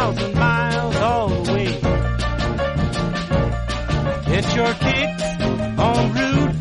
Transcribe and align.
Thousand 0.00 0.34
miles 0.34 0.96
away. 0.96 1.66
Get 4.30 4.46
your 4.56 4.72
kicks 4.84 5.26
on 5.86 6.02
Route 6.16 6.56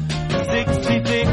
66. 0.51 1.29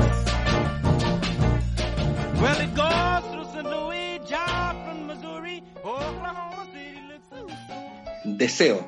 Well, 2.40 2.60
it 2.60 2.72
goes 2.82 3.22
through 3.30 3.48
St. 3.52 3.66
Louis, 3.74 4.20
Joplin, 4.30 5.06
Missouri, 5.08 5.62
Oklahoma 5.82 6.66
City 6.72 7.00
looks 7.10 8.38
Deseo. 8.38 8.78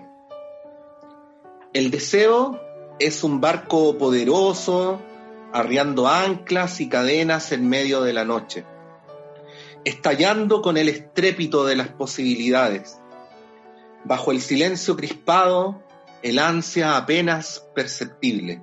El 1.73 1.90
deseo 1.90 2.60
es 3.00 3.24
un 3.24 3.40
barco 3.40 3.98
poderoso, 3.98 5.00
arriando 5.52 6.06
anclas 6.06 6.80
y 6.80 6.88
cadenas 6.88 7.50
en 7.50 7.68
medio 7.68 8.02
de 8.02 8.12
la 8.12 8.24
noche 8.24 8.64
estallando 9.84 10.60
con 10.60 10.76
el 10.76 10.88
estrépito 10.88 11.64
de 11.64 11.76
las 11.76 11.88
posibilidades. 11.88 12.98
Bajo 14.05 14.30
el 14.33 14.41
silencio 14.41 14.96
crispado, 14.96 15.82
el 16.23 16.38
ansia 16.38 16.96
apenas 16.96 17.66
perceptible. 17.74 18.63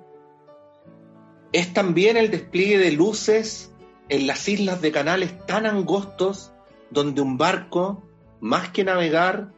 Es 1.51 1.73
también 1.73 2.17
el 2.17 2.31
despliegue 2.31 2.77
de 2.77 2.91
luces 2.91 3.71
en 4.09 4.27
las 4.27 4.47
islas 4.47 4.81
de 4.81 4.91
canales 4.91 5.45
tan 5.45 5.65
angostos 5.65 6.51
donde 6.89 7.21
un 7.21 7.37
barco, 7.37 8.03
más 8.39 8.69
que 8.69 8.83
navegar, 8.83 9.51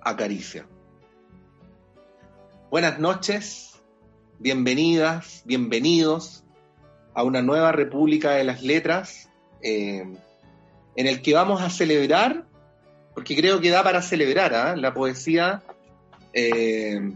acaricia. 0.00 0.66
Buenas 2.70 2.98
noches, 2.98 3.82
bienvenidas, 4.38 5.42
bienvenidos 5.44 6.44
a 7.14 7.22
una 7.22 7.42
nueva 7.42 7.72
República 7.72 8.32
de 8.32 8.44
las 8.44 8.62
Letras. 8.62 9.30
Eh, 9.62 10.04
en 10.96 11.06
el 11.06 11.22
que 11.22 11.34
vamos 11.34 11.62
a 11.62 11.70
celebrar, 11.70 12.46
porque 13.14 13.36
creo 13.36 13.60
que 13.60 13.70
da 13.70 13.82
para 13.82 14.02
celebrar 14.02 14.54
¿ah? 14.54 14.76
la 14.76 14.94
poesía, 14.94 15.62
eh, 16.32 17.12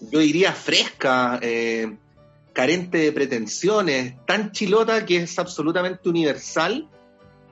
yo 0.00 0.18
diría 0.18 0.52
fresca, 0.52 1.38
eh, 1.42 1.96
carente 2.52 2.98
de 2.98 3.12
pretensiones, 3.12 4.14
tan 4.26 4.52
chilota 4.52 5.06
que 5.06 5.18
es 5.18 5.38
absolutamente 5.38 6.08
universal 6.08 6.88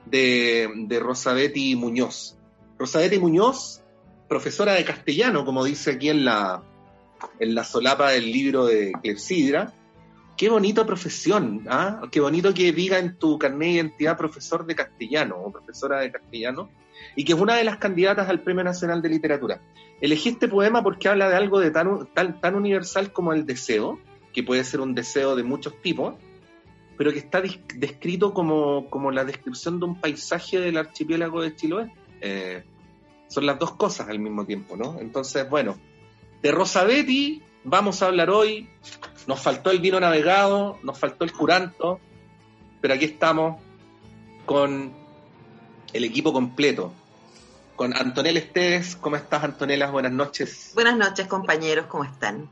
de, 0.05 0.69
de 0.75 0.99
Rosabetti 0.99 1.75
Muñoz. 1.75 2.35
Rosabetti 2.77 3.17
Muñoz, 3.17 3.81
profesora 4.27 4.73
de 4.73 4.85
castellano, 4.85 5.45
como 5.45 5.63
dice 5.63 5.91
aquí 5.91 6.09
en 6.09 6.25
la, 6.25 6.61
en 7.39 7.55
la 7.55 7.63
solapa 7.63 8.11
del 8.11 8.31
libro 8.31 8.65
de 8.65 8.91
Clepsidra, 9.01 9.73
qué 10.35 10.49
bonita 10.49 10.85
profesión, 10.85 11.65
¿ah? 11.67 12.01
qué 12.11 12.19
bonito 12.19 12.53
que 12.53 12.71
diga 12.71 12.99
en 12.99 13.17
tu 13.17 13.39
carnet 13.39 13.67
de 13.69 13.73
identidad 13.75 14.17
profesor 14.17 14.65
de 14.65 14.75
castellano 14.75 15.37
o 15.37 15.51
profesora 15.51 15.99
de 16.01 16.11
castellano, 16.11 16.69
y 17.15 17.25
que 17.25 17.33
es 17.33 17.39
una 17.39 17.55
de 17.55 17.63
las 17.63 17.77
candidatas 17.77 18.29
al 18.29 18.41
Premio 18.41 18.63
Nacional 18.63 19.01
de 19.01 19.09
Literatura. 19.09 19.61
Elegí 20.01 20.29
este 20.29 20.47
poema 20.47 20.83
porque 20.83 21.09
habla 21.09 21.29
de 21.29 21.35
algo 21.35 21.59
de 21.59 21.71
tan, 21.71 22.07
tan, 22.13 22.39
tan 22.39 22.55
universal 22.55 23.11
como 23.11 23.33
el 23.33 23.45
deseo, 23.45 23.99
que 24.33 24.43
puede 24.43 24.63
ser 24.63 24.81
un 24.81 24.93
deseo 24.93 25.35
de 25.35 25.43
muchos 25.43 25.81
tipos, 25.81 26.15
pero 26.97 27.11
que 27.11 27.19
está 27.19 27.41
descrito 27.41 28.33
como, 28.33 28.89
como 28.89 29.11
la 29.11 29.25
descripción 29.25 29.79
de 29.79 29.85
un 29.85 29.99
paisaje 29.99 30.59
del 30.59 30.77
archipiélago 30.77 31.41
de 31.41 31.55
Chiloé. 31.55 31.91
Eh, 32.21 32.63
son 33.27 33.45
las 33.45 33.59
dos 33.59 33.73
cosas 33.73 34.09
al 34.09 34.19
mismo 34.19 34.45
tiempo, 34.45 34.77
¿no? 34.77 34.99
Entonces, 34.99 35.49
bueno, 35.49 35.77
de 36.41 36.51
Rosabetti 36.51 37.43
vamos 37.63 38.01
a 38.01 38.07
hablar 38.07 38.29
hoy. 38.29 38.69
Nos 39.27 39.39
faltó 39.41 39.71
el 39.71 39.79
vino 39.79 39.99
navegado, 39.99 40.79
nos 40.83 40.97
faltó 40.97 41.25
el 41.25 41.33
curanto, 41.33 41.99
pero 42.79 42.93
aquí 42.93 43.05
estamos 43.05 43.61
con 44.45 44.93
el 45.93 46.03
equipo 46.03 46.33
completo. 46.33 46.93
Con 47.75 47.95
Antonella 47.95 48.39
Esteves, 48.39 48.95
¿cómo 48.95 49.15
estás 49.15 49.43
Antonella? 49.43 49.89
Buenas 49.89 50.11
noches. 50.11 50.71
Buenas 50.73 50.97
noches 50.97 51.27
compañeros, 51.27 51.85
¿cómo 51.87 52.03
están? 52.03 52.49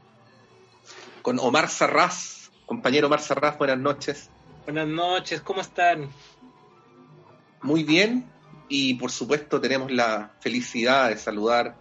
Con 1.22 1.40
Omar 1.40 1.70
Sarraz, 1.70 2.52
compañero 2.66 3.08
Omar 3.08 3.22
Sarraz, 3.22 3.58
buenas 3.58 3.80
noches. 3.80 4.30
Buenas 4.66 4.88
noches, 4.88 5.42
¿cómo 5.42 5.62
están? 5.62 6.10
Muy 7.62 7.84
bien, 7.84 8.30
y 8.70 8.94
por 8.96 9.12
supuesto 9.12 9.60
tenemos 9.60 9.92
la 9.92 10.34
felicidad 10.40 11.10
de 11.10 11.18
saludar 11.18 11.76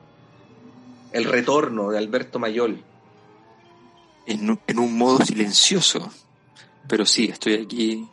el 1.12 1.25
retorno 1.25 1.91
de 1.91 1.98
Alberto 1.98 2.38
Mayol 2.38 2.82
en, 4.26 4.78
un 4.78 4.98
modo 4.98 5.25
silencioso. 5.25 6.10
Pero 6.88 7.06
sí, 7.06 7.26
estoy 7.26 7.54
aquí. 7.54 8.09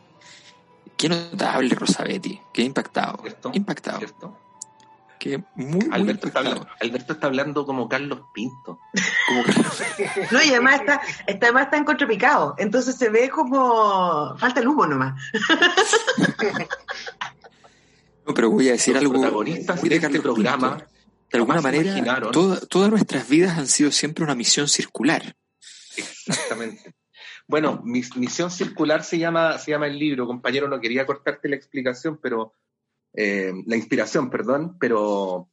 Qué 1.02 1.08
notable 1.08 1.74
Rosabetti, 1.74 2.40
qué 2.52 2.62
impactado. 2.62 3.24
Impactado. 3.52 4.38
Que 5.18 5.42
muy, 5.56 5.88
Alberto, 5.90 6.28
está 6.28 6.38
hablando, 6.38 6.68
Alberto, 6.80 7.12
está 7.14 7.26
hablando, 7.26 7.66
como 7.66 7.88
Carlos 7.88 8.20
Pinto. 8.32 8.78
no, 10.30 10.42
y 10.44 10.50
además 10.50 10.78
está, 10.78 11.00
está, 11.26 11.46
además 11.46 11.64
está 11.64 11.76
en 11.78 11.84
contrapicado, 11.84 12.54
entonces 12.56 12.94
se 12.94 13.08
ve 13.08 13.30
como. 13.30 14.38
falta 14.38 14.60
el 14.60 14.68
humo 14.68 14.86
nomás. 14.86 15.20
no, 18.24 18.32
pero 18.32 18.50
voy 18.50 18.68
a 18.68 18.72
decir 18.72 18.96
algo. 18.96 19.14
Protagonistas 19.14 19.82
de 19.82 19.96
este 19.96 20.20
programa. 20.20 20.86
De 21.32 21.38
alguna 21.38 21.60
manera, 21.60 22.30
todas 22.30 22.90
nuestras 22.90 23.28
vidas 23.28 23.58
han 23.58 23.66
sido 23.66 23.90
siempre 23.90 24.22
una 24.22 24.36
misión 24.36 24.68
circular. 24.68 25.34
Exactamente. 25.96 26.94
Bueno, 27.52 27.82
mi, 27.84 28.00
Misión 28.16 28.50
Circular 28.50 29.04
se 29.04 29.18
llama, 29.18 29.58
se 29.58 29.72
llama 29.72 29.86
el 29.86 29.98
libro, 29.98 30.26
compañero, 30.26 30.68
no 30.68 30.80
quería 30.80 31.04
cortarte 31.04 31.50
la 31.50 31.56
explicación, 31.56 32.18
pero 32.22 32.54
eh, 33.12 33.52
la 33.66 33.76
inspiración, 33.76 34.30
perdón, 34.30 34.78
pero, 34.80 35.50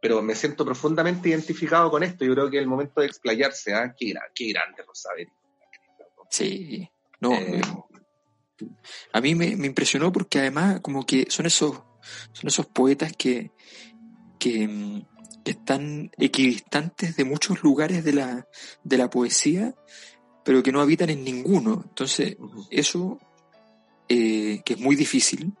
pero 0.00 0.22
me 0.22 0.36
siento 0.36 0.64
profundamente 0.64 1.30
identificado 1.30 1.90
con 1.90 2.04
esto. 2.04 2.24
Yo 2.24 2.34
creo 2.34 2.48
que 2.48 2.58
es 2.58 2.62
el 2.62 2.68
momento 2.68 3.00
de 3.00 3.08
explayarse, 3.08 3.74
¿ah? 3.74 3.92
Qué, 3.98 4.14
qué 4.32 4.52
grande 4.52 4.84
Rosabetti. 4.86 5.32
Sí, 6.30 6.88
no. 7.20 7.32
Eh, 7.32 7.60
a 9.12 9.20
mí 9.20 9.34
me, 9.34 9.46
impresionó 9.46 10.12
porque 10.12 10.38
además 10.38 10.78
como 10.80 11.04
que 11.04 11.26
son 11.28 11.46
esos, 11.46 11.72
son 12.30 12.46
esos 12.46 12.66
poetas 12.66 13.14
que, 13.16 13.50
que, 14.38 15.02
están 15.44 16.12
equidistantes 16.18 17.16
de 17.16 17.24
muchos 17.24 17.64
lugares 17.64 18.04
de 18.04 18.12
la, 18.12 18.46
de 18.84 18.96
la 18.96 19.10
poesía, 19.10 19.74
pero 20.44 20.62
que 20.62 20.72
no 20.72 20.80
habitan 20.80 21.10
en 21.10 21.24
ninguno. 21.24 21.82
Entonces, 21.88 22.36
eso, 22.70 23.18
eh, 24.08 24.60
que 24.64 24.74
es 24.74 24.80
muy 24.80 24.96
difícil, 24.96 25.52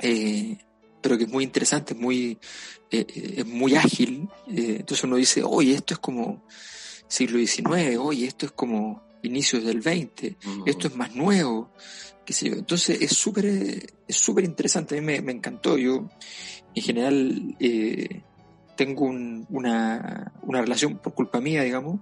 eh, 0.00 0.58
pero 1.00 1.16
que 1.16 1.24
es 1.24 1.30
muy 1.30 1.44
interesante, 1.44 1.94
es 1.94 2.00
muy, 2.00 2.38
eh, 2.90 3.34
es 3.38 3.46
muy 3.46 3.74
ágil. 3.74 4.28
entonces 4.46 5.04
uno 5.04 5.16
dice, 5.16 5.42
oye, 5.42 5.74
esto 5.74 5.94
es 5.94 6.00
como 6.00 6.44
siglo 7.06 7.38
XIX, 7.38 7.98
oye, 7.98 8.26
esto 8.26 8.46
es 8.46 8.52
como 8.52 9.02
inicios 9.22 9.64
del 9.64 9.82
XX, 9.82 10.36
esto 10.66 10.88
es 10.88 10.96
más 10.96 11.14
nuevo, 11.14 11.70
qué 12.24 12.32
sé 12.32 12.50
yo. 12.50 12.54
Entonces 12.54 13.00
es 13.00 13.16
súper 13.16 13.46
es 13.46 14.16
súper 14.16 14.44
interesante, 14.44 14.96
a 14.96 15.00
mí 15.00 15.06
me, 15.06 15.20
me, 15.20 15.32
encantó. 15.32 15.76
Yo, 15.76 16.08
en 16.74 16.82
general, 16.82 17.56
eh, 17.60 18.22
tengo 18.78 19.06
una, 19.06 20.32
una, 20.40 20.60
relación, 20.60 20.98
por 20.98 21.12
culpa 21.12 21.40
mía, 21.40 21.64
digamos, 21.64 21.98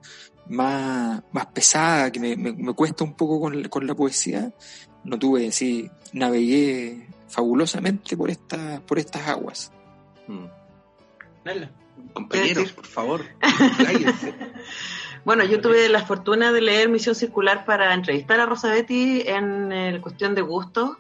más, 0.47 1.23
más 1.33 1.47
pesada, 1.47 2.13
que 2.13 2.21
me, 2.21 2.37
me, 2.37 2.75
cuesta 2.75 3.03
un 3.03 3.15
poco 3.15 3.41
con, 3.41 3.65
con, 3.65 3.87
la 3.87 3.95
poesía. 3.95 4.53
No 5.03 5.19
tuve, 5.19 5.51
sí, 5.53 5.91
navegué 6.13 7.09
fabulosamente 7.29 8.15
por, 8.15 8.29
esta, 8.29 8.83
por 8.87 8.99
estas 8.99 9.27
aguas. 9.27 9.73
Mm. 10.29 10.45
Compañeros, 12.13 12.73
por 12.73 12.87
favor. 12.87 13.23
bueno, 15.25 15.45
yo 15.45 15.63
tuve 15.63 15.89
la 15.89 16.05
fortuna 16.05 16.53
de 16.53 16.61
leer 16.61 16.91
Misión 16.91 17.15
Circular 17.15 17.65
para 17.65 17.95
entrevistar 17.95 18.39
a 18.39 18.45
Rosabetti 18.45 19.23
en 19.27 19.73
el 19.73 20.03
cuestión 20.03 20.35
de 20.35 20.43
gusto 20.43 20.99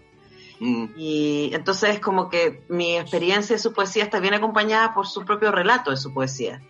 Mm. 0.61 0.87
Y 0.97 1.50
entonces 1.53 2.00
como 2.00 2.29
que 2.29 2.62
mi 2.69 2.97
experiencia 2.97 3.56
de 3.56 3.62
su 3.62 3.73
poesía 3.73 4.05
está 4.05 4.20
bien 4.20 4.35
acompañada 4.35 4.94
por 4.94 5.06
su 5.06 5.25
propio 5.25 5.53
relato 5.53 5.91
de 5.91 5.97
su 5.97 6.12
poesía. 6.12 6.62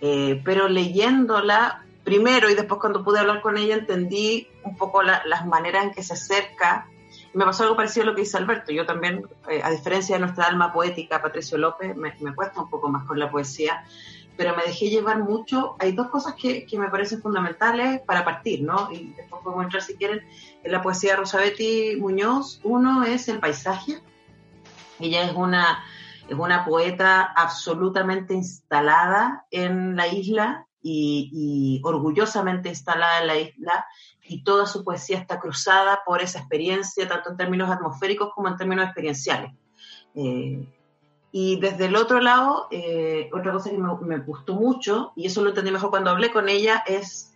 Eh, 0.00 0.40
pero 0.44 0.68
leyéndola 0.68 1.84
primero 2.04 2.50
y 2.50 2.54
después 2.54 2.80
cuando 2.80 3.02
pude 3.02 3.20
hablar 3.20 3.40
con 3.40 3.56
ella 3.56 3.76
entendí 3.76 4.48
un 4.62 4.76
poco 4.76 5.02
las 5.02 5.46
maneras 5.46 5.84
en 5.84 5.90
que 5.92 6.02
se 6.02 6.12
acerca 6.12 6.86
me 7.34 7.44
pasó 7.44 7.64
algo 7.64 7.76
parecido 7.76 8.04
a 8.04 8.06
lo 8.06 8.14
que 8.14 8.22
dice 8.22 8.36
Alberto. 8.36 8.72
Yo 8.72 8.86
también, 8.86 9.26
eh, 9.48 9.60
a 9.62 9.70
diferencia 9.70 10.16
de 10.16 10.20
nuestra 10.20 10.46
alma 10.46 10.72
poética, 10.72 11.20
Patricio 11.20 11.58
López, 11.58 11.94
me, 11.96 12.12
cuesta 12.34 12.62
un 12.62 12.70
poco 12.70 12.88
más 12.88 13.04
con 13.04 13.18
la 13.18 13.30
poesía, 13.30 13.84
pero 14.36 14.56
me 14.56 14.64
dejé 14.64 14.90
llevar 14.90 15.22
mucho. 15.22 15.76
Hay 15.78 15.92
dos 15.92 16.08
cosas 16.08 16.34
que, 16.34 16.66
que 16.66 16.78
me 16.78 16.88
parecen 16.88 17.22
fundamentales 17.22 18.00
para 18.02 18.24
partir, 18.24 18.62
¿no? 18.62 18.90
Y 18.92 19.12
después 19.16 19.42
podemos 19.42 19.64
entrar, 19.64 19.82
si 19.82 19.96
quieren, 19.96 20.20
en 20.62 20.72
la 20.72 20.82
poesía 20.82 21.12
de 21.12 21.16
Rosabetti 21.18 21.96
Muñoz. 22.00 22.60
Uno 22.64 23.04
es 23.04 23.28
el 23.28 23.38
paisaje. 23.38 24.00
Ella 24.98 25.24
es 25.24 25.34
una, 25.34 25.84
es 26.28 26.36
una 26.36 26.64
poeta 26.64 27.22
absolutamente 27.22 28.34
instalada 28.34 29.46
en 29.50 29.96
la 29.96 30.08
isla 30.08 30.66
y, 30.82 31.80
orgullosamente 31.82 32.68
instalada 32.68 33.20
en 33.20 33.26
la 33.26 33.36
isla 33.38 33.86
y 34.22 34.44
toda 34.44 34.66
su 34.66 34.84
poesía 34.84 35.18
está 35.18 35.38
cruzada 35.38 36.00
por 36.04 36.22
esa 36.22 36.38
experiencia, 36.40 37.08
tanto 37.08 37.30
en 37.30 37.36
términos 37.36 37.70
atmosféricos 37.70 38.30
como 38.34 38.48
en 38.48 38.56
términos 38.56 38.86
experienciales. 38.86 39.52
Eh, 40.14 40.66
y 41.36 41.58
desde 41.58 41.86
el 41.86 41.96
otro 41.96 42.20
lado, 42.20 42.68
eh, 42.70 43.28
otra 43.32 43.50
cosa 43.50 43.68
que 43.68 43.76
me, 43.76 44.18
gustó 44.18 44.54
mucho, 44.54 45.12
y 45.16 45.26
eso 45.26 45.42
lo 45.42 45.48
entendí 45.48 45.72
mejor 45.72 45.90
cuando 45.90 46.10
hablé 46.10 46.30
con 46.30 46.48
ella, 46.48 46.84
es 46.86 47.34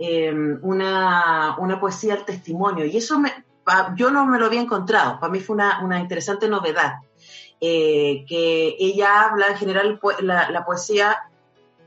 eh, 0.00 0.34
una, 0.62 1.54
una, 1.60 1.78
poesía 1.78 2.14
al 2.14 2.24
testimonio. 2.24 2.84
Y 2.86 2.96
eso 2.96 3.20
me, 3.20 3.32
yo 3.94 4.10
no 4.10 4.26
me 4.26 4.40
lo 4.40 4.46
había 4.46 4.60
encontrado, 4.60 5.20
para 5.20 5.32
mí 5.32 5.38
fue 5.38 5.54
una, 5.54 5.78
una 5.84 6.00
interesante 6.00 6.48
novedad. 6.48 6.94
que 7.60 8.76
ella 8.80 9.26
habla 9.26 9.46
en 9.46 9.56
general 9.56 10.00
la, 10.22 10.50
la 10.50 10.64
poesía, 10.64 11.16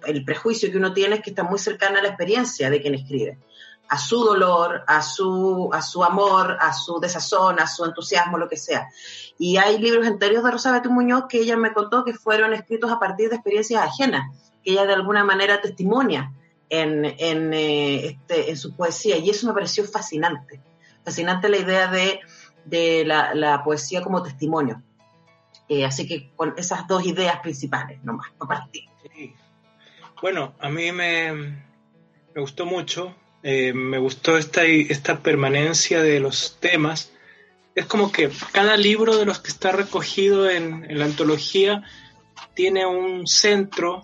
el 0.07 0.23
prejuicio 0.23 0.71
que 0.71 0.77
uno 0.77 0.93
tiene 0.93 1.15
es 1.15 1.21
que 1.21 1.31
está 1.31 1.43
muy 1.43 1.59
cercana 1.59 1.99
a 1.99 2.03
la 2.03 2.07
experiencia 2.07 2.69
de 2.69 2.79
quien 2.79 2.95
escribe 2.95 3.37
a 3.89 3.97
su 3.97 4.23
dolor, 4.23 4.83
a 4.85 5.01
su, 5.01 5.69
a 5.73 5.81
su 5.81 6.03
amor, 6.03 6.57
a 6.61 6.73
su 6.73 6.99
desazón, 6.99 7.59
a 7.59 7.65
su 7.65 7.83
entusiasmo, 7.85 8.37
lo 8.37 8.47
que 8.47 8.55
sea. 8.55 8.87
Y 9.39 9.57
hay 9.57 9.79
libros 9.79 10.05
enteros 10.05 10.43
de 10.43 10.51
Rosa 10.51 10.71
Betty 10.71 10.89
Muñoz 10.89 11.25
que 11.27 11.39
ella 11.39 11.57
me 11.57 11.73
contó 11.73 12.05
que 12.05 12.13
fueron 12.13 12.53
escritos 12.53 12.91
a 12.91 12.99
partir 12.99 13.29
de 13.29 13.35
experiencias 13.35 13.81
ajenas, 13.81 14.29
que 14.63 14.71
ella 14.71 14.85
de 14.85 14.93
alguna 14.93 15.23
manera 15.23 15.59
testimonia 15.59 16.31
en, 16.69 17.03
en, 17.03 17.51
eh, 17.51 18.05
este, 18.05 18.55
su 18.55 18.75
poesía. 18.75 19.17
Y 19.17 19.31
eso 19.31 19.47
me 19.47 19.53
pareció 19.53 19.83
fascinante. 19.85 20.61
Fascinante 21.03 21.49
la 21.49 21.57
idea 21.57 21.87
de, 21.87 22.19
de 22.65 23.05
la, 23.05 23.63
poesía 23.63 24.03
como 24.03 24.21
testimonio. 24.21 24.83
Eh, 25.67 25.83
así 25.83 26.07
que 26.07 26.31
con 26.35 26.53
esas 26.57 26.87
dos 26.87 27.05
ideas 27.07 27.39
principales, 27.39 28.03
nomás, 28.03 28.31
a 28.39 28.45
partir. 28.45 28.83
Bueno, 30.21 30.53
a 30.59 30.69
mí 30.69 30.91
me, 30.91 31.33
me 31.33 32.41
gustó 32.41 32.67
mucho 32.67 33.15
eh, 33.41 33.73
me 33.73 33.97
gustó 33.97 34.37
esta, 34.37 34.65
esta 34.65 35.19
permanencia 35.19 36.01
de 36.01 36.19
los 36.19 36.57
temas. 36.59 37.11
Es 37.73 37.85
como 37.85 38.11
que 38.11 38.29
cada 38.51 38.75
libro 38.75 39.17
de 39.17 39.25
los 39.25 39.39
que 39.39 39.49
está 39.49 39.71
recogido 39.71 40.49
en, 40.49 40.85
la 40.97 41.05
antología 41.05 41.83
tiene 42.53 42.85
un 42.85 43.25
centro. 43.27 44.03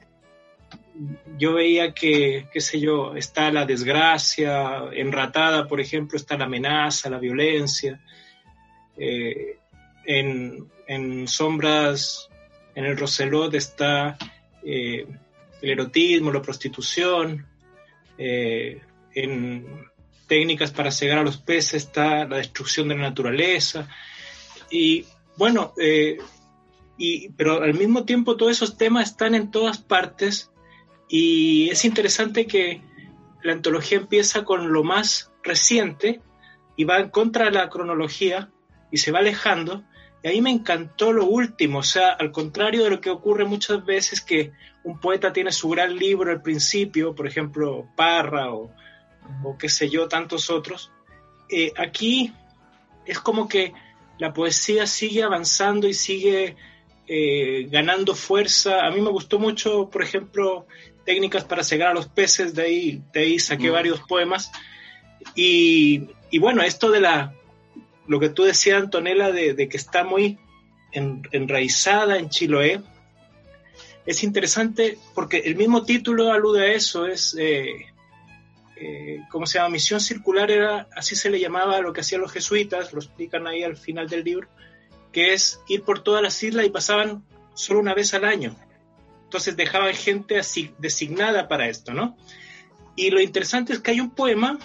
Yo 1.38 1.54
veía 1.54 1.94
que, 1.94 2.48
qué 2.54 2.62
sé 2.62 2.80
yo, 2.80 3.16
está 3.16 3.52
la 3.52 3.66
desgracia, 3.66 4.86
enratada, 4.94 5.68
por 5.68 5.82
ejemplo, 5.82 6.18
está 6.18 6.38
la 6.38 6.46
amenaza, 6.46 7.10
la 7.10 7.20
violencia. 7.20 8.00
Eh, 8.98 9.58
en, 10.06 11.28
sombras, 11.28 12.30
en 12.76 12.86
el 12.86 12.96
Roselot 12.96 13.54
está 13.56 14.18
eh, 14.64 15.06
el 15.62 15.70
erotismo, 15.70 16.32
la 16.32 16.42
prostitución, 16.42 17.46
en 19.16 19.66
técnicas 20.28 20.72
para 20.72 20.92
cegar 20.92 21.20
a 21.20 21.24
los 21.24 21.38
peces 21.38 21.86
está 21.86 22.26
la 22.26 22.38
destrucción 22.38 22.88
de 22.90 22.96
la 22.96 23.02
naturaleza. 23.02 23.88
Y 24.70 25.06
bueno, 25.38 25.74
eh, 25.82 26.18
y, 26.98 27.30
pero 27.30 27.64
al 27.64 27.74
mismo 27.74 28.06
tiempo 28.06 28.38
todos 28.38 28.52
esos 28.52 28.78
temas 28.78 29.12
están 29.12 29.36
en 29.36 29.52
todas 29.52 29.78
partes 29.78 30.52
y 31.10 31.70
es 31.70 31.86
interesante 31.86 32.48
que 32.48 32.82
la 33.44 33.54
antología 33.54 33.98
empieza 33.98 34.44
con 34.44 34.72
lo 34.72 34.84
más 34.84 35.32
reciente 35.44 36.22
y 36.76 36.84
va 36.84 37.00
en 37.00 37.10
contra 37.10 37.46
de 37.46 37.52
la 37.52 37.70
cronología 37.70 38.50
y 38.92 38.98
se 38.98 39.12
va 39.12 39.20
alejando. 39.20 39.84
Y 40.24 40.28
ahí 40.28 40.42
me 40.42 40.50
encantó 40.50 41.14
lo 41.14 41.26
último, 41.26 41.80
o 41.80 41.84
sea, 41.84 42.10
al 42.10 42.32
contrario 42.32 42.84
de 42.84 42.90
lo 42.90 43.00
que 43.00 43.12
ocurre 43.12 43.46
muchas 43.46 43.86
veces 43.86 44.22
que 44.22 44.52
un 44.84 45.00
poeta 45.00 45.32
tiene 45.32 45.52
su 45.52 45.70
gran 45.70 45.96
libro 45.96 46.32
al 46.32 46.42
principio, 46.42 47.14
por 47.14 47.28
ejemplo, 47.28 47.88
Parra 47.96 48.52
o, 48.52 48.72
o 49.44 49.58
qué 49.58 49.70
sé 49.70 49.90
yo, 49.90 50.08
tantos 50.08 50.50
otros, 50.50 50.92
eh, 51.50 51.72
aquí 51.78 52.34
es 53.06 53.20
como 53.20 53.48
que 53.48 53.74
la 54.18 54.34
poesía 54.34 54.88
sigue 54.88 55.24
avanzando 55.24 55.88
y 55.88 55.94
sigue 55.94 56.56
eh, 57.08 57.68
ganando 57.70 58.16
fuerza. 58.16 58.86
A 58.86 58.92
mí 58.92 59.02
me 59.02 59.10
gustó 59.10 59.40
mucho, 59.40 59.90
por 59.90 60.02
ejemplo, 60.02 60.66
técnicas 61.06 61.44
para 61.44 61.64
cegar 61.64 61.90
a 61.90 61.94
los 61.94 62.08
peces, 62.08 62.56
de 62.56 62.64
ahí, 62.64 63.04
de 63.14 63.20
ahí 63.22 63.40
saqué 63.40 63.70
mm. 63.70 63.74
varios 63.74 64.00
poemas. 64.02 64.52
Y, 65.36 66.08
bueno, 66.40 66.62
esto 66.62 66.92
de 66.92 67.00
la, 67.00 67.34
lo 68.08 68.20
que 68.20 68.30
tú 68.30 68.44
decías, 68.44 68.82
Antonella, 68.82 69.32
de, 69.32 69.70
que 69.70 69.78
está 69.78 70.04
muy 70.04 70.38
enraizada 70.92 72.18
en 72.18 72.30
Chiloé, 72.30 72.82
es 74.06 74.24
interesante 74.24 74.98
porque 75.14 75.40
el 75.40 75.56
mismo 75.56 75.84
título 75.84 76.32
alude 76.32 76.68
a 76.68 76.74
eso, 76.74 77.08
es 77.08 77.36
eh, 77.40 77.88
eh, 78.76 79.22
¿cómo 79.30 79.46
se 79.46 79.58
llama? 79.58 79.70
Misión 79.70 80.02
circular 80.02 80.52
era, 80.52 80.88
así 80.96 81.16
se 81.16 81.30
le 81.30 81.40
llamaba 81.40 81.78
a 81.78 81.82
lo 81.82 81.94
que 81.94 82.02
hacían 82.02 82.22
los 82.22 82.32
jesuitas, 82.32 82.94
lo 82.94 83.00
explican 83.00 83.48
ahí 83.48 83.64
al 83.64 83.78
final 83.78 84.10
del 84.10 84.24
libro, 84.24 84.50
que 85.12 85.34
es 85.34 85.62
ir 85.68 85.84
por 85.84 86.04
todas 86.04 86.22
las 86.22 86.42
islas 86.44 86.66
y 86.66 86.70
pasaban 86.70 87.24
solo 87.54 87.80
una 87.80 87.94
vez 87.94 88.14
al 88.14 88.26
año. 88.26 88.56
Entonces 89.24 89.56
dejaban 89.56 89.94
gente 89.94 90.38
así, 90.38 90.74
designada 90.78 91.48
para 91.48 91.68
esto, 91.70 91.94
¿no? 91.94 92.18
Y 92.96 93.10
lo 93.12 93.22
interesante 93.22 93.74
es 93.74 93.80
que 93.80 93.92
hay 93.92 94.02
un 94.02 94.12
poema 94.12 94.60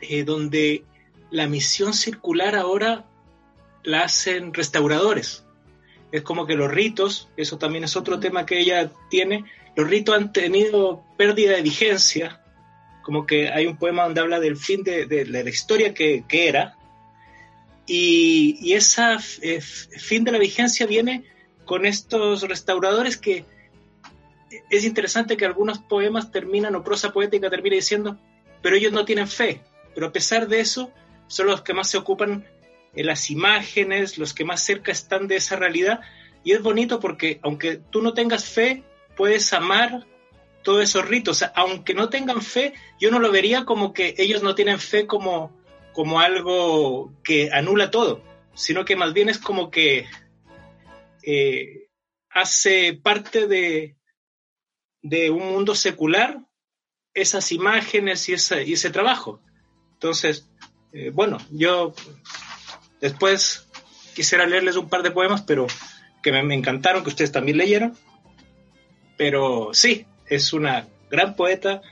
eh, 0.00 0.24
donde 0.24 0.84
la 1.30 1.46
misión 1.46 1.92
circular 1.92 2.56
ahora 2.56 3.06
la 3.82 4.02
hacen 4.02 4.52
restauradores. 4.52 5.44
Es 6.10 6.22
como 6.22 6.46
que 6.46 6.56
los 6.56 6.70
ritos, 6.70 7.28
eso 7.36 7.58
también 7.58 7.84
es 7.84 7.96
otro 7.96 8.18
tema 8.18 8.46
que 8.46 8.58
ella 8.58 8.90
tiene, 9.10 9.44
los 9.76 9.88
ritos 9.88 10.16
han 10.16 10.32
tenido 10.32 11.04
pérdida 11.16 11.52
de 11.52 11.62
vigencia 11.62 12.42
como 13.08 13.24
que 13.24 13.48
hay 13.48 13.64
un 13.64 13.78
poema 13.78 14.02
donde 14.04 14.20
habla 14.20 14.38
del 14.38 14.58
fin 14.58 14.82
de, 14.82 15.24
la 15.26 15.40
historia 15.48 15.94
que, 15.94 16.26
era, 16.30 16.76
y, 17.86 18.58
y 18.60 18.74
ese 18.74 19.00
eh, 19.40 19.62
fin 19.62 20.24
de 20.24 20.32
la 20.32 20.36
vigencia 20.36 20.84
viene 20.84 21.24
con 21.64 21.86
estos 21.86 22.42
restauradores 22.42 23.16
que 23.16 23.46
es 24.68 24.84
interesante 24.84 25.38
que 25.38 25.46
algunos 25.46 25.78
poemas 25.78 26.30
terminan, 26.30 26.74
o 26.74 26.84
prosa 26.84 27.10
poética 27.10 27.48
termina 27.48 27.76
diciendo, 27.76 28.18
pero 28.60 28.76
ellos 28.76 28.92
no 28.92 29.06
tienen 29.06 29.26
fe, 29.26 29.62
pero 29.94 30.08
a 30.08 30.12
pesar 30.12 30.46
de 30.46 30.60
eso, 30.60 30.92
son 31.28 31.46
los 31.46 31.62
que 31.62 31.72
más 31.72 31.88
se 31.88 31.96
ocupan 31.96 32.44
en 32.94 33.06
las 33.06 33.30
imágenes, 33.30 34.18
los 34.18 34.34
que 34.34 34.44
más 34.44 34.62
cerca 34.62 34.92
están 34.92 35.28
de 35.28 35.36
esa 35.36 35.56
realidad, 35.56 36.00
y 36.44 36.52
es 36.52 36.60
bonito 36.60 37.00
porque 37.00 37.40
aunque 37.42 37.78
tú 37.78 38.02
no 38.02 38.12
tengas 38.12 38.44
fe, 38.44 38.82
puedes 39.16 39.50
amar 39.54 40.06
todos 40.62 40.82
esos 40.82 41.06
ritos. 41.06 41.44
aunque 41.54 41.94
no 41.94 42.08
tengan 42.08 42.42
fe, 42.42 42.74
yo 43.00 43.10
no 43.10 43.18
lo 43.18 43.30
vería 43.30 43.64
como 43.64 43.92
que 43.92 44.14
ellos 44.18 44.42
no 44.42 44.54
tienen 44.54 44.78
fe 44.78 45.06
como, 45.06 45.56
como 45.92 46.20
algo 46.20 47.12
que 47.22 47.50
anula 47.52 47.90
todo, 47.90 48.22
sino 48.54 48.84
que 48.84 48.96
más 48.96 49.12
bien 49.12 49.28
es 49.28 49.38
como 49.38 49.70
que 49.70 50.06
eh, 51.22 51.88
hace 52.30 52.94
parte 52.94 53.46
de, 53.46 53.96
de 55.02 55.30
un 55.30 55.52
mundo 55.52 55.74
secular 55.74 56.40
esas 57.14 57.52
imágenes 57.52 58.28
y 58.28 58.34
ese, 58.34 58.64
y 58.64 58.74
ese 58.74 58.90
trabajo. 58.90 59.40
Entonces, 59.94 60.48
eh, 60.92 61.10
bueno, 61.10 61.38
yo 61.50 61.94
después 63.00 63.66
quisiera 64.14 64.46
leerles 64.46 64.76
un 64.76 64.88
par 64.88 65.02
de 65.02 65.10
poemas, 65.10 65.42
pero 65.42 65.66
que 66.22 66.32
me, 66.32 66.42
me 66.42 66.54
encantaron, 66.54 67.02
que 67.02 67.10
ustedes 67.10 67.32
también 67.32 67.58
leyeron. 67.58 67.96
Pero 69.16 69.70
sí, 69.72 70.06
es 70.28 70.52
una 70.52 70.86
gran 71.10 71.34
poeta 71.34 71.82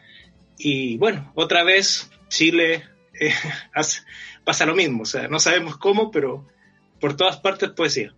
y 0.59 0.97
bueno, 0.99 1.33
otra 1.35 1.65
vez 1.65 2.11
Chile 2.29 2.85
eh, 3.19 3.33
pasa 4.45 4.67
lo 4.67 4.75
mismo, 4.75 5.03
o 5.03 5.07
sea, 5.07 5.29
no 5.29 5.39
sabemos 5.39 5.77
cómo, 5.77 6.11
pero 6.11 6.47
por 7.01 7.17
todas 7.17 7.39
partes 7.39 7.71
poesía. 7.71 8.15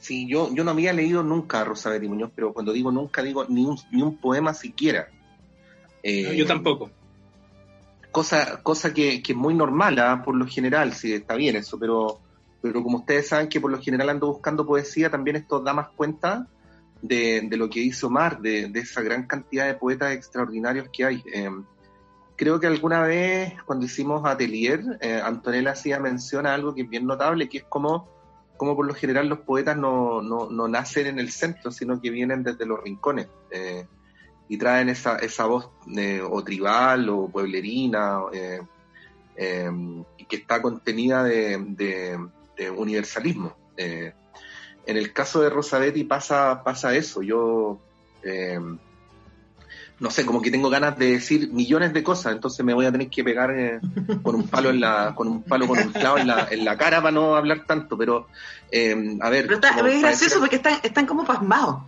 Sí, 0.00 0.26
yo, 0.26 0.52
yo 0.54 0.64
no 0.64 0.70
había 0.70 0.94
leído 0.94 1.22
nunca 1.22 1.60
a 1.60 1.64
Rosa 1.64 1.90
Muñoz, 2.00 2.30
pero 2.34 2.54
cuando 2.54 2.72
digo 2.72 2.90
nunca 2.90 3.22
digo 3.22 3.44
ni 3.48 3.64
un, 3.64 3.78
ni 3.92 4.02
un 4.02 4.16
poema 4.16 4.54
siquiera. 4.54 5.08
Eh, 6.02 6.34
yo 6.36 6.46
tampoco. 6.46 6.90
Cosa, 8.10 8.62
cosa 8.62 8.94
que, 8.94 9.22
que 9.22 9.32
es 9.32 9.38
muy 9.38 9.54
normal, 9.54 9.98
¿ah? 9.98 10.22
por 10.24 10.34
lo 10.34 10.46
general, 10.46 10.94
sí, 10.94 11.12
está 11.12 11.34
bien 11.34 11.54
eso, 11.54 11.78
pero, 11.78 12.18
pero 12.60 12.82
como 12.82 12.98
ustedes 12.98 13.28
saben 13.28 13.48
que 13.48 13.60
por 13.60 13.70
lo 13.70 13.80
general 13.80 14.08
ando 14.08 14.26
buscando 14.26 14.66
poesía, 14.66 15.10
también 15.10 15.36
esto 15.36 15.60
da 15.60 15.74
más 15.74 15.88
cuenta 15.90 16.48
de, 17.02 17.48
lo 17.56 17.68
que 17.68 17.80
hizo 17.80 18.10
Mar, 18.10 18.40
de, 18.40 18.70
esa 18.74 19.02
gran 19.02 19.26
cantidad 19.26 19.66
de 19.66 19.74
poetas 19.74 20.12
extraordinarios 20.12 20.88
que 20.92 21.04
hay. 21.04 21.22
Eh, 21.32 21.50
creo 22.40 22.58
que 22.58 22.66
alguna 22.66 23.02
vez 23.02 23.62
cuando 23.64 23.84
hicimos 23.84 24.22
Atelier, 24.24 24.82
eh, 25.02 25.20
Antonella 25.22 25.72
hacía 25.72 26.00
mención 26.00 26.46
a 26.46 26.54
algo 26.54 26.74
que 26.74 26.82
es 26.82 26.88
bien 26.88 27.06
notable, 27.06 27.50
que 27.50 27.58
es 27.58 27.64
como, 27.64 28.08
como 28.56 28.74
por 28.74 28.86
lo 28.86 28.94
general 28.94 29.28
los 29.28 29.40
poetas 29.40 29.76
no, 29.76 30.22
no, 30.22 30.68
nacen 30.68 31.06
en 31.06 31.18
el 31.18 31.30
centro, 31.30 31.70
sino 31.70 32.00
que 32.00 32.10
vienen 32.10 32.42
desde 32.42 32.64
los 32.64 32.82
rincones 32.82 33.28
eh, 33.50 33.86
y 34.48 34.56
traen 34.56 34.88
esa, 34.88 35.16
esa 35.16 35.44
voz 35.44 35.68
eh, 35.96 36.22
o 36.22 36.42
tribal 36.42 37.10
o 37.10 37.28
pueblerina 37.28 38.20
que 38.32 40.36
está 40.36 40.62
contenida 40.62 41.22
de, 41.24 42.18
de 42.56 42.70
universalismo. 42.70 43.54
En 44.90 44.96
el 44.96 45.12
caso 45.12 45.40
de 45.40 45.50
Rosabetti 45.50 46.04
pasa, 46.04 46.62
pasa 46.64 46.94
eso. 46.94 47.22
Yo 47.22 47.80
no 50.00 50.10
sé, 50.10 50.24
como 50.24 50.40
que 50.40 50.50
tengo 50.50 50.70
ganas 50.70 50.98
de 50.98 51.12
decir 51.12 51.52
millones 51.52 51.92
de 51.92 52.02
cosas, 52.02 52.32
entonces 52.32 52.64
me 52.64 52.72
voy 52.72 52.86
a 52.86 52.92
tener 52.92 53.10
que 53.10 53.22
pegar 53.22 53.50
eh, 53.50 53.80
con 54.22 54.34
un 54.34 54.48
palo 54.48 54.70
en 54.70 54.80
la, 54.80 55.14
con 55.14 55.28
un 55.28 55.42
palo 55.42 55.68
con 55.68 55.78
un 55.78 55.92
clavo 55.92 56.16
en 56.16 56.26
la, 56.26 56.48
en 56.50 56.64
la 56.64 56.78
cara 56.78 57.02
para 57.02 57.12
no 57.12 57.36
hablar 57.36 57.66
tanto, 57.66 57.98
pero 57.98 58.26
eh, 58.72 59.18
a 59.20 59.28
ver. 59.28 59.44
Pero 59.46 59.56
está, 59.56 59.78
es 59.86 60.00
gracioso 60.00 60.40
porque 60.40 60.56
están, 60.56 60.80
están 60.82 61.04
como 61.04 61.24
pasmados. 61.26 61.82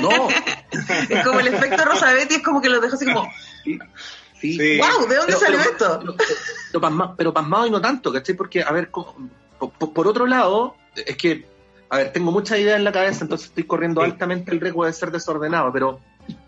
No. 0.00 0.28
es 1.08 1.24
como 1.24 1.40
el 1.40 1.48
efecto 1.48 1.84
Rosabetti, 1.84 2.36
es 2.36 2.42
como 2.42 2.62
que 2.62 2.70
los 2.70 2.80
dejo 2.80 2.94
así 2.94 3.04
como. 3.04 3.30
Sí. 3.62 3.78
sí. 4.40 4.78
¡Wow! 4.78 5.06
¿De 5.06 5.16
dónde 5.16 5.32
salió 5.34 5.60
esto? 5.60 6.16
Pero, 7.18 7.34
pasmado, 7.34 7.66
y 7.66 7.70
no 7.70 7.80
tanto, 7.82 8.10
¿cachai? 8.10 8.34
Porque, 8.34 8.62
a 8.62 8.72
ver, 8.72 8.90
por, 8.90 10.08
otro 10.08 10.26
lado, 10.26 10.76
es 10.96 11.16
que, 11.18 11.46
a 11.92 11.98
ver, 11.98 12.10
tengo 12.10 12.32
muchas 12.32 12.58
ideas 12.58 12.78
en 12.78 12.84
la 12.84 12.92
cabeza, 12.92 13.22
entonces 13.22 13.48
estoy 13.48 13.64
corriendo 13.64 14.00
altamente 14.00 14.50
el 14.50 14.60
riesgo 14.60 14.86
de 14.86 14.94
ser 14.94 15.10
desordenado, 15.10 15.70
pero 15.74 16.00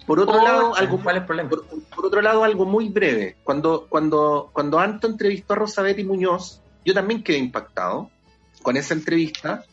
por 0.06 0.18
otro 0.18 0.42
lado, 0.42 0.74
algo, 0.74 0.98
Por, 0.98 2.06
otro 2.06 2.22
lado, 2.22 2.44
algo 2.44 2.64
muy 2.64 2.88
breve. 2.88 3.36
Cuando, 3.44 3.84
cuando, 3.86 4.48
cuando 4.54 4.78
Anto 4.78 5.06
entrevistó 5.06 5.52
a 5.52 5.56
Rosabetti 5.56 6.02
Muñoz, 6.02 6.62
yo 6.82 6.94
también 6.94 7.22
quedé 7.22 7.36
impactado 7.36 8.10
con 8.62 8.78
esa 8.78 8.94
entrevista, 8.94 9.66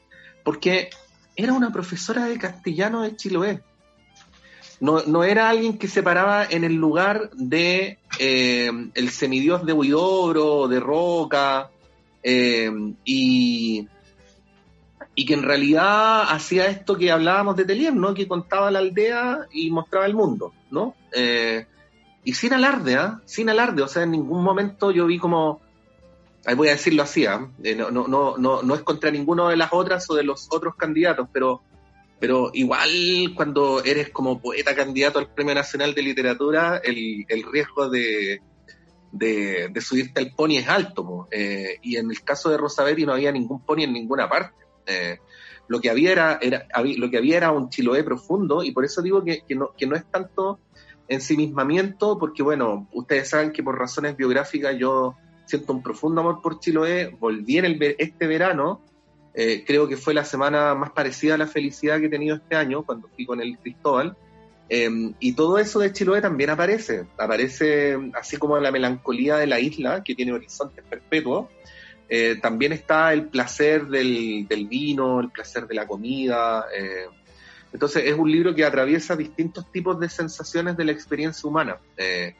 porque 0.43 0.89
era 1.37 1.53
una 1.53 1.71
profesora 1.71 2.25
de 2.25 2.37
castellano 2.37 3.03
de 3.03 3.15
Chiloé. 3.15 3.61
No, 4.81 5.03
no 5.03 5.23
era 5.23 5.47
alguien 5.47 5.77
que 5.77 5.87
se 5.87 6.03
paraba 6.03 6.43
en 6.49 6.65
el 6.65 6.73
lugar 6.73 7.29
de 7.31 7.97
eh, 8.19 8.71
el 8.93 9.09
semidios 9.09 9.65
de 9.65 9.71
Huidobro, 9.71 10.67
de 10.67 10.81
Roca, 10.81 11.69
eh, 12.23 12.69
y, 13.05 13.87
y 15.15 15.25
que 15.25 15.33
en 15.33 15.43
realidad 15.43 16.23
hacía 16.29 16.67
esto 16.67 16.97
que 16.97 17.11
hablábamos 17.11 17.55
de 17.55 17.65
Telier, 17.65 17.93
¿no? 17.93 18.13
Que 18.13 18.27
contaba 18.27 18.71
la 18.71 18.79
aldea 18.79 19.47
y 19.51 19.69
mostraba 19.69 20.05
el 20.05 20.15
mundo, 20.15 20.53
¿no? 20.69 20.95
Eh, 21.13 21.65
y 22.23 22.33
sin 22.33 22.53
alarde, 22.53 22.95
¿ah? 22.95 23.21
Sin 23.25 23.49
alarde, 23.49 23.81
o 23.81 23.87
sea, 23.87 24.03
en 24.03 24.11
ningún 24.11 24.43
momento 24.43 24.91
yo 24.91 25.05
vi 25.07 25.19
como, 25.19 25.59
ahí 26.45 26.55
voy 26.55 26.69
a 26.69 26.71
decirlo 26.71 27.03
así, 27.03 27.25
¿ah? 27.25 27.49
eh, 27.63 27.75
no, 27.75 27.91
no, 27.91 28.07
no, 28.07 28.37
no, 28.37 28.61
no 28.63 28.75
es 28.75 28.81
contra 28.81 29.11
ninguno 29.11 29.49
de 29.49 29.57
las 29.57 29.69
otras 29.73 30.09
o 30.09 30.15
de 30.15 30.23
los 30.23 30.47
otros 30.49 30.75
candidatos, 30.75 31.27
pero, 31.33 31.61
pero 32.19 32.51
igual 32.53 32.89
cuando 33.35 33.83
eres 33.83 34.09
como 34.11 34.39
poeta 34.39 34.75
candidato 34.75 35.19
al 35.19 35.33
Premio 35.33 35.55
Nacional 35.55 35.93
de 35.93 36.03
Literatura, 36.03 36.77
el, 36.77 37.25
riesgo 37.51 37.89
de, 37.89 38.41
de, 39.11 39.81
subirte 39.81 40.21
al 40.21 40.31
pony 40.31 40.57
es 40.57 40.69
alto, 40.69 41.27
eh, 41.31 41.79
y 41.81 41.97
en 41.97 42.09
el 42.09 42.21
caso 42.23 42.49
de 42.49 42.57
Rosavetti 42.57 43.05
no 43.05 43.13
había 43.13 43.31
ningún 43.31 43.59
pony 43.65 43.81
en 43.81 43.93
ninguna 43.93 44.29
parte. 44.29 44.60
Eh, 44.85 45.17
lo 45.67 45.79
que 45.79 45.89
había 45.89 46.11
era, 46.11 46.39
era, 46.41 46.67
lo 46.97 47.09
que 47.09 47.17
había 47.17 47.37
era 47.37 47.51
un 47.51 47.69
Chiloé 47.69 48.03
profundo 48.03 48.63
y 48.63 48.71
por 48.71 48.83
eso 48.83 49.01
digo 49.01 49.23
que, 49.23 49.43
no, 49.55 49.71
que 49.77 49.87
no 49.87 49.95
es 49.95 50.03
tanto 50.05 50.59
ensimismamiento, 51.07 52.17
porque 52.17 52.43
bueno, 52.43 52.87
ustedes 52.93 53.29
saben 53.29 53.51
que 53.51 53.63
por 53.63 53.77
razones 53.77 54.17
biográficas 54.17 54.77
yo 54.77 55.15
siento 55.45 55.73
un 55.73 55.83
profundo 55.83 56.21
amor 56.21 56.41
por 56.41 56.59
Chiloé, 56.59 57.15
volví 57.19 57.57
en 57.57 57.77
este 57.97 58.27
verano, 58.27 58.81
eh, 59.33 59.63
creo 59.65 59.87
que 59.87 59.97
fue 59.97 60.13
la 60.13 60.25
semana 60.25 60.75
más 60.75 60.91
parecida 60.91 61.35
a 61.35 61.37
la 61.37 61.47
felicidad 61.47 61.99
que 61.99 62.07
he 62.07 62.09
tenido 62.09 62.35
este 62.35 62.55
año, 62.55 62.83
cuando 62.83 63.07
fui 63.09 63.25
con 63.25 63.41
el 63.41 63.57
Cristóbal, 63.57 64.17
em, 64.67 65.13
y 65.19 65.33
todo 65.33 65.57
eso 65.57 65.79
de 65.79 65.93
Chiloé 65.93 66.21
también 66.21 66.49
aparece, 66.49 67.05
aparece 67.17 67.97
así 68.13 68.37
como 68.37 68.57
la 68.57 68.71
melancolía 68.71 69.37
de 69.37 69.47
la 69.47 69.59
isla, 69.59 70.03
que 70.03 70.15
tiene 70.15 70.33
horizontes 70.33 70.83
perpetuos, 70.89 71.47
eh, 72.13 72.35
también 72.41 72.73
está 72.73 73.13
el 73.13 73.27
placer 73.27 73.87
del, 73.87 74.67
vino, 74.69 75.21
el 75.21 75.29
placer 75.29 75.65
de 75.65 75.75
la 75.75 75.87
comida. 75.87 76.65
Eh, 76.77 77.05
entonces 77.71 78.03
es 78.05 78.19
un 78.19 78.29
libro 78.29 78.53
que 78.53 78.65
atraviesa 78.65 79.15
distintos 79.15 79.71
tipos 79.71 79.97
de 79.97 80.09
sensaciones 80.09 80.75
de 80.75 80.83
la 80.83 80.91
experiencia 80.91 81.49
humana. 81.49 81.77
Eh, 81.95 82.35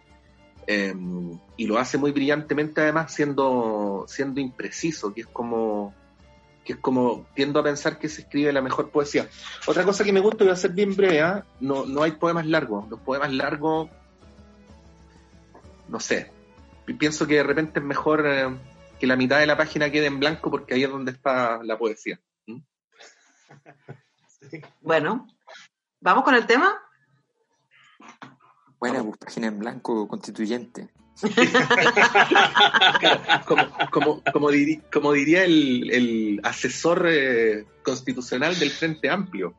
em, 0.68 1.40
y 1.56 1.68
lo 1.68 1.78
hace 1.80 1.98
muy 1.98 2.12
brillantemente 2.12 2.82
además 2.82 3.14
siendo, 3.14 4.04
siendo 4.10 4.42
impreciso, 4.42 5.14
que 5.14 5.22
es 5.22 5.28
como 5.28 5.94
que 6.66 6.74
es 6.74 6.80
como 6.80 7.26
tiendo 7.34 7.62
a 7.62 7.64
pensar 7.64 7.98
que 7.98 8.10
se 8.10 8.24
escribe 8.24 8.52
la 8.52 8.62
mejor 8.62 8.90
poesía. 8.90 9.30
Otra 9.68 9.86
cosa 9.86 10.04
que 10.04 10.12
me 10.12 10.20
gusta, 10.20 10.44
voy 10.44 10.52
a 10.52 10.58
ser 10.58 10.72
bien 10.72 10.98
breve, 10.98 11.22
¿ah? 11.22 11.46
no, 11.62 11.86
no 11.86 12.04
hay 12.04 12.12
poemas 12.12 12.46
largos. 12.46 12.90
Los 12.90 13.00
poemas 13.00 13.32
largos, 13.32 13.90
no 15.88 16.02
sé, 16.02 16.30
pienso 17.00 17.26
que 17.26 17.36
de 17.36 17.44
repente 17.44 17.80
es 17.80 17.86
mejor 17.86 18.28
que 19.02 19.08
la 19.08 19.16
mitad 19.16 19.40
de 19.40 19.48
la 19.48 19.58
página 19.58 19.90
quede 19.90 20.06
en 20.06 20.20
blanco 20.20 20.52
porque 20.52 20.76
ahí 20.76 20.84
es 20.84 20.92
donde 20.92 21.12
está 21.12 21.60
la 21.64 21.76
poesía. 21.78 22.20
¿Mm? 22.46 22.60
Bueno, 24.82 25.28
¿vamos 26.00 26.24
con 26.24 26.36
el 26.36 26.46
tema? 26.46 26.80
Buena, 28.80 29.04
pues, 29.04 29.18
página 29.18 29.48
en 29.48 29.60
blanco 29.60 30.08
constituyente. 30.08 30.90
como, 33.92 35.12
diría 35.14 35.46
el, 35.46 36.40
asesor 36.44 37.08
eh, 37.08 37.66
constitucional 37.84 38.58
del 38.60 38.72
Frente 38.72 39.10
Amplio, 39.10 39.56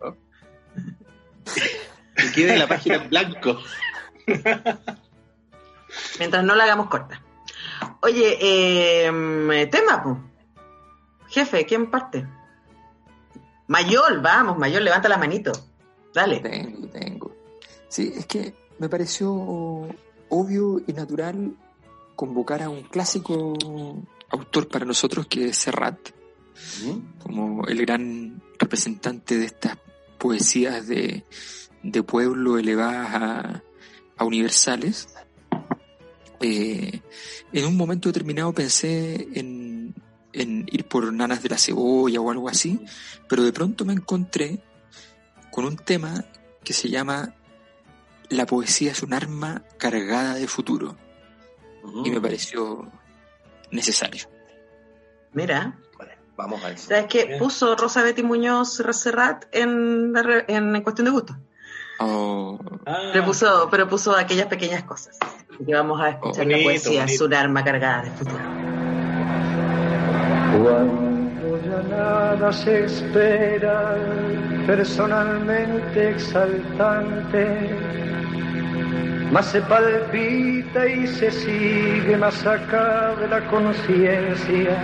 que 2.17 2.33
quede 2.33 2.59
la 2.59 2.67
página 2.67 2.97
en 2.97 3.09
blanco. 3.09 3.61
Mientras 6.19 6.45
no 6.45 6.55
la 6.55 6.65
hagamos 6.65 6.89
corta. 6.89 7.23
Oye, 8.05 8.37
eh, 8.41 9.67
tema, 9.71 10.29
jefe, 11.29 11.65
¿quién 11.65 11.89
parte? 11.89 12.27
Mayor, 13.69 14.21
vamos, 14.21 14.59
Mayor, 14.59 14.83
levanta 14.83 15.09
la 15.09 15.17
manito. 15.17 15.53
Dale. 16.13 16.41
Tengo, 16.41 16.89
tengo. 16.89 17.33
Sí, 17.89 18.13
es 18.17 18.27
que 18.27 18.55
me 18.79 18.89
pareció 18.89 19.33
obvio 20.29 20.81
y 20.85 20.93
natural 20.93 21.55
convocar 22.17 22.63
a 22.63 22.69
un 22.69 22.83
clásico 22.83 23.55
autor 24.31 24.67
para 24.67 24.85
nosotros 24.85 25.29
que 25.29 25.49
es 25.49 25.57
Serrat, 25.59 25.99
como 27.23 27.65
el 27.69 27.87
gran 27.87 28.43
representante 28.59 29.39
de 29.39 29.45
estas 29.45 29.79
poesías 30.19 30.89
de, 30.89 31.25
pueblo 32.05 32.59
elevadas 32.59 33.63
a 34.17 34.25
universales. 34.25 35.07
Eh, 36.43 37.01
en 37.53 37.65
un 37.65 37.77
momento 37.77 38.09
determinado 38.09 38.53
pensé 38.53 39.29
en, 39.35 39.95
ir 40.35 40.85
por 40.89 41.13
nanas 41.13 41.43
de 41.43 41.49
la 41.49 41.59
cebolla 41.59 42.21
o 42.21 42.31
algo 42.31 42.49
así, 42.49 42.81
pero 43.29 43.45
de 43.45 43.53
pronto 43.53 43.85
me 43.85 43.93
encontré 43.93 44.61
con 45.53 45.65
un 45.65 45.77
tema 45.77 46.25
que 46.65 46.73
se 46.73 46.89
llama 46.89 47.35
La 48.29 48.47
poesía 48.47 48.91
es 48.91 49.03
un 49.03 49.15
arma 49.15 49.63
cargada 49.79 50.35
de 50.35 50.49
futuro. 50.49 50.97
Y 52.05 52.11
me 52.11 52.21
pareció 52.21 52.91
necesario. 53.71 54.29
Mira. 55.33 55.79
vamos 56.37 56.65
a 56.65 56.73
eso. 56.73 56.89
¿Sabes 56.89 57.07
qué? 57.07 57.37
Puso 57.39 57.77
Rosa 57.77 58.03
Betty 58.03 58.23
Muñoz 58.23 58.81
Serrat 58.93 59.45
en, 59.53 60.13
en 60.49 60.83
cuestión 60.83 61.05
de 61.05 61.11
gusto. 61.11 61.37
Oh. 61.99 62.59
Pero, 63.13 63.25
puso, 63.25 63.69
pero 63.71 63.89
puso 63.89 64.17
aquellas 64.17 64.47
pequeñas 64.47 64.83
cosas. 64.85 65.19
Que 65.65 65.75
vamos 65.75 66.01
a 66.01 66.11
escuchar 66.11 66.47
la 66.47 66.63
poesía, 66.63 67.05
es 67.05 67.21
un 67.21 67.35
arma 67.35 67.63
cargada 67.63 68.03
de 68.03 68.11
futuro. 68.11 68.43
Cuando 70.63 71.63
ya 71.65 71.83
nada 71.89 72.53
se 72.53 72.85
espera, 72.85 73.97
personalmente 74.67 76.11
exaltante, 76.11 77.71
más 79.31 79.47
se 79.47 79.61
palpita 79.63 80.87
y 80.87 81.07
se 81.07 81.31
sigue 81.31 82.17
más 82.17 82.45
acá 82.45 83.15
de 83.21 83.29
la 83.29 83.47
conciencia. 83.49 84.77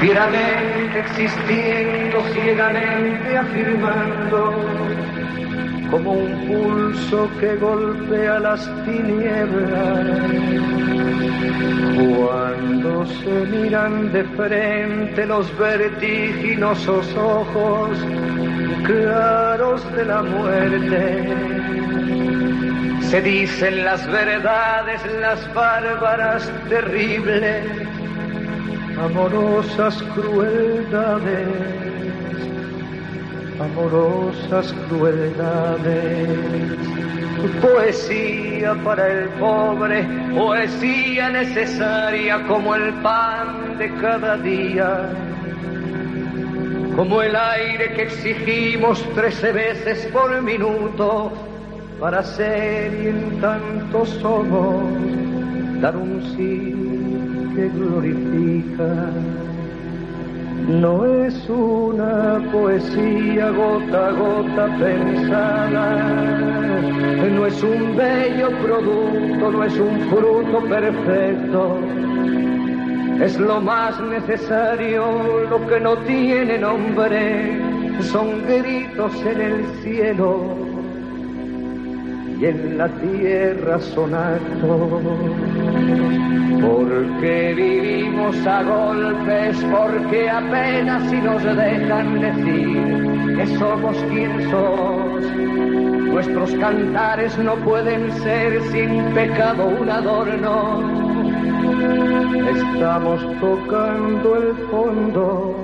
Fieramente 0.00 0.98
existiendo, 1.00 2.22
ciegamente 2.32 3.36
afirmando 3.36 4.54
como 5.90 6.12
un 6.12 6.46
pulso 6.46 7.28
que 7.38 7.56
golpea 7.56 8.38
las 8.38 8.66
tinieblas. 8.86 10.08
Cuando 11.96 13.04
se 13.06 13.46
miran 13.52 14.10
de 14.10 14.24
frente 14.24 15.26
los 15.26 15.58
vertiginosos 15.58 17.14
ojos 17.16 17.90
claros 18.84 19.92
de 19.94 20.04
la 20.06 20.22
muerte, 20.22 21.28
se 23.02 23.20
dicen 23.20 23.84
las 23.84 24.06
verdades, 24.10 25.02
las 25.20 25.52
bárbaras, 25.52 26.50
terribles, 26.70 27.89
amorosas 29.04 30.02
crueldades 30.14 31.80
amorosas 33.60 34.74
crueldades. 34.88 36.28
Poesía 37.60 38.74
para 38.84 39.08
el 39.08 39.28
pobre, 39.30 40.06
poesía 40.34 41.30
necesaria 41.30 42.46
como 42.46 42.74
el 42.74 42.92
pan 43.02 43.78
de 43.78 43.94
cada 43.94 44.36
día, 44.38 45.10
como 46.96 47.22
el 47.22 47.34
aire 47.34 47.92
que 47.94 48.02
exigimos 48.02 49.02
trece 49.14 49.52
veces 49.52 50.06
por 50.12 50.40
minuto 50.42 51.32
para 51.98 52.22
ser 52.22 52.92
y 52.94 53.08
en 53.08 53.40
tanto 53.40 54.04
somos 54.06 54.82
dar 55.80 55.96
un 55.96 56.22
sí 56.36 56.79
que 57.54 57.68
glorifica. 57.68 59.10
No 60.68 61.04
es 61.04 61.48
una 61.48 62.40
poesía 62.52 63.50
gota 63.50 64.08
a 64.08 64.12
gota 64.12 64.66
pensada, 64.78 65.86
no 67.34 67.46
es 67.46 67.62
un 67.62 67.96
bello 67.96 68.50
producto, 68.62 69.50
no 69.50 69.64
es 69.64 69.78
un 69.78 70.00
fruto 70.10 70.60
perfecto. 70.68 71.78
Es 73.20 73.38
lo 73.38 73.60
más 73.60 74.00
necesario, 74.00 75.46
lo 75.50 75.66
que 75.66 75.80
no 75.80 75.96
tiene 75.98 76.58
nombre, 76.58 77.60
son 78.02 78.42
gritos 78.46 79.14
en 79.26 79.40
el 79.40 79.64
cielo 79.82 80.69
y 82.40 82.46
en 82.46 82.78
la 82.78 82.88
tierra 82.88 83.78
son. 83.80 84.12
Porque 86.60 87.54
vivimos 87.54 88.46
a 88.46 88.62
golpes, 88.62 89.56
porque 89.70 90.28
apenas 90.28 91.10
si 91.10 91.16
nos 91.16 91.42
dejan 91.42 92.20
decir 92.20 93.36
que 93.36 93.46
somos 93.58 93.96
quien 94.10 94.50
sos. 94.50 95.24
Nuestros 96.12 96.50
cantares 96.54 97.38
no 97.38 97.56
pueden 97.56 98.10
ser 98.22 98.62
sin 98.72 99.04
pecado 99.14 99.68
un 99.68 99.88
adorno. 99.88 101.10
Estamos 102.50 103.20
tocando 103.40 104.36
el 104.36 104.54
fondo. 104.70 105.56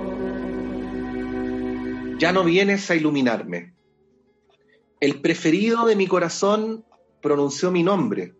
Ya 2.18 2.32
no 2.32 2.44
vienes 2.44 2.90
a 2.90 2.94
iluminarme. 2.94 3.75
El 5.00 5.20
preferido 5.20 5.86
de 5.86 5.96
mi 5.96 6.06
corazón 6.06 6.84
pronunció 7.20 7.70
mi 7.70 7.82
nombre 7.82 8.34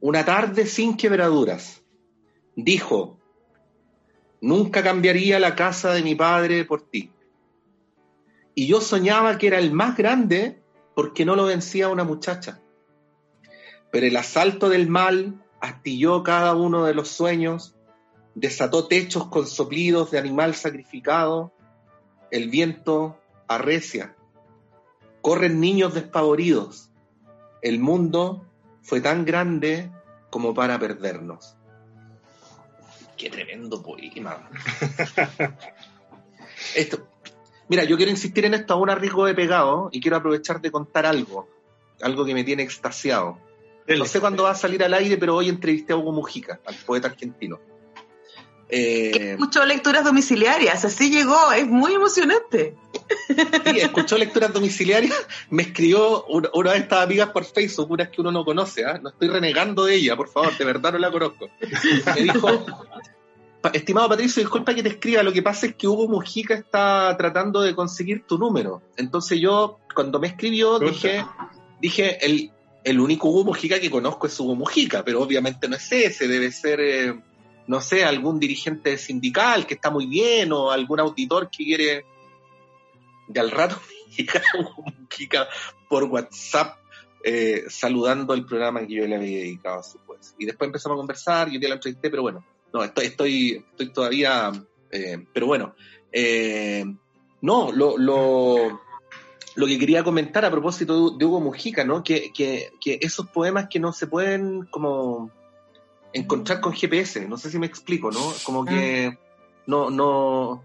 una 0.00 0.24
tarde 0.24 0.66
sin 0.66 0.96
quebraduras. 0.96 1.82
Dijo, 2.54 3.18
nunca 4.40 4.82
cambiaría 4.82 5.40
la 5.40 5.56
casa 5.56 5.92
de 5.92 6.02
mi 6.02 6.14
padre 6.14 6.64
por 6.64 6.88
ti. 6.88 7.12
Y 8.54 8.66
yo 8.66 8.80
soñaba 8.80 9.38
que 9.38 9.48
era 9.48 9.58
el 9.58 9.72
más 9.72 9.96
grande 9.96 10.62
porque 10.94 11.24
no 11.24 11.36
lo 11.36 11.46
vencía 11.46 11.88
una 11.88 12.04
muchacha. 12.04 12.60
Pero 13.90 14.06
el 14.06 14.16
asalto 14.16 14.68
del 14.68 14.88
mal 14.88 15.44
astilló 15.60 16.22
cada 16.22 16.54
uno 16.54 16.84
de 16.84 16.94
los 16.94 17.08
sueños, 17.08 17.74
desató 18.34 18.86
techos 18.86 19.28
con 19.28 19.46
soplidos 19.46 20.10
de 20.10 20.18
animal 20.18 20.54
sacrificado, 20.54 21.52
el 22.30 22.50
viento 22.50 23.18
arrecia, 23.46 24.16
corren 25.20 25.60
niños 25.60 25.94
despavoridos, 25.94 26.90
el 27.62 27.78
mundo 27.78 28.46
fue 28.82 29.00
tan 29.00 29.24
grande 29.24 29.90
como 30.30 30.54
para 30.54 30.78
perdernos. 30.78 31.56
Qué 33.16 33.30
tremendo 33.30 33.82
poema. 33.82 34.48
esto, 36.76 37.08
mira, 37.68 37.84
yo 37.84 37.96
quiero 37.96 38.10
insistir 38.10 38.44
en 38.44 38.54
esto 38.54 38.74
a 38.74 38.76
un 38.76 38.90
arriesgo 38.90 39.26
de 39.26 39.34
pegado 39.34 39.88
y 39.92 40.00
quiero 40.00 40.16
aprovechar 40.16 40.60
de 40.60 40.70
contar 40.70 41.04
algo, 41.04 41.48
algo 42.00 42.24
que 42.24 42.34
me 42.34 42.44
tiene 42.44 42.62
extasiado. 42.62 43.38
No 43.88 44.04
sé 44.04 44.20
cuándo 44.20 44.44
va 44.44 44.50
a 44.50 44.54
salir 44.54 44.84
al 44.84 44.94
aire, 44.94 45.16
pero 45.16 45.34
hoy 45.34 45.48
entrevisté 45.48 45.94
a 45.94 45.96
Hugo 45.96 46.12
Mujica, 46.12 46.60
al 46.66 46.74
poeta 46.74 47.08
argentino. 47.08 47.58
Eh, 48.70 49.32
escuchó 49.32 49.64
lecturas 49.64 50.04
domiciliarias, 50.04 50.84
así 50.84 51.10
llegó, 51.10 51.52
es 51.52 51.66
muy 51.66 51.94
emocionante. 51.94 52.74
Sí, 53.64 53.80
escuchó 53.80 54.18
lecturas 54.18 54.52
domiciliarias, 54.52 55.14
me 55.50 55.62
escribió 55.62 56.24
una, 56.26 56.72
de 56.72 56.78
estas 56.78 57.04
amigas 57.04 57.30
por 57.30 57.44
Facebook, 57.44 57.90
unas 57.90 58.08
que 58.10 58.20
uno 58.20 58.30
no 58.30 58.44
conoce, 58.44 58.84
¿ah? 58.84 58.98
no 59.02 59.08
estoy 59.08 59.28
renegando 59.28 59.84
de 59.84 59.94
ella, 59.94 60.16
por 60.16 60.28
favor, 60.28 60.56
de 60.56 60.64
verdad 60.64 60.92
no 60.92 60.98
la 60.98 61.10
conozco. 61.10 61.48
Me 62.14 62.22
dijo, 62.22 62.66
estimado 63.72 64.08
Patricio, 64.10 64.42
disculpa 64.42 64.74
que 64.74 64.82
te 64.82 64.90
escriba, 64.90 65.22
lo 65.22 65.32
que 65.32 65.42
pasa 65.42 65.66
es 65.66 65.74
que 65.74 65.88
Hugo 65.88 66.08
Mujica 66.08 66.54
está 66.54 67.14
tratando 67.16 67.62
de 67.62 67.74
conseguir 67.74 68.24
tu 68.26 68.38
número. 68.38 68.82
Entonces 68.96 69.40
yo, 69.40 69.78
cuando 69.94 70.20
me 70.20 70.28
escribió, 70.28 70.78
dije, 70.78 71.24
dije 71.80 72.24
el, 72.24 72.50
el 72.84 73.00
único 73.00 73.28
Hugo 73.28 73.44
Mujica 73.44 73.80
que 73.80 73.90
conozco 73.90 74.26
es 74.26 74.38
Hugo 74.38 74.54
Mujica, 74.54 75.02
pero 75.04 75.22
obviamente 75.22 75.68
no 75.68 75.76
es 75.76 75.90
ese, 75.90 76.28
debe 76.28 76.52
ser... 76.52 76.80
Eh, 76.80 77.14
no 77.68 77.82
sé, 77.82 78.02
algún 78.02 78.40
dirigente 78.40 78.96
sindical 78.96 79.66
que 79.66 79.74
está 79.74 79.90
muy 79.90 80.06
bien 80.06 80.50
o 80.52 80.70
algún 80.70 81.00
auditor 81.00 81.50
que 81.50 81.64
quiere 81.64 82.06
de 83.28 83.40
al 83.40 83.50
rato 83.50 83.78
por 85.88 86.04
WhatsApp 86.04 86.78
eh, 87.22 87.64
saludando 87.68 88.32
el 88.32 88.46
programa 88.46 88.86
que 88.86 88.94
yo 88.94 89.06
le 89.06 89.16
había 89.16 89.38
dedicado 89.40 89.80
a 89.80 89.82
su 89.82 89.98
pues. 89.98 90.34
Y 90.38 90.46
después 90.46 90.66
empezamos 90.66 90.96
a 90.96 91.00
conversar, 91.00 91.50
yo 91.50 91.60
día 91.60 91.68
la 91.68 91.74
entrevisté, 91.74 92.08
pero 92.08 92.22
bueno, 92.22 92.42
no, 92.72 92.82
estoy, 92.82 93.06
estoy, 93.06 93.64
estoy 93.70 93.92
todavía, 93.92 94.50
eh, 94.90 95.26
pero 95.34 95.46
bueno, 95.46 95.74
eh, 96.10 96.86
no, 97.42 97.70
lo, 97.70 97.98
lo, 97.98 98.80
lo, 99.56 99.66
que 99.66 99.78
quería 99.78 100.02
comentar 100.02 100.42
a 100.46 100.50
propósito 100.50 101.10
de, 101.10 101.24
Hugo 101.24 101.40
Mujica, 101.40 101.84
¿no? 101.84 102.02
Que, 102.02 102.32
que 102.32 102.98
esos 103.02 103.28
poemas 103.28 103.68
que 103.68 103.78
no 103.78 103.92
se 103.92 104.06
pueden 104.06 104.64
como 104.70 105.30
encontrar 106.12 106.60
con 106.60 106.72
GPS, 106.72 107.26
no 107.28 107.36
sé 107.36 107.50
si 107.50 107.58
me 107.58 107.66
explico, 107.66 108.10
¿no? 108.10 108.20
Como 108.44 108.64
que 108.64 109.10
mm. 109.10 109.70
no, 109.70 109.90
no, 109.90 110.62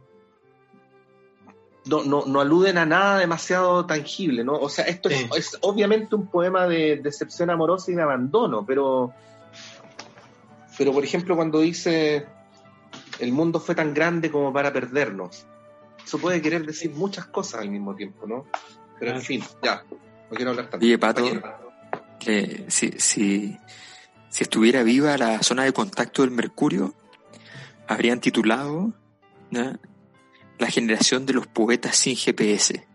no, 1.85 2.25
no, 2.25 2.41
aluden 2.41 2.77
a 2.77 2.85
nada 2.85 3.19
demasiado 3.19 3.85
tangible, 3.85 4.43
¿no? 4.43 4.53
O 4.53 4.69
sea, 4.69 4.85
esto 4.85 5.09
es, 5.09 5.57
obviamente 5.61 6.15
un 6.15 6.27
poema 6.27 6.67
de 6.67 6.97
decepción 6.97 7.49
amorosa 7.49 7.91
y 7.91 7.95
de 7.95 8.01
abandono, 8.01 8.65
pero, 8.65 9.13
pero 10.77 10.93
por 10.93 11.03
ejemplo 11.03 11.35
cuando 11.35 11.59
dice 11.59 12.25
el 13.19 13.31
mundo 13.31 13.59
fue 13.59 13.75
tan 13.75 13.93
grande 13.93 14.31
como 14.31 14.53
para 14.53 14.71
perdernos, 14.71 15.45
eso 16.03 16.17
puede 16.17 16.41
querer 16.41 16.65
decir 16.65 16.91
muchas 16.91 17.25
cosas 17.25 17.61
al 17.61 17.69
mismo 17.69 17.95
tiempo, 17.95 18.25
¿no? 18.27 18.45
Pero 18.99 19.15
en 19.15 19.21
fin, 19.21 19.43
ya, 19.61 19.83
no 19.89 20.35
quiero 20.35 20.51
hablar 20.51 20.69
tanto. 20.69 20.85
Oye, 20.85 20.97
Pato, 20.97 21.25
que 22.19 22.65
si, 22.69 22.93
si, 22.97 23.57
si 24.33 24.43
estuviera 24.43 24.81
viva 24.81 25.15
la 25.15 25.43
zona 25.43 25.63
de 25.63 25.73
contacto 25.73 26.23
del 26.23 26.31
Mercurio, 26.31 26.95
habrían 27.87 28.19
titulado 28.19 28.91
La 29.51 30.71
generación 30.71 31.27
de 31.27 31.33
los 31.33 31.45
poetas 31.45 31.95
sin 31.95 32.15
GPS. 32.15 32.87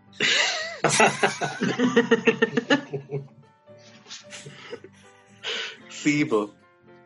sí, 5.89 6.25
pues. 6.25 6.49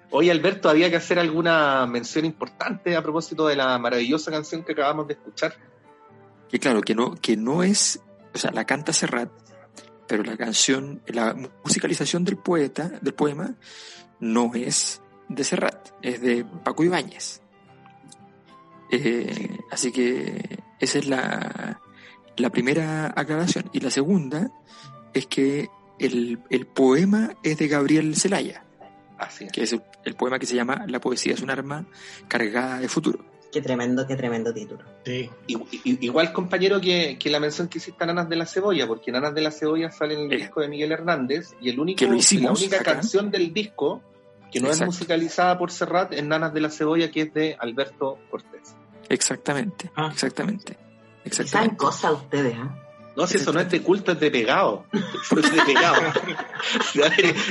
Oye, 0.10 0.32
Alberto, 0.32 0.68
había 0.68 0.90
que 0.90 0.96
hacer 0.96 1.20
alguna 1.20 1.86
mención 1.86 2.26
importante 2.26 2.96
a 2.96 3.04
propósito 3.04 3.46
de 3.46 3.56
la 3.56 3.78
maravillosa 3.78 4.32
canción 4.32 4.64
que 4.64 4.72
acabamos 4.72 5.08
de 5.08 5.14
escuchar. 5.14 5.54
Que 6.50 6.58
claro, 6.58 6.82
que 6.82 6.96
no, 6.96 7.14
que 7.14 7.38
no 7.38 7.62
es, 7.62 8.02
o 8.34 8.40
sea, 8.40 8.50
la 8.50 8.66
canta 8.66 8.94
Serrat, 8.94 9.30
pero 10.08 10.24
la 10.24 10.38
canción, 10.38 11.04
la 11.06 11.36
musicalización 11.64 12.24
del 12.24 12.38
poeta, 12.38 12.94
del 13.00 13.14
poema, 13.14 13.54
no 14.24 14.52
es 14.56 15.02
de 15.28 15.44
Serrat, 15.44 15.90
es 16.02 16.22
de 16.22 16.46
Paco 16.64 16.84
Ibáñez. 16.84 17.42
Eh, 18.90 19.58
así 19.70 19.92
que 19.92 20.60
esa 20.80 21.00
es 21.00 21.08
la, 21.08 21.82
la, 22.38 22.50
primera 22.50 23.14
aclaración. 23.16 23.70
Y 23.74 23.82
la 23.82 23.92
segunda 23.92 24.50
es 25.14 25.28
que 25.28 25.70
el, 26.00 26.40
poema 26.74 27.36
es 27.44 27.58
de 27.58 27.68
Gabriel 27.68 28.16
Zelaya, 28.16 28.64
Así 29.18 29.48
que 29.48 29.64
es 29.64 29.74
el, 30.06 30.16
poema 30.16 30.40
que 30.40 30.46
se 30.46 30.56
llama 30.56 30.86
La 30.88 31.00
poesía 31.00 31.34
es 31.34 31.42
un 31.42 31.50
arma 31.50 31.86
cargada 32.28 32.80
de 32.80 32.88
futuro. 32.88 33.26
Qué 33.52 33.62
tremendo, 33.62 34.08
qué 34.08 34.16
tremendo 34.16 34.54
título. 34.54 34.84
Sí. 35.06 35.30
Igual, 35.84 36.34
compañero, 36.34 36.82
que, 36.82 37.18
la 37.26 37.40
mención 37.40 37.68
que 37.68 37.78
hiciste 37.78 38.04
a 38.04 38.08
Nanas 38.08 38.30
de 38.30 38.36
la 38.36 38.46
Cebolla, 38.46 38.88
porque 38.88 39.12
Nanas 39.12 39.36
de 39.36 39.42
la 39.42 39.52
Cebolla 39.52 39.92
sale 39.92 40.16
en 40.16 40.32
el 40.32 40.40
disco 40.40 40.62
de 40.62 40.70
Miguel 40.70 40.92
Hernández 40.92 41.54
y 41.62 41.70
el 41.70 41.80
único, 41.80 42.04
la 42.06 42.52
única 42.52 42.84
canción 42.84 43.30
del 43.30 43.54
disco 43.54 44.02
que 44.54 44.60
no 44.60 44.70
es 44.70 44.82
musicalizada 44.82 45.58
por 45.58 45.72
Serrat 45.72 46.14
es 46.14 46.24
Nanas 46.24 46.54
de 46.54 46.62
la 46.62 46.70
Cebolla, 46.70 47.10
que 47.10 47.22
es 47.22 47.34
de 47.34 47.58
Alberto 47.60 48.20
Cortés. 48.30 48.76
Exactamente, 49.10 49.90
ah. 49.96 50.10
exactamente. 50.14 50.78
exactamente. 51.26 51.52
Saben 51.52 51.76
cosas 51.76 52.14
ustedes, 52.14 52.56
¿eh? 52.56 52.70
No, 53.16 53.28
si 53.28 53.38
eso 53.38 53.54
no 53.54 53.60
es 53.60 53.70
de 53.70 53.82
culto, 53.84 54.14
es 54.14 54.20
de 54.20 54.32
pegado. 54.32 54.86
es 54.94 55.52
de 55.52 55.62
pegado. 55.62 56.02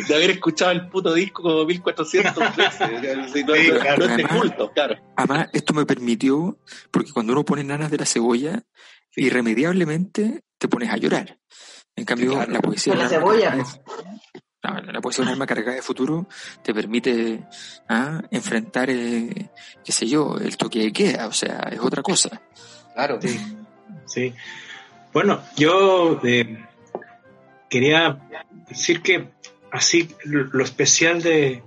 De 0.08 0.14
haber, 0.14 0.30
escuchado 0.30 0.72
el 0.72 0.88
puto 0.88 1.14
disco 1.14 1.42
como 1.42 1.64
1400 1.64 2.56
veces. 2.56 3.46
No, 3.46 3.54
es 3.54 4.16
de 4.16 4.26
culto, 4.26 4.72
claro. 4.72 4.96
Además, 5.16 5.48
esto 5.52 5.72
me 5.72 5.86
permitió, 5.86 6.58
porque 6.90 7.12
cuando 7.12 7.32
uno 7.32 7.44
pone 7.44 7.62
nanas 7.62 7.92
de 7.92 7.98
la 7.98 8.06
cebolla, 8.06 8.64
irremediablemente 9.14 10.42
te 10.58 10.68
pones 10.68 10.90
a 10.90 10.96
llorar. 10.96 11.38
En 11.94 12.06
cambio, 12.06 12.44
la 12.48 12.60
poesía. 12.60 12.96
la 12.96 13.08
cebolla. 13.08 13.64
La 14.62 15.00
poesía 15.00 15.24
de 15.24 15.28
un 15.28 15.32
alma 15.34 15.46
cargada 15.46 15.74
de 15.74 15.82
futuro 15.82 16.26
te 16.62 16.72
permite 16.72 17.42
¿ah? 17.88 18.22
enfrentar, 18.30 18.90
eh, 18.90 19.50
qué 19.84 19.92
sé 19.92 20.06
yo, 20.06 20.36
el 20.38 20.56
toque 20.56 20.78
de 20.80 20.92
queda, 20.92 21.26
o 21.26 21.32
sea, 21.32 21.68
es 21.70 21.80
otra 21.80 22.02
cosa. 22.02 22.40
Claro. 22.94 23.20
Sí. 23.20 23.38
sí. 24.06 24.34
Bueno, 25.12 25.42
yo 25.56 26.20
eh, 26.24 26.64
quería 27.68 28.18
decir 28.68 29.02
que 29.02 29.30
así 29.70 30.08
lo 30.24 30.62
especial 30.62 31.22
de 31.22 31.62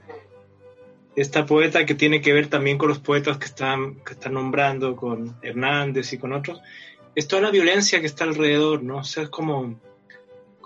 esta 1.15 1.45
poeta 1.45 1.85
que 1.85 1.95
tiene 1.95 2.21
que 2.21 2.33
ver 2.33 2.47
también 2.47 2.77
con 2.77 2.89
los 2.89 2.99
poetas 2.99 3.37
que 3.37 3.45
están, 3.45 3.95
que 4.03 4.13
están 4.13 4.33
nombrando, 4.33 4.95
con 4.95 5.37
Hernández 5.41 6.11
y 6.13 6.17
con 6.17 6.33
otros, 6.33 6.61
es 7.15 7.27
toda 7.27 7.43
la 7.43 7.51
violencia 7.51 8.01
que 8.01 8.07
está 8.07 8.25
alrededor, 8.25 8.83
¿no? 8.83 8.97
O 8.97 9.03
sea, 9.03 9.23
es 9.23 9.29
como, 9.29 9.79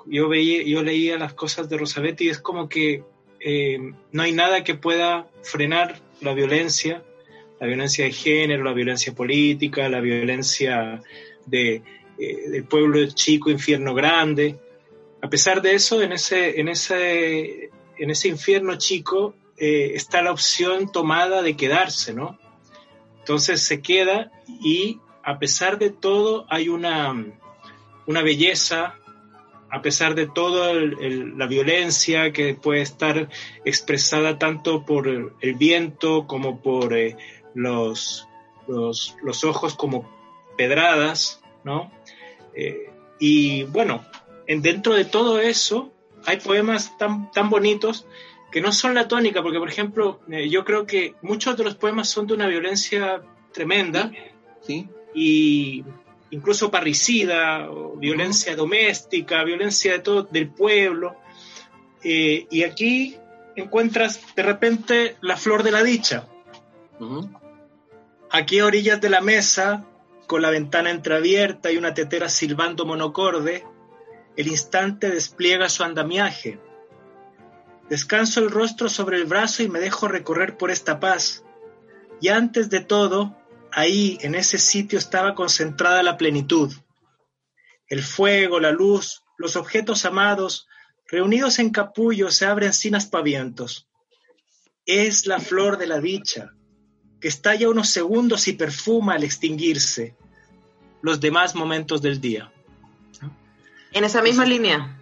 yo 0.05 0.29
veía, 0.29 0.63
yo 0.63 0.83
leía 0.83 1.17
las 1.17 1.33
cosas 1.33 1.69
de 1.69 1.77
Rosabetti 1.77 2.25
y 2.25 2.29
es 2.29 2.39
como 2.39 2.69
que 2.69 3.03
eh, 3.39 3.93
no 4.12 4.23
hay 4.23 4.31
nada 4.31 4.63
que 4.63 4.75
pueda 4.75 5.27
frenar 5.41 6.01
la 6.21 6.33
violencia, 6.33 7.03
la 7.59 7.67
violencia 7.67 8.05
de 8.05 8.12
género, 8.12 8.63
la 8.63 8.73
violencia 8.73 9.13
política, 9.13 9.89
la 9.89 10.01
violencia 10.01 11.01
de, 11.45 11.81
eh, 12.17 12.49
del 12.49 12.63
pueblo 12.65 13.05
chico, 13.07 13.49
infierno 13.49 13.93
grande. 13.93 14.57
A 15.21 15.29
pesar 15.29 15.62
de 15.62 15.73
eso, 15.73 16.01
en 16.01 16.12
ese, 16.13 16.59
en 16.59 16.67
ese, 16.69 17.69
en 17.97 18.09
ese 18.09 18.27
infierno 18.27 18.77
chico 18.77 19.35
eh, 19.57 19.91
está 19.95 20.21
la 20.21 20.31
opción 20.31 20.91
tomada 20.91 21.41
de 21.41 21.55
quedarse, 21.55 22.13
¿no? 22.13 22.39
Entonces 23.19 23.62
se 23.62 23.81
queda 23.81 24.31
y 24.47 24.99
a 25.23 25.38
pesar 25.38 25.77
de 25.77 25.89
todo 25.89 26.45
hay 26.49 26.69
una, 26.69 27.25
una 28.07 28.21
belleza, 28.21 28.98
a 29.71 29.82
pesar 29.82 30.15
de 30.15 30.27
todo 30.27 30.73
la 30.73 31.47
violencia 31.47 32.32
que 32.32 32.55
puede 32.55 32.82
estar 32.82 33.29
expresada 33.65 34.38
tanto 34.39 34.86
por 34.86 35.08
el, 35.08 35.32
viento 35.55 36.27
como 36.27 36.62
por 36.62 36.93
eh, 36.97 37.15
los, 37.53 38.27
los, 38.67 39.15
los, 39.21 39.43
ojos 39.43 39.75
como 39.75 40.10
pedradas, 40.58 41.41
¿no? 41.63 41.91
Eh, 42.55 42.89
y 43.19 43.63
bueno, 43.63 44.05
en, 44.47 44.62
dentro 44.62 44.95
de 44.95 45.05
todo 45.05 45.39
eso 45.39 45.93
hay 46.25 46.38
poemas 46.38 46.97
tan, 46.97 47.32
tan 47.32 47.49
bonitos 47.49 48.08
que 48.51 48.62
no 48.62 48.71
son 48.71 48.95
la 48.95 49.08
tónica, 49.08 49.43
porque 49.43 49.60
por 49.60 49.69
ejemplo, 49.69 50.19
eh, 50.29 50.49
yo 50.49 50.65
creo 50.65 50.86
que 50.86 51.15
muchos 51.21 51.55
de 51.58 51.63
los 51.63 51.75
poemas 51.75 52.10
son 52.10 52.27
de 52.27 52.34
una 52.34 52.47
violencia 52.47 53.21
tremenda, 53.53 54.12
¿sí? 54.62 54.89
y 55.13 55.84
incluso 56.31 56.71
parricida, 56.71 57.69
o 57.69 57.95
violencia 57.95 58.55
doméstica, 58.55 59.43
violencia 59.43 59.93
de 59.93 59.99
todo, 59.99 60.23
del 60.23 60.49
pueblo. 60.49 61.15
Eh, 62.03 62.47
y 62.49 62.63
aquí 62.63 63.17
encuentras 63.55 64.21
de 64.35 64.43
repente 64.43 65.17
la 65.21 65.37
flor 65.37 65.63
de 65.63 65.71
la 65.71 65.83
dicha. 65.83 66.27
Aquí 68.29 68.59
a 68.59 68.65
orillas 68.65 69.01
de 69.01 69.09
la 69.09 69.21
mesa 69.21 69.85
con 70.27 70.41
la 70.41 70.51
ventana 70.51 70.91
entreabierta 70.91 71.71
y 71.71 71.77
una 71.77 71.93
tetera 71.93 72.29
silbando 72.29 72.85
monocorde, 72.85 73.65
el 74.35 74.47
instante 74.47 75.09
despliega 75.09 75.69
su 75.69 75.83
andamiaje. 75.83 76.59
Descanso 77.89 78.39
el 78.39 78.51
rostro 78.51 78.87
sobre 78.87 79.17
el 79.17 79.25
brazo 79.25 79.63
y 79.63 79.69
me 79.69 79.79
dejo 79.79 80.07
recorrer 80.07 80.55
por 80.55 80.69
esta 80.69 80.99
paz. 80.99 81.43
Y 82.21 82.27
antes 82.27 82.69
de 82.69 82.81
todo, 82.81 83.35
ahí, 83.71 84.17
en 84.21 84.36
ese 84.36 84.58
sitio, 84.58 84.99
estaba 84.99 85.36
concentrada 85.36 86.03
la 86.03 86.17
plenitud. 86.17 86.73
El 87.88 88.03
fuego, 88.03 88.60
la 88.60 88.71
luz, 88.71 89.23
los 89.38 89.55
objetos 89.55 90.05
amados, 90.05 90.67
reunidos 91.08 91.60
en 91.60 91.71
capullo, 91.71 92.32
se 92.32 92.45
abren 92.45 92.73
sin 92.73 92.95
aspavientos. 92.95 93.88
Es 94.86 95.25
la 95.25 95.39
flor 95.39 95.77
de 95.77 95.88
la 95.88 95.99
dicha, 95.99 96.51
que 97.19 97.27
estalla 97.27 97.69
unos 97.69 97.89
segundos 97.89 98.47
y 98.47 98.53
perfuma 98.53 99.13
al 99.13 99.23
extinguirse 99.23 100.15
los 101.01 101.19
demás 101.19 101.55
momentos 101.55 102.01
del 102.01 102.19
día. 102.19 102.51
En 103.91 104.03
esa 104.03 104.21
misma 104.21 104.45
línea, 104.45 104.99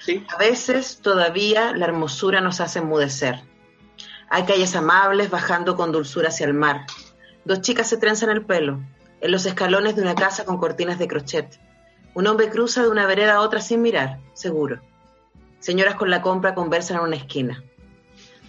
¿Sí? 0.00 0.24
a 0.28 0.38
veces 0.38 1.00
todavía 1.02 1.72
la 1.72 1.86
hermosura 1.86 2.40
nos 2.40 2.60
hace 2.60 2.78
enmudecer. 2.78 3.42
Hay 4.30 4.44
calles 4.44 4.74
amables 4.74 5.30
bajando 5.30 5.76
con 5.76 5.92
dulzura 5.92 6.28
hacia 6.28 6.46
el 6.46 6.54
mar. 6.54 6.86
Dos 7.46 7.60
chicas 7.60 7.88
se 7.88 7.96
trenzan 7.96 8.30
el 8.30 8.44
pelo, 8.44 8.80
en 9.20 9.30
los 9.30 9.46
escalones 9.46 9.94
de 9.94 10.02
una 10.02 10.16
casa 10.16 10.44
con 10.44 10.58
cortinas 10.58 10.98
de 10.98 11.06
crochet. 11.06 11.60
Un 12.12 12.26
hombre 12.26 12.50
cruza 12.50 12.82
de 12.82 12.88
una 12.88 13.06
vereda 13.06 13.34
a 13.34 13.40
otra 13.40 13.60
sin 13.60 13.82
mirar, 13.82 14.18
seguro. 14.32 14.80
Señoras 15.60 15.94
con 15.94 16.10
la 16.10 16.22
compra 16.22 16.56
conversan 16.56 16.96
en 16.96 17.04
una 17.04 17.14
esquina. 17.14 17.62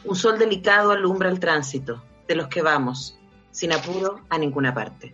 Un 0.04 0.16
sol 0.16 0.40
delicado 0.40 0.90
alumbra 0.90 1.30
el 1.30 1.40
tránsito, 1.40 2.04
de 2.28 2.34
los 2.34 2.48
que 2.48 2.64
vamos, 2.64 3.20
sin 3.52 3.72
apuro, 3.72 4.22
a 4.30 4.40
ninguna 4.40 4.74
parte. 4.74 5.14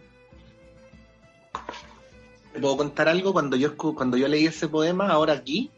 ¿Te 2.54 2.62
puedo 2.62 2.78
contar 2.78 3.10
algo? 3.10 3.34
Cuando 3.34 3.58
yo, 3.58 3.76
cuando 3.76 4.16
yo 4.16 4.30
leí 4.30 4.46
ese 4.46 4.70
poema, 4.70 5.10
ahora 5.10 5.34
aquí, 5.34 5.72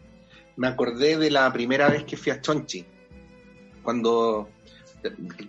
me 0.57 0.67
acordé 0.67 1.17
de 1.17 1.31
la 1.31 1.51
primera 1.51 1.89
vez 1.89 2.03
que 2.03 2.17
fui 2.17 2.31
a 2.31 2.39
Chonchi. 2.39 2.85
Cuando. 3.81 4.47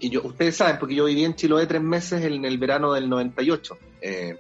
Yo, 0.00 0.22
ustedes 0.24 0.56
saben, 0.56 0.78
porque 0.78 0.94
yo 0.94 1.04
viví 1.04 1.24
en 1.24 1.34
Chiloé 1.34 1.66
tres 1.66 1.82
meses 1.82 2.24
en 2.24 2.44
el 2.44 2.58
verano 2.58 2.92
del 2.92 3.08
98. 3.08 3.78
Eh, 4.00 4.38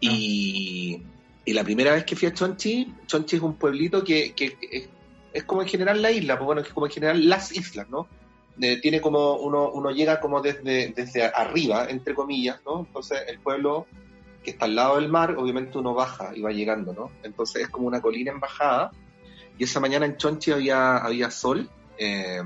y, 0.00 1.02
y, 1.44 1.52
la 1.52 1.64
primera 1.64 1.92
vez 1.92 2.04
que 2.04 2.16
fui 2.16 2.28
a 2.28 2.34
Chonchi, 2.34 2.94
Chonchi 3.06 3.36
es 3.36 3.42
un 3.42 3.54
pueblito 3.54 4.04
que, 4.04 4.34
es, 5.32 5.44
como 5.44 5.62
en 5.62 5.68
general 5.68 6.00
la 6.00 6.10
isla, 6.10 6.36
pues 6.36 6.46
bueno, 6.46 6.60
es 6.60 6.68
como 6.68 6.86
en 6.86 6.92
general 6.92 7.28
las 7.28 7.52
islas, 7.52 7.88
¿no? 7.88 8.06
tiene 8.82 9.00
como 9.00 9.34
uno, 9.34 9.70
uno 9.70 9.92
llega 9.92 10.18
como 10.18 10.40
desde, 10.40 10.88
desde 10.88 11.22
arriba, 11.24 11.86
entre 11.88 12.12
comillas, 12.12 12.58
¿no? 12.66 12.80
Entonces 12.80 13.20
el 13.28 13.38
pueblo 13.38 13.86
que 14.42 14.50
está 14.50 14.64
al 14.64 14.74
lado 14.74 14.96
del 14.96 15.08
mar, 15.08 15.36
obviamente 15.38 15.78
uno 15.78 15.94
baja 15.94 16.32
y 16.34 16.40
va 16.40 16.50
llegando, 16.50 16.92
¿no? 16.92 17.10
Entonces 17.22 17.62
es 17.62 17.68
como 17.68 17.86
una 17.86 18.00
colina 18.00 18.32
en 18.32 18.40
bajada. 18.40 18.90
Y 19.58 19.64
esa 19.64 19.78
mañana 19.80 20.06
en 20.06 20.16
Chonchi 20.16 20.52
había, 20.52 20.96
había 20.98 21.30
sol. 21.30 21.68
Eh, 21.98 22.42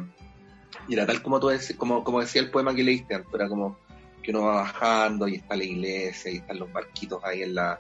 y 0.89 0.95
era 0.95 1.07
tal 1.07 1.23
como, 1.23 1.41
tú 1.41 1.51
como, 1.77 2.05
como 2.05 2.21
decía 2.21 2.43
el 2.43 2.51
poema 2.51 2.75
que 2.75 2.83
leíste 2.83 3.15
antes, 3.15 3.33
era 3.35 3.49
como 3.49 3.79
que 4.23 4.31
uno 4.31 4.43
va 4.43 4.63
bajando 4.63 5.27
y 5.29 5.37
está 5.37 5.57
la 5.57 5.65
iglesia 5.65 6.31
y 6.31 6.37
están 6.37 6.59
los 6.59 6.73
barquitos 6.73 7.23
ahí 7.25 7.43
en 7.43 7.55
la, 7.55 7.79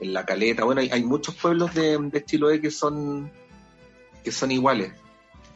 en 0.00 0.12
la 0.12 0.24
caleta. 0.24 0.64
Bueno, 0.64 0.80
hay, 0.80 1.04
muchos 1.04 1.34
pueblos 1.34 1.74
de, 1.74 1.98
de 1.98 2.24
Chiloé 2.24 2.60
que 2.60 2.70
son, 2.70 3.30
que 4.24 4.32
son 4.32 4.50
iguales. 4.50 4.92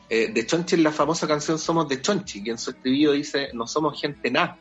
Eh, 0.08 0.32
de 0.32 0.46
Chonchi 0.46 0.74
en 0.74 0.82
la 0.82 0.90
famosa 0.90 1.28
canción 1.28 1.56
Somos 1.56 1.88
de 1.88 2.00
Chonchi, 2.02 2.42
que 2.42 2.50
en 2.50 2.58
su 2.58 2.70
escribido 2.70 3.12
dice, 3.12 3.50
no 3.52 3.66
somos 3.68 4.00
gente 4.00 4.28
nada 4.30 4.58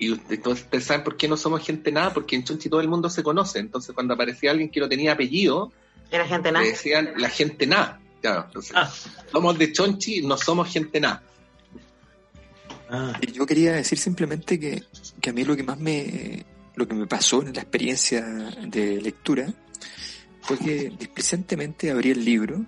y 0.00 0.12
ustedes 0.12 0.84
saben 0.84 1.04
por 1.04 1.16
qué 1.18 1.28
no 1.28 1.36
somos 1.36 1.64
gente 1.64 1.92
nada, 1.92 2.12
porque 2.12 2.34
en 2.34 2.42
Chonchi 2.42 2.70
todo 2.70 2.80
el 2.80 2.88
mundo 2.88 3.10
se 3.10 3.22
conoce. 3.22 3.58
Entonces, 3.58 3.94
cuando 3.94 4.14
aparecía 4.14 4.50
alguien 4.50 4.70
que 4.70 4.80
no 4.80 4.88
tenía 4.88 5.12
apellido, 5.12 5.72
era 6.10 6.26
gente 6.26 6.50
nada. 6.50 6.64
decían 6.64 7.12
la 7.18 7.28
gente 7.28 7.66
nada. 7.66 8.00
Ah. 8.24 8.92
somos 9.30 9.58
de 9.58 9.72
Chonchi, 9.72 10.22
no 10.22 10.36
somos 10.36 10.70
gente 10.70 11.00
nada. 11.00 11.22
Ah. 12.88 13.18
Yo 13.32 13.46
quería 13.46 13.72
decir 13.72 13.98
simplemente 13.98 14.58
que, 14.58 14.82
a 15.28 15.32
mí 15.32 15.44
lo 15.44 15.56
que 15.56 15.62
más 15.62 15.78
me 15.78 16.44
lo 16.74 16.88
que 16.88 16.94
me 16.94 17.06
pasó 17.06 17.42
en 17.42 17.52
la 17.52 17.60
experiencia 17.60 18.22
de 18.22 19.02
lectura 19.02 19.52
fue 20.40 20.58
que 20.58 20.92
displicentemente 20.98 21.90
abrí 21.90 22.10
el 22.10 22.24
libro, 22.24 22.64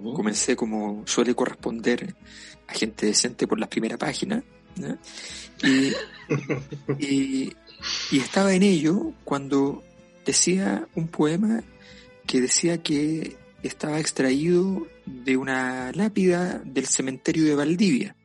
uh. 0.00 0.14
comencé 0.14 0.56
como 0.56 1.04
suele 1.06 1.34
corresponder 1.34 2.16
a 2.66 2.74
gente 2.74 3.06
decente 3.06 3.46
por 3.46 3.60
la 3.60 3.68
primera 3.68 3.96
página, 3.96 4.42
y, 6.98 7.52
estaba 8.12 8.54
en 8.54 8.62
ello 8.62 9.12
cuando 9.24 9.82
decía 10.24 10.86
un 10.94 11.08
poema 11.08 11.62
que 12.26 12.40
decía 12.40 12.82
que 12.82 13.36
estaba 13.66 14.00
extraído 14.00 14.86
de 15.04 15.36
una 15.36 15.92
lápida 15.92 16.58
del 16.64 16.86
cementerio 16.86 17.44
de 17.44 17.54
Valdivia. 17.54 18.16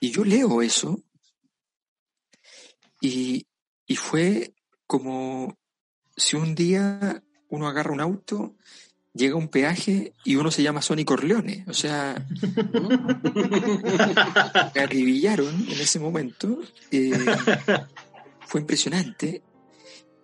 y 0.00 0.10
yo 0.10 0.24
leo 0.24 0.62
eso 0.62 1.02
y, 3.00 3.46
y 3.86 3.96
fue 3.96 4.54
como 4.86 5.56
si 6.16 6.36
un 6.36 6.54
día 6.54 7.22
uno 7.48 7.68
agarra 7.68 7.92
un 7.92 8.00
auto, 8.00 8.56
llega 9.14 9.34
a 9.34 9.38
un 9.38 9.48
peaje 9.48 10.14
y 10.24 10.36
uno 10.36 10.50
se 10.50 10.62
llama 10.62 10.80
Sonny 10.82 11.04
Corleone. 11.04 11.64
O 11.68 11.74
sea, 11.74 12.26
me 14.74 14.80
acribillaron 14.80 15.54
en 15.54 15.80
ese 15.80 16.00
momento. 16.00 16.60
Eh, 16.90 17.12
fue 18.46 18.60
impresionante. 18.60 19.42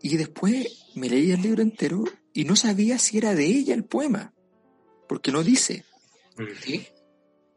Y 0.03 0.17
después 0.17 0.87
me 0.95 1.09
leí 1.09 1.33
el 1.33 1.43
libro 1.43 1.63
entero 1.63 2.05
y 2.35 2.45
no 2.45 2.57
sabía 2.57 2.99
si 2.99 3.17
era 3.17 3.35
de 3.35 3.47
ella 3.47 3.75
el 3.75 3.85
poema, 3.85 4.35
porque 5.09 5.33
no 5.33 5.43
dice. 5.43 5.85
¿Sí? 6.61 6.87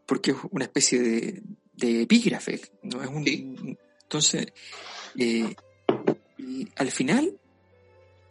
Porque 0.06 0.32
es 0.32 0.38
una 0.52 0.66
especie 0.66 1.02
de, 1.02 1.44
de 1.74 2.04
epígrafe, 2.04 2.62
no 2.84 3.04
es 3.04 3.10
un. 3.10 3.78
Entonces, 4.04 4.54
eh, 5.18 5.54
y 6.38 6.68
al 6.76 6.92
final 6.92 7.38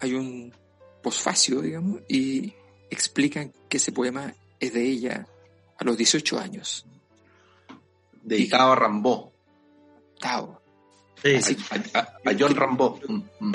hay 0.00 0.14
un 0.14 0.54
posfacio, 1.02 1.60
digamos, 1.60 2.00
y 2.08 2.54
explican 2.90 3.52
que 3.68 3.78
ese 3.78 3.92
poema 3.92 4.32
es 4.60 4.72
de 4.72 4.86
ella 4.86 5.26
a 5.78 5.84
los 5.84 5.96
18 5.96 6.38
años. 6.38 6.86
Dedicado 8.22 8.72
a 8.72 8.76
Rambó. 8.76 9.32
Tao. 10.20 10.62
Sí, 11.22 11.56
a, 11.92 12.34
John 12.38 12.54
Rambó. 12.54 13.00
Mm, 13.06 13.22
mm. 13.40 13.52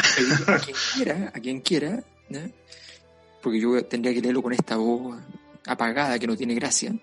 A 0.48 0.60
quien 0.60 0.78
quiera, 0.96 1.32
a 1.34 1.40
quien 1.40 1.62
quiera, 1.62 2.04
porque 3.42 3.60
yo 3.60 3.84
tendría 3.86 4.14
que 4.14 4.22
leerlo 4.22 4.42
con 4.42 4.54
esta 4.54 4.78
voz 4.78 5.20
apagada 5.66 6.20
que 6.20 6.28
no 6.28 6.36
tiene 6.36 6.56
gracia, 6.56 6.94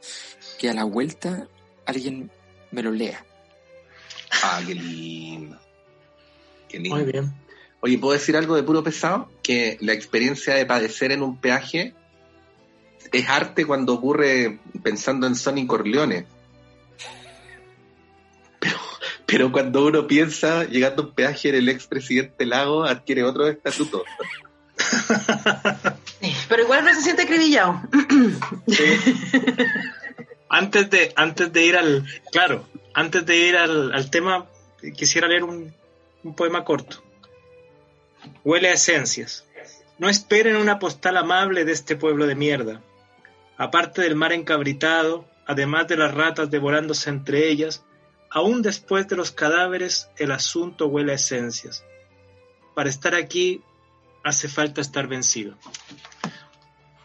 que 0.58 0.70
a 0.70 0.74
la 0.74 0.84
vuelta 0.84 1.48
alguien 1.86 2.30
me 2.70 2.82
lo 2.82 2.90
lea. 2.90 3.24
Ah, 4.42 4.60
qué 4.66 4.74
lindo. 4.74 5.58
Qué 6.68 6.78
lindo. 6.78 6.96
Muy 6.96 7.10
bien. 7.10 7.32
Oye, 7.80 7.98
¿puedo 7.98 8.12
decir 8.12 8.36
algo 8.36 8.56
de 8.56 8.62
puro 8.62 8.82
pesado? 8.82 9.30
Que 9.42 9.78
la 9.80 9.92
experiencia 9.92 10.54
de 10.54 10.66
padecer 10.66 11.12
en 11.12 11.22
un 11.22 11.40
peaje 11.40 11.94
es 13.12 13.28
arte 13.28 13.64
cuando 13.64 13.94
ocurre 13.94 14.58
pensando 14.82 15.26
en 15.26 15.34
Sonny 15.34 15.66
Corleone. 15.66 16.26
Pero, 18.58 18.76
pero 19.26 19.52
cuando 19.52 19.86
uno 19.86 20.06
piensa 20.06 20.64
llegando 20.64 21.02
a 21.02 21.06
un 21.06 21.14
peaje 21.14 21.50
en 21.50 21.54
el 21.54 21.68
expresidente 21.68 22.44
Lago, 22.46 22.84
adquiere 22.84 23.22
otro 23.22 23.46
estatuto. 23.46 24.04
Pero 26.58 26.66
igual 26.66 26.84
no 26.84 26.92
se 26.92 27.02
siente 27.02 27.22
acribillado. 27.22 27.80
Antes 30.48 30.90
de, 30.90 31.12
antes 31.14 31.52
de 31.52 31.64
ir 31.64 31.76
al, 31.76 32.04
claro, 32.32 32.66
antes 32.94 33.24
de 33.24 33.36
ir 33.36 33.56
al, 33.56 34.10
tema, 34.10 34.48
quisiera 34.96 35.28
leer 35.28 35.44
un, 35.44 35.72
un 36.24 36.34
poema 36.34 36.64
corto. 36.64 37.00
Huele 38.42 38.70
a 38.70 38.72
esencias. 38.72 39.46
No 39.98 40.08
esperen 40.08 40.56
una 40.56 40.80
postal 40.80 41.18
amable 41.18 41.64
de 41.64 41.70
este 41.70 41.94
pueblo 41.94 42.26
de 42.26 42.34
mierda. 42.34 42.82
Aparte 43.56 44.02
del 44.02 44.16
mar 44.16 44.32
encabritado, 44.32 45.28
además 45.46 45.86
de 45.86 45.98
las 45.98 46.12
ratas 46.12 46.50
devorándose 46.50 47.08
entre 47.08 47.50
ellas, 47.50 47.84
aún 48.30 48.62
después 48.62 49.06
de 49.06 49.14
los 49.14 49.30
cadáveres 49.30 50.08
el 50.16 50.32
asunto 50.32 50.88
huele 50.88 51.12
a 51.12 51.16
esencias. 51.16 51.84
Para 52.74 52.88
estar 52.88 53.14
aquí 53.14 53.62
hace 54.24 54.48
falta 54.48 54.80
estar 54.80 55.06
vencido. 55.06 55.56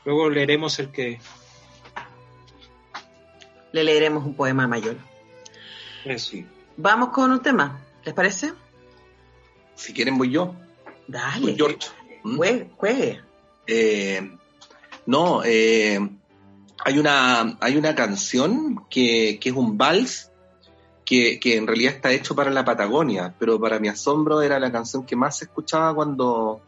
Luego 0.06 0.30
leeremos 0.30 0.78
el 0.80 0.90
que... 0.90 1.20
Le 3.72 3.84
leeremos 3.84 4.26
un 4.26 4.36
poema 4.36 4.68
mayor. 4.68 4.98
Eso. 6.06 6.38
Vamos 6.78 7.10
con 7.10 7.32
un 7.32 7.42
tema, 7.42 7.82
¿les 8.04 8.14
parece? 8.14 8.54
Si 9.76 9.94
quieren 9.94 10.18
voy 10.18 10.32
yo. 10.32 10.54
Dale. 11.08 11.56
George. 11.56 11.88
¿Mm? 12.24 12.38
Juegue. 12.78 13.22
Eh, 13.66 14.38
no, 15.06 15.44
eh, 15.44 16.00
hay, 16.86 17.00
una, 17.00 17.58
hay 17.60 17.78
una 17.78 17.96
canción 17.96 18.86
que, 18.90 19.40
que 19.40 19.50
es 19.50 19.56
un 19.56 19.78
vals 19.78 20.32
que, 21.06 21.40
que, 21.40 21.58
en 21.58 21.68
realidad 21.68 21.96
está 21.96 22.12
hecho 22.12 22.36
para 22.36 22.52
la 22.52 22.66
Patagonia, 22.66 23.34
pero 23.38 23.60
para 23.60 23.80
mi 23.80 23.88
asombro 23.88 24.42
era 24.42 24.60
la 24.60 24.72
canción 24.72 25.06
que 25.06 25.16
más 25.16 25.38
se 25.38 25.46
escuchaba 25.46 25.94
cuando, 25.94 26.62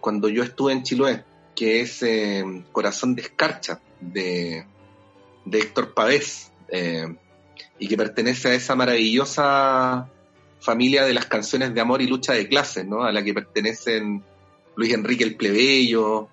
cuando 0.00 0.28
yo 0.28 0.42
estuve 0.42 0.72
en 0.72 0.82
Chiloé, 0.82 1.24
que 1.58 1.80
es 1.80 2.04
eh, 2.04 2.44
Corazón 2.70 3.16
de 3.16 3.22
Escarcha, 3.22 3.80
de, 4.00 4.64
de 5.44 5.58
Héctor 5.58 5.92
Pavés, 5.92 6.52
y 7.80 7.88
que 7.88 7.96
pertenece 7.96 8.50
a 8.50 8.54
esa 8.54 8.76
maravillosa 8.76 10.08
familia 10.60 11.04
de 11.04 11.14
las 11.14 11.26
canciones 11.26 11.74
de 11.74 11.80
amor 11.80 12.00
y 12.00 12.06
lucha 12.06 12.32
de 12.34 12.46
clases, 12.46 12.86
¿no? 12.86 13.02
A 13.02 13.10
la 13.10 13.24
que 13.24 13.34
pertenecen 13.34 14.22
Luis 14.76 14.92
Enrique 14.92 15.24
el 15.24 15.34
Plebeyo, 15.34 16.28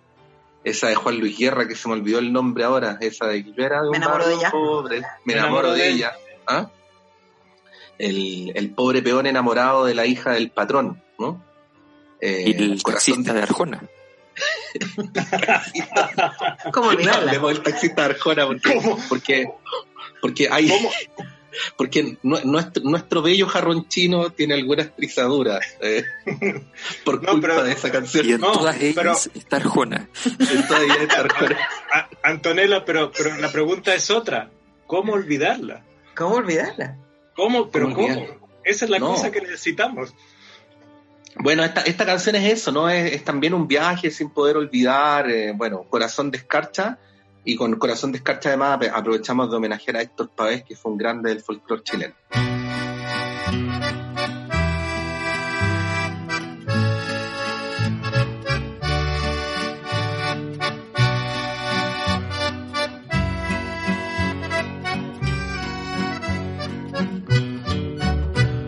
esa 0.63 0.89
de 0.89 0.95
Juan 0.95 1.19
Luis 1.19 1.35
Guerra, 1.37 1.67
que 1.67 1.75
se 1.75 1.87
me 1.87 1.95
olvidó 1.95 2.19
el 2.19 2.31
nombre 2.31 2.63
ahora, 2.63 2.99
esa 3.01 3.25
de 3.27 3.43
Me 3.89 3.97
enamoro 3.97 4.27
de 4.27 4.35
ella. 4.35 4.51
me, 5.23 5.33
enamoro, 5.33 5.73
de, 5.73 5.89
ella. 5.89 6.13
¿Ah? 6.45 6.69
El, 7.97 8.51
el, 8.55 8.69
pobre 8.71 9.01
peón 9.01 9.25
enamorado 9.25 9.85
de 9.85 9.95
la 9.95 10.05
hija 10.05 10.33
del 10.33 10.51
patrón, 10.51 11.01
¿no? 11.17 11.41
Eh, 12.19 12.43
y 12.47 12.63
el 12.63 12.83
taxista 12.83 13.33
de 13.33 13.41
Arjona. 13.41 13.81
¿Cómo 16.73 16.89
olvidarla? 16.89 17.33
No, 17.33 17.49
el 17.49 17.61
taxista 17.61 18.07
de 18.07 18.13
Arjona 18.13 18.47
porque, 18.47 18.81
porque, 19.09 19.47
porque 20.21 20.49
hay, 20.49 20.71
porque 21.77 22.17
nuestro, 22.23 23.21
bello 23.21 23.47
jarrón 23.47 23.87
chino 23.87 24.31
tiene 24.31 24.55
algunas 24.55 24.95
trizaduras 24.95 25.65
eh, 25.81 26.03
por 27.03 27.25
culpa 27.25 27.63
de 27.63 27.71
esa 27.73 27.91
canción. 27.91 28.25
Y 28.27 28.33
en 28.33 28.41
todas 28.41 28.81
ellas 28.81 29.29
está 29.33 29.57
Arjona. 29.57 30.09
En 30.25 30.67
todas 30.67 30.83
ellas 30.83 31.01
está 31.01 31.19
Arjona. 31.21 31.57
Antonella, 32.23 32.85
pero, 32.85 33.11
pero 33.11 33.35
la 33.37 33.51
pregunta 33.51 33.93
es 33.93 34.09
otra. 34.09 34.49
¿Cómo 34.87 35.13
olvidarla? 35.13 35.83
¿Cómo 36.15 36.35
olvidarla? 36.35 36.97
¿Cómo? 37.35 37.69
¿Pero 37.69 37.93
cómo? 37.93 38.45
Esa 38.63 38.85
es 38.85 38.91
la 38.91 38.99
cosa 38.99 39.31
que 39.31 39.41
necesitamos. 39.41 40.13
Bueno, 41.37 41.63
esta, 41.63 41.81
esta 41.81 42.05
canción 42.05 42.35
es 42.35 42.53
eso, 42.53 42.71
¿no? 42.71 42.89
Es, 42.89 43.23
también 43.23 43.53
un 43.53 43.67
viaje 43.67 44.09
sin 44.09 44.29
poder 44.29 44.57
olvidar, 44.57 45.29
eh, 45.29 45.53
bueno, 45.55 45.83
corazón 45.89 46.31
de 46.31 46.37
escarcha, 46.37 46.97
y 47.45 47.55
con 47.55 47.75
Corazón 47.75 48.11
de 48.11 48.17
Escarcha 48.17 48.49
además 48.49 48.79
aprovechamos 48.91 49.51
de 49.51 49.57
homenajear 49.57 49.97
a 49.97 50.01
Héctor 50.01 50.29
Pavés, 50.29 50.63
que 50.63 50.75
fue 50.75 50.91
un 50.91 50.97
grande 50.97 51.29
del 51.29 51.41
folclore 51.41 51.83
chileno. 51.83 52.15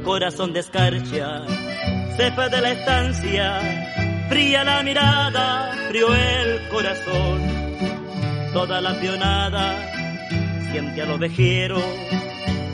Corazón 0.06 0.54
de 0.54 0.60
escarcha, 0.60 1.46
cepa 2.18 2.50
de 2.50 2.62
la 2.62 2.72
estancia, 2.72 3.60
fría 4.28 4.64
la 4.64 4.82
mirada, 4.82 5.72
frío 5.88 6.14
el 6.16 6.68
corazón. 6.70 7.42
Toda 8.54 8.82
la 8.82 9.00
pionada 9.00 9.76
siente 10.72 11.04
al 11.04 11.12
ovejero, 11.12 11.80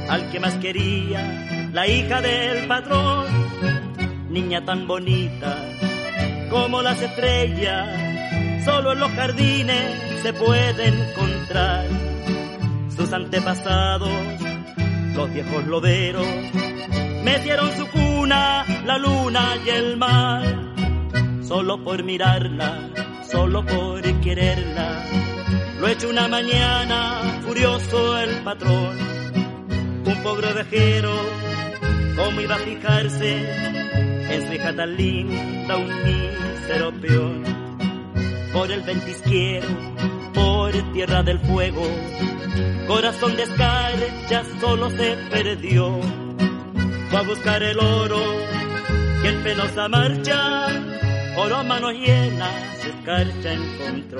al 0.09 0.31
que 0.31 0.39
más 0.39 0.53
quería, 0.55 1.69
la 1.73 1.85
hija 1.85 2.21
del 2.21 2.67
patrón, 2.67 3.25
niña 4.29 4.63
tan 4.63 4.87
bonita 4.87 5.57
como 6.49 6.81
las 6.81 7.01
estrellas, 7.01 8.63
solo 8.63 8.93
en 8.93 8.99
los 8.99 9.11
jardines 9.11 10.21
se 10.21 10.31
puede 10.31 10.87
encontrar. 10.87 11.85
Sus 12.95 13.11
antepasados, 13.11 14.09
los 15.15 15.33
viejos 15.33 15.65
loderos, 15.65 16.27
metieron 17.23 17.69
su 17.75 17.87
la 18.85 18.97
luna 18.97 19.57
y 19.65 19.69
el 19.69 19.97
mar, 19.97 20.43
solo 21.41 21.83
por 21.83 22.03
mirarla, 22.03 22.89
solo 23.29 23.65
por 23.65 24.01
quererla 24.21 25.03
lo 25.83 25.89
hecho 25.89 26.07
una 26.07 26.29
mañana, 26.29 27.41
furioso 27.45 28.17
el 28.17 28.41
patrón, 28.45 28.97
un 30.05 30.23
pobre 30.23 30.47
ovejero, 30.53 31.13
cómo 32.15 32.39
iba 32.39 32.55
a 32.55 32.59
fijarse 32.59 34.33
en 34.33 34.47
su 34.47 34.53
hija 34.53 34.73
tan 34.73 34.95
linda, 34.95 35.75
un 35.75 35.89
mísero 36.05 36.93
peón. 37.01 37.43
Por 38.53 38.71
el 38.71 38.79
ventisquiero, 38.83 39.67
por 40.33 40.71
tierra 40.93 41.21
del 41.21 41.39
fuego, 41.39 41.83
corazón 42.87 43.35
de 43.35 43.43
escarcha 43.43 44.43
solo 44.61 44.89
se 44.89 45.17
perdió 45.31 45.99
fue 47.13 47.19
a 47.19 47.23
buscar 47.25 47.61
el 47.61 47.77
oro 47.77 48.19
y 49.23 49.27
en 49.27 49.43
penosa 49.43 49.87
marcha 49.87 50.67
por 51.35 51.51
las 51.51 51.63
manos 51.63 51.93
llenas 51.93 52.51
su 52.81 52.87
escarcha 52.87 53.53
encontró. 53.53 54.19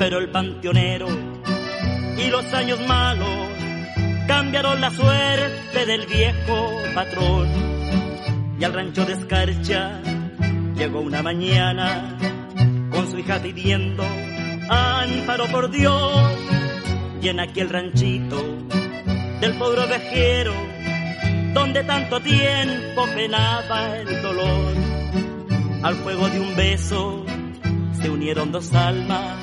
Pero 0.00 0.18
el 0.18 0.30
panteonero 0.32 1.06
y 2.18 2.28
los 2.28 2.52
años 2.52 2.80
malos 2.88 3.51
cambiaron 4.32 4.80
la 4.80 4.90
suerte 4.90 5.84
del 5.84 6.06
viejo 6.06 6.80
patrón. 6.94 7.48
Y 8.58 8.64
al 8.64 8.72
rancho 8.72 9.04
de 9.04 9.12
Escarcha 9.12 10.00
llegó 10.74 11.00
una 11.00 11.22
mañana 11.22 12.16
con 12.90 13.10
su 13.10 13.18
hija 13.18 13.40
pidiendo 13.42 14.02
amparo 14.70 15.44
por 15.48 15.70
Dios. 15.70 16.32
Y 17.20 17.28
en 17.28 17.40
aquel 17.40 17.68
ranchito 17.68 18.42
del 19.42 19.52
pobre 19.58 19.82
ovejero, 19.82 20.54
donde 21.52 21.84
tanto 21.84 22.18
tiempo 22.20 23.04
penaba 23.14 23.98
el 23.98 24.22
dolor, 24.22 24.74
al 25.82 25.94
fuego 25.96 26.28
de 26.30 26.40
un 26.40 26.56
beso 26.56 27.26
se 28.00 28.08
unieron 28.08 28.50
dos 28.50 28.72
almas 28.72 29.36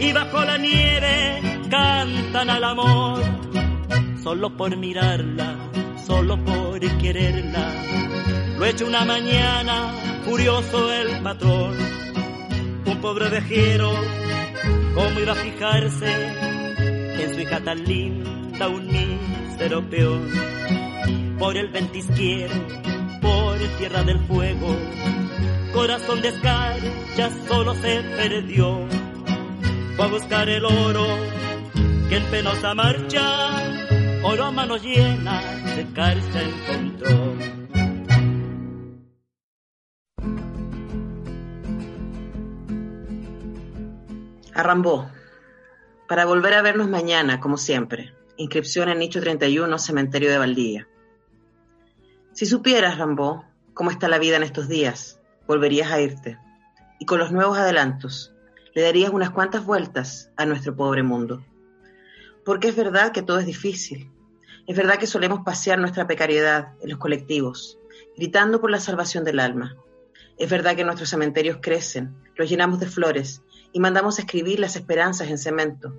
y 0.00 0.12
bajo 0.12 0.44
la 0.44 0.58
nieve 0.58 1.40
cantan 1.70 2.50
al 2.50 2.64
amor, 2.64 3.22
solo 4.28 4.54
por 4.54 4.76
mirarla, 4.76 5.56
solo 6.06 6.36
por 6.44 6.78
quererla. 6.98 7.72
Lo 8.58 8.66
hecho 8.66 8.86
una 8.86 9.02
mañana, 9.06 9.90
furioso 10.26 10.92
el 10.92 11.22
patrón, 11.22 11.74
un 12.84 13.00
pobre 13.00 13.30
vejero, 13.30 13.90
cómo 14.94 15.18
iba 15.18 15.32
a 15.32 15.34
fijarse 15.34 16.12
en 17.22 17.34
su 17.34 17.40
hija 17.40 17.60
tan 17.60 17.82
linda, 17.84 18.68
un 18.68 18.86
mísero 18.88 19.88
peón, 19.88 20.28
por 21.38 21.56
el 21.56 21.68
ventisquiero, 21.68 22.54
por 23.22 23.56
tierra 23.78 24.02
del 24.02 24.18
fuego 24.26 24.76
corazón 25.72 26.20
de 26.20 26.28
escarcha 26.28 27.30
solo 27.46 27.74
se 27.76 28.02
perdió. 28.18 28.86
Fue 29.96 30.04
a 30.04 30.08
buscar 30.08 30.48
el 30.50 30.64
oro 30.66 31.06
que 32.10 32.16
en 32.16 32.24
penosa 32.24 32.74
marcha, 32.74 33.77
a. 34.28 35.40
Arrambó. 44.52 45.10
Para 46.06 46.26
volver 46.26 46.52
a 46.52 46.60
vernos 46.60 46.90
mañana, 46.90 47.40
como 47.40 47.56
siempre. 47.56 48.12
Inscripción 48.36 48.90
en 48.90 48.98
Nicho 48.98 49.20
31, 49.20 49.78
Cementerio 49.78 50.30
de 50.30 50.36
Valdivia. 50.36 50.88
Si 52.32 52.44
supieras, 52.44 52.98
Rambó, 52.98 53.46
cómo 53.72 53.90
está 53.90 54.08
la 54.08 54.18
vida 54.18 54.36
en 54.36 54.42
estos 54.42 54.68
días, 54.68 55.18
volverías 55.46 55.90
a 55.90 56.02
irte. 56.02 56.38
Y 56.98 57.06
con 57.06 57.18
los 57.18 57.32
nuevos 57.32 57.56
adelantos, 57.56 58.34
le 58.74 58.82
darías 58.82 59.10
unas 59.10 59.30
cuantas 59.30 59.64
vueltas 59.64 60.30
a 60.36 60.44
nuestro 60.44 60.76
pobre 60.76 61.02
mundo. 61.02 61.42
Porque 62.44 62.68
es 62.68 62.76
verdad 62.76 63.12
que 63.12 63.22
todo 63.22 63.38
es 63.38 63.46
difícil. 63.46 64.12
Es 64.68 64.76
verdad 64.76 64.98
que 64.98 65.06
solemos 65.06 65.40
pasear 65.46 65.78
nuestra 65.78 66.06
precariedad 66.06 66.74
en 66.82 66.90
los 66.90 66.98
colectivos, 66.98 67.78
gritando 68.14 68.60
por 68.60 68.70
la 68.70 68.78
salvación 68.78 69.24
del 69.24 69.40
alma. 69.40 69.78
Es 70.36 70.50
verdad 70.50 70.76
que 70.76 70.84
nuestros 70.84 71.08
cementerios 71.08 71.56
crecen, 71.62 72.14
los 72.36 72.50
llenamos 72.50 72.78
de 72.78 72.86
flores 72.86 73.40
y 73.72 73.80
mandamos 73.80 74.18
escribir 74.18 74.60
las 74.60 74.76
esperanzas 74.76 75.30
en 75.30 75.38
cemento. 75.38 75.94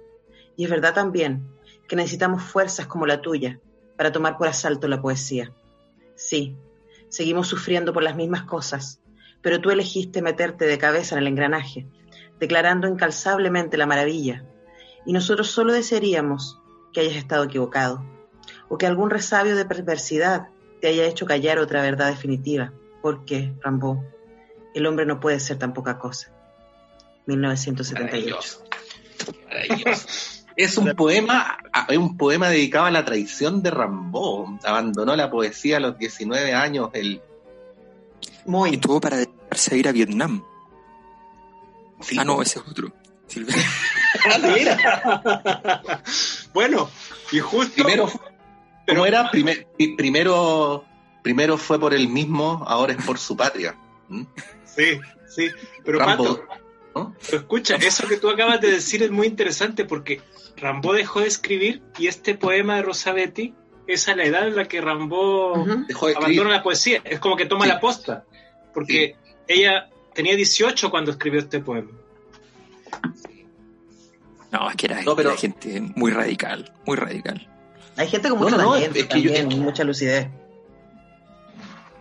Y 0.55 0.65
es 0.65 0.69
verdad 0.69 0.93
también 0.93 1.49
que 1.87 1.95
necesitamos 1.95 2.43
fuerzas 2.43 2.85
como 2.85 3.07
la 3.07 3.21
tuya 3.21 3.59
para 3.97 4.11
tomar 4.11 4.37
por 4.37 4.47
asalto 4.47 4.87
la 4.87 5.01
poesía. 5.01 5.51
Sí, 6.13 6.55
seguimos 7.09 7.47
sufriendo 7.47 7.91
por 7.91 8.03
las 8.03 8.15
mismas 8.15 8.43
cosas, 8.43 9.01
pero 9.41 9.59
tú 9.59 9.71
elegiste 9.71 10.21
meterte 10.21 10.65
de 10.65 10.77
cabeza 10.77 11.15
en 11.15 11.21
el 11.21 11.27
engranaje, 11.27 11.87
declarando 12.39 12.87
incalzablemente 12.87 13.77
la 13.77 13.87
maravilla, 13.87 14.45
y 15.07 15.13
nosotros 15.13 15.49
solo 15.49 15.73
desearíamos 15.73 16.59
que 16.93 17.01
hayas 17.01 17.15
estado 17.15 17.45
equivocado, 17.45 18.18
o 18.69 18.77
que 18.77 18.85
algún 18.85 19.09
resabio 19.09 19.55
de 19.55 19.65
perversidad 19.65 20.49
te 20.81 20.87
haya 20.87 21.05
hecho 21.05 21.25
callar 21.25 21.59
otra 21.59 21.81
verdad 21.81 22.09
definitiva, 22.09 22.71
porque, 23.01 23.53
Rambo, 23.61 24.03
el 24.73 24.85
hombre 24.85 25.05
no 25.05 25.19
puede 25.19 25.39
ser 25.39 25.57
tan 25.57 25.73
poca 25.73 25.97
cosa. 25.97 26.31
1978. 27.25 28.63
Es 30.55 30.77
un 30.77 30.95
poema, 30.95 31.57
es 31.87 31.97
un 31.97 32.17
poema 32.17 32.49
dedicado 32.49 32.85
a 32.85 32.91
la 32.91 33.05
traición 33.05 33.61
de 33.61 33.71
Rambo. 33.71 34.57
Abandonó 34.63 35.15
la 35.15 35.29
poesía 35.29 35.77
a 35.77 35.79
los 35.79 35.97
19 35.97 36.53
años, 36.53 36.89
el 36.93 37.21
muy. 38.45 38.71
Y 38.71 38.77
tuvo 38.77 38.99
para 38.99 39.17
dedicarse 39.17 39.75
a 39.75 39.77
ir 39.77 39.87
a 39.87 39.91
Vietnam. 39.91 40.43
ah, 42.17 42.25
no, 42.25 42.41
ese 42.41 42.59
es 42.59 42.67
otro. 42.67 42.91
bueno, 46.53 46.89
y 47.31 47.39
justo. 47.39 47.73
Primero, 47.75 48.09
pero, 48.89 49.05
era? 49.05 49.29
primero, 49.31 50.85
primero 51.21 51.57
fue 51.57 51.79
por 51.79 51.93
él 51.93 52.07
mismo, 52.07 52.63
ahora 52.67 52.93
es 52.93 53.03
por 53.03 53.17
su 53.17 53.35
patria. 53.35 53.75
¿Mm? 54.07 54.23
Sí, 54.65 54.99
sí. 55.27 55.47
Pero 55.83 55.99
Pato, 55.99 56.45
escucha, 57.31 57.75
eso 57.75 58.07
que 58.07 58.17
tú 58.17 58.29
acabas 58.29 58.61
de 58.61 58.71
decir 58.71 59.03
es 59.03 59.11
muy 59.11 59.27
interesante 59.27 59.85
porque 59.85 60.21
Rambo 60.57 60.93
dejó 60.93 61.21
de 61.21 61.27
escribir 61.27 61.81
y 61.97 62.07
este 62.07 62.35
poema 62.35 62.77
de 62.77 62.81
Rosabetti 62.83 63.53
es 63.87 64.07
a 64.07 64.15
la 64.15 64.25
edad 64.25 64.47
en 64.47 64.55
la 64.55 64.67
que 64.67 64.81
Rambo 64.81 65.53
abandona 66.15 66.49
la 66.49 66.63
poesía. 66.63 67.01
Es 67.03 67.19
como 67.19 67.35
que 67.35 67.45
toma 67.45 67.65
la 67.65 67.79
posta 67.79 68.25
porque 68.73 69.15
ella 69.47 69.89
tenía 70.13 70.35
18 70.35 70.89
cuando 70.89 71.11
escribió 71.11 71.39
este 71.39 71.59
poema. 71.59 71.91
No, 74.51 74.69
es 74.69 74.75
que 74.75 74.87
era, 74.87 75.01
gente 75.37 75.81
muy 75.95 76.11
radical, 76.11 76.73
muy 76.85 76.97
radical. 76.97 77.47
Hay 77.99 78.07
gente 78.07 78.29
con 78.29 78.39
mucho 78.39 78.57
no, 78.57 78.75
mucha 79.57 79.83
lucidez. 79.83 80.29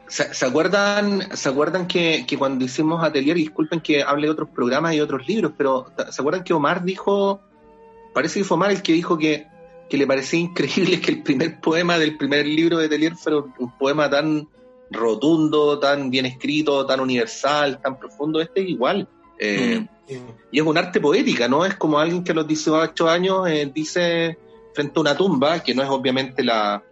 ¿Se, 0.07 0.47
acuerdan, 0.47 1.37
¿se 1.37 1.49
acuerdan 1.49 1.89
que, 1.89 2.25
cuando 2.39 2.65
hicimos 2.65 3.03
Atelier, 3.03 3.37
disculpen 3.37 3.81
que 3.81 4.05
hable 4.05 4.29
de 4.29 4.31
otros 4.31 4.49
programas 4.51 4.95
y 4.95 5.01
otros 5.01 5.27
libros, 5.27 5.53
pero 5.59 5.93
¿se 6.09 6.23
acuerdan 6.23 6.45
que 6.45 6.55
Omar 6.55 6.85
dijo, 6.85 7.41
parece 8.15 8.39
que 8.39 8.45
fue 8.45 8.55
Omar 8.55 8.71
el 8.71 8.81
que 8.81 8.93
dijo 8.93 9.19
que, 9.19 9.49
le 9.91 10.07
parecía 10.07 10.39
increíble 10.39 11.01
que 11.01 11.11
el 11.11 11.23
primer 11.25 11.61
poema 11.61 11.99
del 11.99 12.17
primer 12.17 12.47
libro 12.47 12.79
de 12.79 12.87
Atelier 12.87 13.17
fuera 13.17 13.39
un 13.59 13.77
poema 13.77 14.09
tan, 14.09 14.49
rotundo, 14.93 15.81
tan 15.81 16.11
bien 16.11 16.27
escrito, 16.27 16.87
tan 16.87 17.01
universal, 17.01 17.81
tan 17.83 17.99
profundo, 17.99 18.41
este 18.41 18.63
es 18.63 18.69
igual. 18.69 19.09
Eh, 19.37 19.81
mm. 19.81 20.15
Y 20.53 20.61
es 20.61 20.65
un 20.65 20.79
arte 20.79 21.01
poética, 21.01 21.49
¿no? 21.49 21.65
Es 21.67 21.75
como 21.75 21.99
alguien 21.99 22.23
que 22.23 22.31
a 22.33 22.37
los 22.37 22.47
18 22.47 23.09
años 23.09 23.49
eh, 23.49 23.71
dice 23.75 24.39
frente 24.79 24.99
a 24.99 25.01
una 25.01 25.17
tumba, 25.17 25.63
que 25.63 25.75
no 25.75 25.83
es 25.83 25.89
obviamente 25.89 26.45
la, 26.45 26.83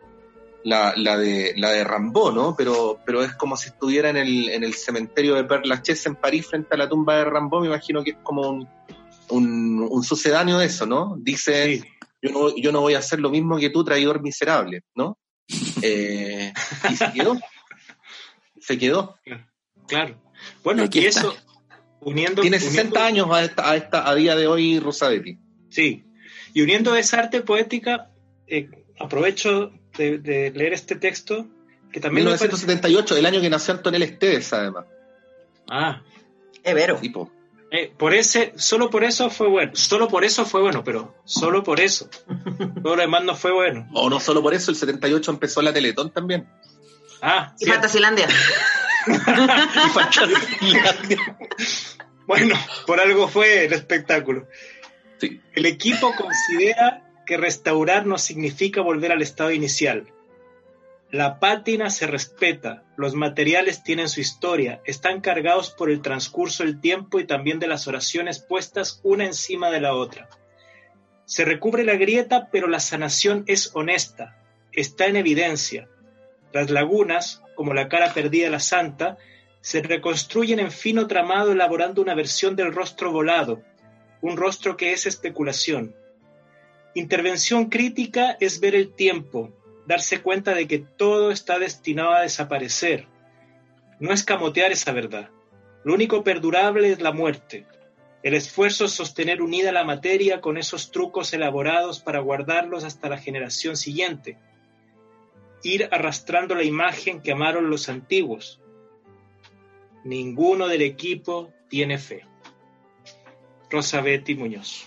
la, 0.64 0.92
de, 1.16 1.54
la 1.56 1.70
de 1.70 1.84
Rambo, 1.84 2.32
¿no? 2.32 2.54
Pero, 2.56 2.98
pero 3.06 3.22
es 3.22 3.34
como 3.34 3.56
si 3.56 3.68
estuviera 3.68 4.10
en 4.10 4.16
el, 4.16 4.48
en 4.48 4.64
el 4.64 4.74
cementerio 4.74 5.34
de 5.34 5.44
Père 5.44 5.64
Lachaise 5.64 6.06
en 6.06 6.16
París 6.16 6.46
frente 6.46 6.74
a 6.74 6.78
la 6.78 6.88
tumba 6.88 7.16
de 7.16 7.24
Rambo, 7.24 7.60
me 7.60 7.68
imagino 7.68 8.02
que 8.02 8.10
es 8.10 8.16
como 8.22 8.48
un, 8.48 9.88
un, 9.90 10.02
sucedáneo 10.02 10.58
de 10.58 10.66
eso, 10.66 10.86
¿no? 10.86 11.16
Dice, 11.18 11.84
yo, 12.20 12.30
no, 12.30 12.56
yo 12.56 12.72
no 12.72 12.80
voy 12.80 12.94
a 12.94 12.98
hacer 12.98 13.20
lo 13.20 13.30
mismo 13.30 13.58
que 13.58 13.70
tú, 13.70 13.84
traidor 13.84 14.22
miserable, 14.22 14.82
¿no? 14.94 15.18
Eh, 15.82 16.52
y 16.90 16.96
se 16.96 17.12
quedó 17.12 17.38
se 18.66 18.78
quedó. 18.78 19.16
Claro. 19.86 20.20
Bueno, 20.64 20.82
aquí 20.82 21.06
eso, 21.06 21.34
uniendo. 22.00 22.42
Tiene 22.42 22.58
60 22.58 23.06
años 23.06 23.28
a, 23.30 23.44
esta, 23.76 24.08
a, 24.08 24.14
día 24.16 24.34
de 24.34 24.48
hoy 24.48 24.80
Rosabetti. 24.80 25.38
Sí. 25.70 26.04
Y 26.56 26.62
uniendo 26.62 26.96
esa 26.96 27.18
arte 27.18 27.42
poética, 27.42 28.08
eh, 28.46 28.70
aprovecho 28.98 29.72
de, 29.98 30.52
leer 30.54 30.72
este 30.72 30.96
texto, 30.96 31.46
que 31.92 32.00
también. 32.00 32.24
1978, 32.24 33.14
el 33.14 33.26
año 33.26 33.42
que 33.42 33.50
nació 33.50 33.74
Antonio 33.74 34.02
Esteves, 34.02 34.54
además. 34.54 34.86
Ah. 35.68 36.00
Evero. 36.64 36.96
Tipo. 36.96 37.30
Eh, 37.70 37.92
por 37.94 38.14
ese, 38.14 38.54
solo 38.56 38.88
por 38.88 39.04
eso 39.04 39.28
fue 39.28 39.48
bueno. 39.48 39.72
Solo 39.74 40.08
por 40.08 40.24
eso 40.24 40.46
fue 40.46 40.62
bueno, 40.62 40.82
pero 40.82 41.14
solo 41.26 41.62
por 41.62 41.78
eso. 41.78 42.08
Todo 42.82 42.96
lo 42.96 43.02
demás 43.02 43.22
no 43.22 43.36
fue 43.36 43.52
bueno. 43.52 43.86
O 43.92 44.08
no 44.08 44.18
solo 44.18 44.40
por 44.40 44.54
eso, 44.54 44.70
el 44.70 44.78
78 44.78 45.30
empezó 45.32 45.60
la 45.60 45.74
Teletón 45.74 46.10
también. 46.10 46.48
Ah, 47.20 47.54
y 47.60 47.66
Fantasilandia. 47.66 48.28
y 49.06 49.90
Fantasilandia. 49.90 51.36
bueno, 52.26 52.54
por 52.86 52.98
algo 52.98 53.28
fue 53.28 53.66
el 53.66 53.74
espectáculo. 53.74 54.48
El 55.20 55.66
equipo 55.66 56.12
considera 56.16 57.02
que 57.26 57.36
restaurar 57.36 58.06
no 58.06 58.18
significa 58.18 58.80
volver 58.80 59.12
al 59.12 59.22
estado 59.22 59.50
inicial. 59.50 60.06
La 61.10 61.38
pátina 61.38 61.88
se 61.90 62.06
respeta, 62.06 62.82
los 62.96 63.14
materiales 63.14 63.84
tienen 63.84 64.08
su 64.08 64.20
historia, 64.20 64.80
están 64.84 65.20
cargados 65.20 65.70
por 65.70 65.88
el 65.88 66.02
transcurso 66.02 66.64
del 66.64 66.80
tiempo 66.80 67.20
y 67.20 67.26
también 67.26 67.58
de 67.58 67.68
las 67.68 67.86
oraciones 67.86 68.40
puestas 68.40 69.00
una 69.04 69.24
encima 69.24 69.70
de 69.70 69.80
la 69.80 69.94
otra. 69.94 70.28
Se 71.24 71.44
recubre 71.44 71.84
la 71.84 71.94
grieta, 71.94 72.48
pero 72.50 72.68
la 72.68 72.80
sanación 72.80 73.44
es 73.46 73.70
honesta, 73.74 74.36
está 74.72 75.06
en 75.06 75.16
evidencia. 75.16 75.88
Las 76.52 76.70
lagunas, 76.70 77.42
como 77.54 77.72
la 77.72 77.88
cara 77.88 78.12
perdida 78.12 78.46
de 78.46 78.50
la 78.50 78.60
santa, 78.60 79.16
se 79.60 79.82
reconstruyen 79.82 80.60
en 80.60 80.70
fino 80.70 81.06
tramado 81.06 81.52
elaborando 81.52 82.02
una 82.02 82.14
versión 82.14 82.56
del 82.56 82.72
rostro 82.72 83.12
volado. 83.12 83.62
Un 84.20 84.36
rostro 84.36 84.76
que 84.76 84.92
es 84.92 85.06
especulación. 85.06 85.94
Intervención 86.94 87.66
crítica 87.66 88.36
es 88.40 88.60
ver 88.60 88.74
el 88.74 88.94
tiempo, 88.94 89.52
darse 89.86 90.22
cuenta 90.22 90.54
de 90.54 90.66
que 90.66 90.78
todo 90.78 91.30
está 91.30 91.58
destinado 91.58 92.12
a 92.12 92.22
desaparecer. 92.22 93.06
No 94.00 94.12
escamotear 94.12 94.72
esa 94.72 94.92
verdad. 94.92 95.30
Lo 95.84 95.94
único 95.94 96.24
perdurable 96.24 96.90
es 96.90 97.00
la 97.00 97.12
muerte. 97.12 97.66
El 98.22 98.34
esfuerzo 98.34 98.86
es 98.86 98.92
sostener 98.92 99.40
unida 99.40 99.70
la 99.72 99.84
materia 99.84 100.40
con 100.40 100.56
esos 100.56 100.90
trucos 100.90 101.32
elaborados 101.32 102.00
para 102.00 102.18
guardarlos 102.18 102.82
hasta 102.82 103.08
la 103.08 103.18
generación 103.18 103.76
siguiente. 103.76 104.38
Ir 105.62 105.88
arrastrando 105.92 106.54
la 106.54 106.64
imagen 106.64 107.20
que 107.20 107.32
amaron 107.32 107.70
los 107.70 107.88
antiguos. 107.88 108.60
Ninguno 110.04 110.66
del 110.66 110.82
equipo 110.82 111.52
tiene 111.68 111.98
fe. 111.98 112.24
Rosa 113.70 114.00
Betty 114.00 114.34
Muñoz. 114.34 114.86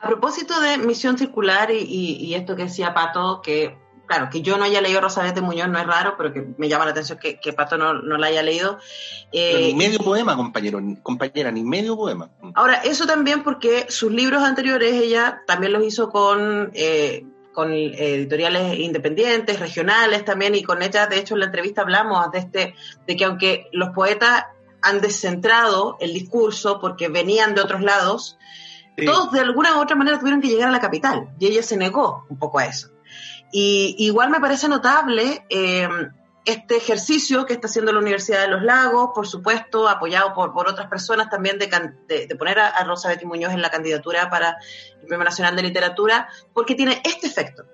A 0.00 0.08
propósito 0.08 0.60
de 0.60 0.76
misión 0.78 1.16
circular 1.16 1.70
y, 1.70 2.34
esto 2.34 2.56
que 2.56 2.64
decía 2.64 2.92
Pato, 2.92 3.40
que 3.42 3.76
claro, 4.06 4.28
que 4.30 4.42
yo 4.42 4.58
no 4.58 4.64
haya 4.64 4.82
leído 4.82 5.00
Rosa 5.00 5.22
Muñoz 5.40 5.68
no 5.68 5.78
es 5.78 5.86
raro, 5.86 6.16
pero 6.18 6.32
que 6.32 6.46
me 6.58 6.68
llama 6.68 6.84
la 6.84 6.90
atención 6.90 7.18
que, 7.18 7.52
Pato 7.52 7.78
no, 7.78 7.94
no, 7.94 8.18
la 8.18 8.26
haya 8.26 8.42
leído. 8.42 8.78
ni 9.32 9.40
eh, 9.40 9.74
medio 9.74 9.98
poema, 10.00 10.36
compañero, 10.36 10.78
compañera, 11.02 11.50
ni 11.50 11.64
medio 11.64 11.96
poema. 11.96 12.30
Ahora, 12.54 12.74
eso 12.84 13.06
también 13.06 13.42
porque 13.42 13.86
sus 13.88 14.12
libros 14.12 14.42
anteriores 14.42 14.92
ella 14.92 15.42
también 15.46 15.72
los 15.72 15.82
hizo 15.84 16.10
con, 16.10 16.70
eh, 16.74 17.24
con 17.54 17.72
editoriales 17.72 18.78
independientes, 18.78 19.58
regionales 19.58 20.24
también, 20.24 20.54
y 20.54 20.62
con 20.62 20.82
ella, 20.82 21.06
de 21.06 21.18
hecho, 21.18 21.34
en 21.34 21.40
la 21.40 21.46
entrevista 21.46 21.80
hablamos 21.80 22.30
de, 22.30 22.40
este, 22.40 22.74
de 23.06 23.16
que 23.16 23.24
aunque 23.24 23.68
los 23.72 23.90
poetas 23.90 24.44
han 24.84 25.00
descentrado 25.00 25.96
el 25.98 26.12
discurso 26.12 26.78
porque 26.80 27.08
venían 27.08 27.54
de 27.54 27.62
otros 27.62 27.80
lados, 27.80 28.38
todos 29.04 29.32
de 29.32 29.40
alguna 29.40 29.76
u 29.76 29.80
otra 29.80 29.96
manera 29.96 30.18
tuvieron 30.18 30.40
que 30.40 30.48
llegar 30.48 30.68
a 30.68 30.72
la 30.72 30.80
capital, 30.80 31.30
y 31.40 31.46
ella 31.46 31.62
se 31.62 31.76
negó 31.76 32.26
un 32.28 32.38
poco 32.38 32.58
a 32.58 32.66
eso. 32.66 32.90
Y 33.50 33.96
igual 33.98 34.30
me 34.30 34.40
parece 34.40 34.68
notable 34.68 35.46
eh, 35.48 35.88
este 36.44 36.76
ejercicio 36.76 37.46
que 37.46 37.54
está 37.54 37.68
haciendo 37.68 37.92
la 37.92 38.00
Universidad 38.00 38.42
de 38.42 38.48
los 38.48 38.62
Lagos, 38.62 39.10
por 39.14 39.26
supuesto, 39.26 39.88
apoyado 39.88 40.34
por, 40.34 40.52
por 40.52 40.68
otras 40.68 40.88
personas 40.88 41.30
también 41.30 41.58
de, 41.58 41.68
de, 42.08 42.36
poner 42.36 42.58
a, 42.58 42.84
Rosa 42.84 43.08
Betty 43.08 43.24
Muñoz 43.24 43.52
en 43.52 43.62
la 43.62 43.70
candidatura 43.70 44.28
para 44.28 44.56
el 45.00 45.06
Premio 45.06 45.24
Nacional 45.24 45.56
de 45.56 45.62
Literatura, 45.62 46.28
porque 46.52 46.74
tiene 46.74 47.00
este 47.04 47.26
efecto. 47.26 47.64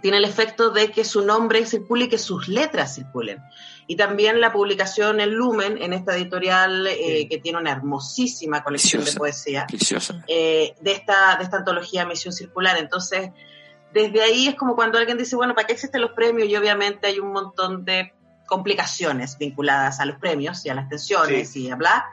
Tiene 0.00 0.18
el 0.18 0.24
efecto 0.24 0.70
de 0.70 0.90
que 0.90 1.04
su 1.04 1.24
nombre 1.24 1.64
circule 1.66 2.04
y 2.04 2.08
que 2.08 2.18
sus 2.18 2.48
letras 2.48 2.94
circulen. 2.94 3.42
Y 3.86 3.96
también 3.96 4.40
la 4.40 4.52
publicación 4.52 5.20
en 5.20 5.34
Lumen, 5.34 5.80
en 5.80 5.92
esta 5.92 6.14
editorial 6.14 6.86
eh, 6.86 7.26
que 7.28 7.38
tiene 7.38 7.58
una 7.58 7.72
hermosísima 7.72 8.62
colección 8.62 9.04
de 9.04 9.12
poesía, 9.12 9.66
eh, 10.26 10.74
de, 10.80 10.92
esta, 10.92 11.36
de 11.36 11.44
esta 11.44 11.56
antología 11.56 12.04
Misión 12.04 12.32
Circular. 12.32 12.76
Entonces, 12.78 13.30
desde 13.92 14.20
ahí 14.22 14.48
es 14.48 14.54
como 14.54 14.76
cuando 14.76 14.98
alguien 14.98 15.16
dice, 15.16 15.36
bueno, 15.36 15.54
¿para 15.54 15.66
qué 15.66 15.72
existen 15.72 16.02
los 16.02 16.12
premios? 16.12 16.48
Y 16.48 16.56
obviamente 16.56 17.06
hay 17.06 17.18
un 17.18 17.32
montón 17.32 17.84
de 17.84 18.12
complicaciones 18.46 19.38
vinculadas 19.38 20.00
a 20.00 20.06
los 20.06 20.18
premios 20.18 20.64
y 20.66 20.70
a 20.70 20.74
las 20.74 20.88
tensiones 20.88 21.54
y 21.56 21.70
a 21.70 21.76
bla, 21.76 22.06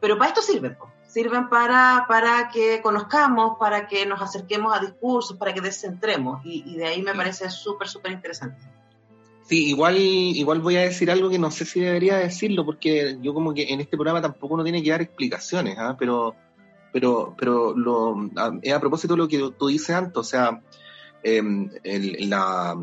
pero 0.00 0.18
para 0.18 0.28
esto 0.28 0.42
sirven, 0.42 0.76
sirven 1.16 1.48
para, 1.48 2.04
para 2.08 2.48
que 2.48 2.80
conozcamos, 2.82 3.56
para 3.58 3.86
que 3.86 4.04
nos 4.04 4.20
acerquemos 4.20 4.76
a 4.76 4.80
discursos, 4.80 5.36
para 5.36 5.54
que 5.54 5.60
descentremos, 5.60 6.44
y, 6.44 6.76
de 6.76 6.86
ahí 6.86 7.02
me 7.02 7.14
parece 7.14 7.48
súper, 7.48 7.88
súper 7.88 8.12
interesante. 8.12 8.60
Sí, 9.44 9.68
igual, 9.68 9.96
igual 9.96 10.60
voy 10.60 10.76
a 10.76 10.82
decir 10.82 11.10
algo 11.10 11.30
que 11.30 11.38
no 11.38 11.50
sé 11.50 11.64
si 11.64 11.80
debería 11.80 12.16
decirlo, 12.16 12.66
porque 12.66 13.16
yo 13.22 13.32
como 13.32 13.54
que 13.54 13.72
en 13.72 13.80
este 13.80 13.96
programa 13.96 14.20
tampoco 14.20 14.54
uno 14.54 14.64
tiene 14.64 14.82
que 14.82 14.90
dar 14.90 15.02
explicaciones, 15.02 15.76
¿ah? 15.78 15.96
pero, 15.98 16.34
pero, 16.92 17.34
pero 17.38 17.74
lo, 17.76 18.16
a, 18.36 18.52
a 18.74 18.80
propósito 18.80 19.14
de 19.14 19.18
lo 19.18 19.28
que 19.28 19.52
tú 19.56 19.68
dices 19.68 19.90
antes, 19.90 20.18
o 20.18 20.24
sea, 20.24 20.60
Em, 21.28 21.68
la, 22.28 22.76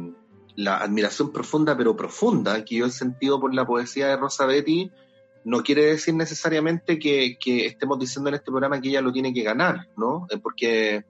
admiración 0.81 1.31
profunda, 1.31 1.77
pero 1.77 1.95
profunda, 1.95 2.65
que 2.65 2.75
yo 2.75 2.87
he 2.87 2.91
sentido 2.91 3.39
por 3.39 3.55
la 3.55 3.65
poesía 3.65 4.07
de 4.07 4.17
Rosa 4.17 4.45
Betty, 4.45 4.91
no 5.45 5.63
quiere 5.63 5.85
decir 5.85 6.13
necesariamente 6.13 6.99
que, 6.99 7.37
estemos 7.65 7.99
diciendo 7.99 8.29
en 8.29 8.35
este 8.35 8.51
programa 8.51 8.79
que 8.81 8.89
ella 8.89 9.01
lo 9.01 9.11
tiene 9.11 9.33
que 9.33 9.43
ganar, 9.43 9.87
¿no? 9.97 10.27
Eh, 10.29 10.37
porque, 10.37 11.05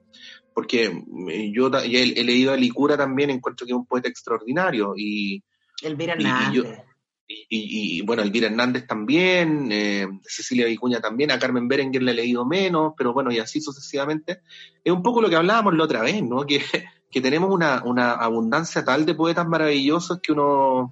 porque 0.53 1.03
yo 1.51 1.71
he, 1.83 2.23
leído 2.23 2.53
a 2.53 2.57
Licura 2.57 2.97
también, 2.97 3.29
encuentro 3.29 3.65
que 3.65 3.73
es 3.73 3.77
un 3.77 3.85
poeta 3.85 4.09
extraordinario. 4.09 4.93
Y, 4.97 5.43
Elvira 5.81 6.13
Hernández. 6.13 6.79
Y, 7.27 8.01
bueno, 8.01 8.21
Elvira 8.21 8.47
Hernández 8.47 8.85
también, 8.85 9.69
eh, 9.71 10.07
Cecilia 10.23 10.65
Vicuña 10.65 10.99
también, 10.99 11.31
a 11.31 11.39
Carmen 11.39 11.67
Berenguer 11.67 12.03
le 12.03 12.11
he 12.11 12.15
leído 12.15 12.45
menos, 12.45 12.93
pero 12.97 13.13
bueno, 13.13 13.31
y 13.31 13.39
así 13.39 13.61
sucesivamente. 13.61 14.41
Es 14.83 14.91
un 14.93 15.01
poco 15.01 15.21
lo 15.21 15.29
que 15.29 15.35
hablábamos 15.35 15.75
la 15.75 15.85
otra 15.85 16.01
vez, 16.01 16.21
¿no? 16.21 16.45
Que 16.45 16.61
que 17.13 17.21
tenemos 17.21 17.51
una, 17.51 17.83
una 17.85 18.13
abundancia 18.13 18.83
tal 18.83 19.05
de 19.05 19.13
poetas 19.13 19.47
maravillosos 19.47 20.19
que 20.19 20.31
uno 20.31 20.91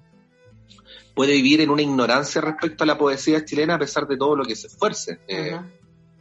puede 1.14 1.32
vivir 1.32 1.60
en 1.60 1.70
una 1.70 1.82
ignorancia 1.82 2.40
respecto 2.40 2.84
a 2.84 2.86
la 2.86 2.98
poesía 2.98 3.44
chilena 3.44 3.74
a 3.74 3.78
pesar 3.78 4.06
de 4.06 4.16
todo 4.16 4.36
lo 4.36 4.44
que 4.44 4.56
se 4.56 4.66
esfuerce. 4.66 5.18
Eh, 5.28 5.58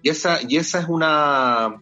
y 0.02 0.10
esa, 0.10 0.40
y 0.48 0.58
esa 0.58 0.80
es 0.80 0.88
una 0.88 1.82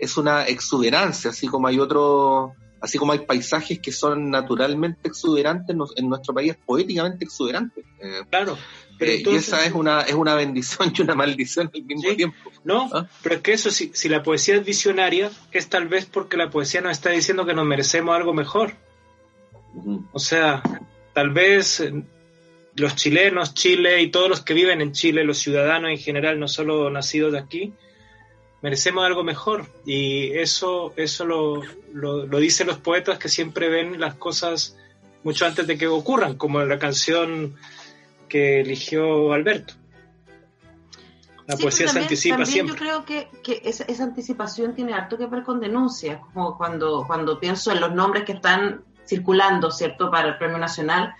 es 0.00 0.16
una 0.16 0.44
exuberancia, 0.44 1.30
así 1.30 1.46
como 1.46 1.68
hay 1.68 1.78
otro, 1.78 2.54
así 2.80 2.96
como 2.96 3.12
hay 3.12 3.20
paisajes 3.20 3.78
que 3.80 3.92
son 3.92 4.30
naturalmente 4.30 5.08
exuberantes, 5.08 5.76
en 5.96 6.08
nuestro 6.08 6.32
país 6.32 6.52
es 6.52 6.56
poéticamente 6.56 7.24
exuberante. 7.24 7.84
Eh, 8.00 8.22
claro. 8.30 8.56
Eh, 8.98 9.22
y 9.24 9.34
esa 9.34 9.64
es 9.64 9.72
una, 9.72 10.02
es 10.02 10.14
una 10.14 10.34
bendición 10.34 10.92
y 10.96 11.02
una 11.02 11.14
maldición 11.14 11.70
al 11.74 11.82
mismo 11.82 12.14
tiempo. 12.16 12.50
No, 12.64 12.90
¿Ah? 12.92 13.08
pero 13.22 13.36
es 13.36 13.40
que 13.42 13.52
eso, 13.52 13.70
si, 13.70 13.90
si 13.94 14.08
la 14.08 14.22
poesía 14.22 14.56
es 14.56 14.64
visionaria, 14.64 15.30
es 15.52 15.68
tal 15.68 15.86
vez 15.86 16.06
porque 16.06 16.36
la 16.36 16.50
poesía 16.50 16.80
nos 16.80 16.92
está 16.92 17.10
diciendo 17.10 17.44
que 17.44 17.54
nos 17.54 17.66
merecemos 17.66 18.16
algo 18.16 18.32
mejor. 18.32 18.74
O 20.12 20.18
sea, 20.18 20.62
tal 21.14 21.30
vez 21.30 21.82
los 22.80 22.96
chilenos, 22.96 23.54
Chile 23.54 24.02
y 24.02 24.10
todos 24.10 24.28
los 24.28 24.40
que 24.42 24.54
viven 24.54 24.80
en 24.80 24.92
Chile, 24.92 25.24
los 25.24 25.38
ciudadanos 25.38 25.90
en 25.90 25.98
general, 25.98 26.40
no 26.40 26.48
solo 26.48 26.90
nacidos 26.90 27.32
de 27.32 27.38
aquí, 27.38 27.72
merecemos 28.62 29.04
algo 29.04 29.22
mejor. 29.22 29.66
Y 29.86 30.32
eso, 30.32 30.92
eso 30.96 31.24
lo, 31.24 31.62
lo, 31.92 32.26
lo 32.26 32.38
dicen 32.38 32.66
los 32.66 32.78
poetas 32.78 33.18
que 33.18 33.28
siempre 33.28 33.68
ven 33.68 34.00
las 34.00 34.14
cosas 34.14 34.76
mucho 35.22 35.46
antes 35.46 35.66
de 35.66 35.76
que 35.76 35.86
ocurran, 35.86 36.36
como 36.36 36.62
la 36.64 36.78
canción 36.78 37.56
que 38.28 38.60
eligió 38.60 39.32
Alberto. 39.32 39.74
La 41.46 41.56
poesía 41.56 41.88
se 41.88 41.98
anticipa 41.98 42.46
siempre. 42.46 42.74
Yo 42.74 42.78
creo 42.78 43.04
que, 43.04 43.28
que 43.42 43.60
esa, 43.64 44.04
anticipación 44.04 44.74
tiene 44.74 44.94
harto 44.94 45.18
que 45.18 45.26
ver 45.26 45.42
con 45.42 45.58
denuncias, 45.58 46.20
como 46.32 46.56
cuando, 46.56 47.04
cuando 47.08 47.40
pienso 47.40 47.72
en 47.72 47.80
los 47.80 47.92
nombres 47.92 48.24
que 48.24 48.32
están 48.32 48.84
circulando, 49.04 49.72
¿cierto?, 49.72 50.12
para 50.12 50.28
el 50.28 50.38
Premio 50.38 50.58
Nacional. 50.58 51.12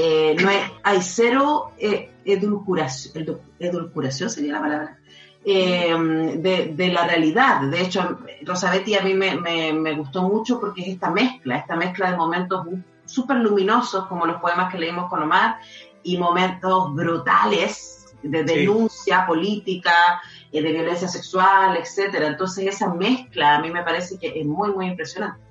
Eh, 0.00 0.36
no 0.40 0.48
hay, 0.84 1.02
cero 1.02 1.72
eh, 1.76 2.12
edulcuración, 2.24 3.40
edulcuración 3.58 4.30
sería 4.30 4.52
la 4.52 4.60
palabra, 4.60 4.98
eh, 5.44 5.92
de, 6.36 6.72
de, 6.72 6.88
la 6.92 7.04
realidad. 7.04 7.62
De 7.62 7.80
hecho, 7.80 8.20
Rosabetti 8.42 8.94
a 8.94 9.02
mí 9.02 9.14
me, 9.14 9.40
me, 9.40 9.72
me, 9.72 9.94
gustó 9.94 10.22
mucho 10.22 10.60
porque 10.60 10.82
es 10.82 10.88
esta 10.90 11.10
mezcla, 11.10 11.56
esta 11.56 11.74
mezcla 11.74 12.12
de 12.12 12.16
momentos 12.16 12.64
súper 13.06 13.38
luminosos, 13.38 14.06
como 14.06 14.24
los 14.24 14.40
poemas 14.40 14.70
que 14.70 14.78
leímos 14.78 15.10
con 15.10 15.20
Omar, 15.20 15.56
y 16.04 16.16
momentos 16.16 16.94
brutales 16.94 18.14
de 18.22 18.44
denuncia 18.44 19.26
política, 19.26 20.22
eh, 20.52 20.62
de 20.62 20.72
violencia 20.74 21.08
sexual, 21.08 21.76
etcétera. 21.76 22.28
Entonces 22.28 22.68
esa 22.68 22.94
mezcla 22.94 23.56
a 23.56 23.60
mí 23.60 23.72
me 23.72 23.82
parece 23.82 24.16
que 24.16 24.28
es 24.28 24.46
muy, 24.46 24.70
muy 24.70 24.86
impresionante. 24.86 25.47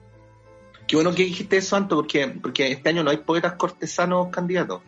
Qué 0.88 0.96
bueno 0.96 1.14
que 1.14 1.24
dijiste 1.24 1.58
eso, 1.58 1.76
Anto, 1.76 1.96
porque, 1.96 2.28
porque 2.28 2.72
este 2.72 2.90
año 2.90 3.04
no 3.04 3.10
hay 3.10 3.18
poetas 3.18 3.54
cortesanos 3.54 4.30
candidatos. 4.30 4.82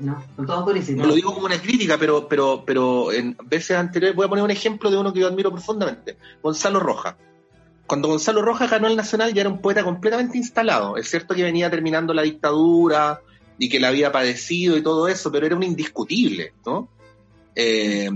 No, 0.00 0.22
son 0.34 0.46
todos 0.46 0.66
durísimos. 0.66 1.06
Lo 1.06 1.14
digo 1.14 1.32
como 1.32 1.46
una 1.46 1.60
crítica, 1.60 1.96
pero, 1.98 2.26
pero, 2.26 2.64
pero 2.66 3.12
en 3.12 3.36
veces 3.44 3.76
anteriores 3.76 4.16
voy 4.16 4.26
a 4.26 4.28
poner 4.28 4.44
un 4.44 4.50
ejemplo 4.50 4.90
de 4.90 4.98
uno 4.98 5.12
que 5.12 5.20
yo 5.20 5.28
admiro 5.28 5.52
profundamente, 5.52 6.16
Gonzalo 6.42 6.80
Roja. 6.80 7.16
Cuando 7.86 8.08
Gonzalo 8.08 8.42
Roja 8.42 8.66
ganó 8.66 8.88
el 8.88 8.96
Nacional 8.96 9.32
ya 9.32 9.42
era 9.42 9.50
un 9.50 9.60
poeta 9.60 9.84
completamente 9.84 10.38
instalado. 10.38 10.96
Es 10.96 11.08
cierto 11.08 11.34
que 11.34 11.44
venía 11.44 11.70
terminando 11.70 12.12
la 12.14 12.22
dictadura, 12.22 13.20
y 13.58 13.68
que 13.68 13.78
la 13.78 13.88
había 13.88 14.10
padecido 14.10 14.76
y 14.76 14.82
todo 14.82 15.08
eso, 15.08 15.30
pero 15.30 15.46
era 15.46 15.54
un 15.54 15.62
indiscutible, 15.62 16.52
¿no? 16.66 16.88
Eh, 17.54 18.10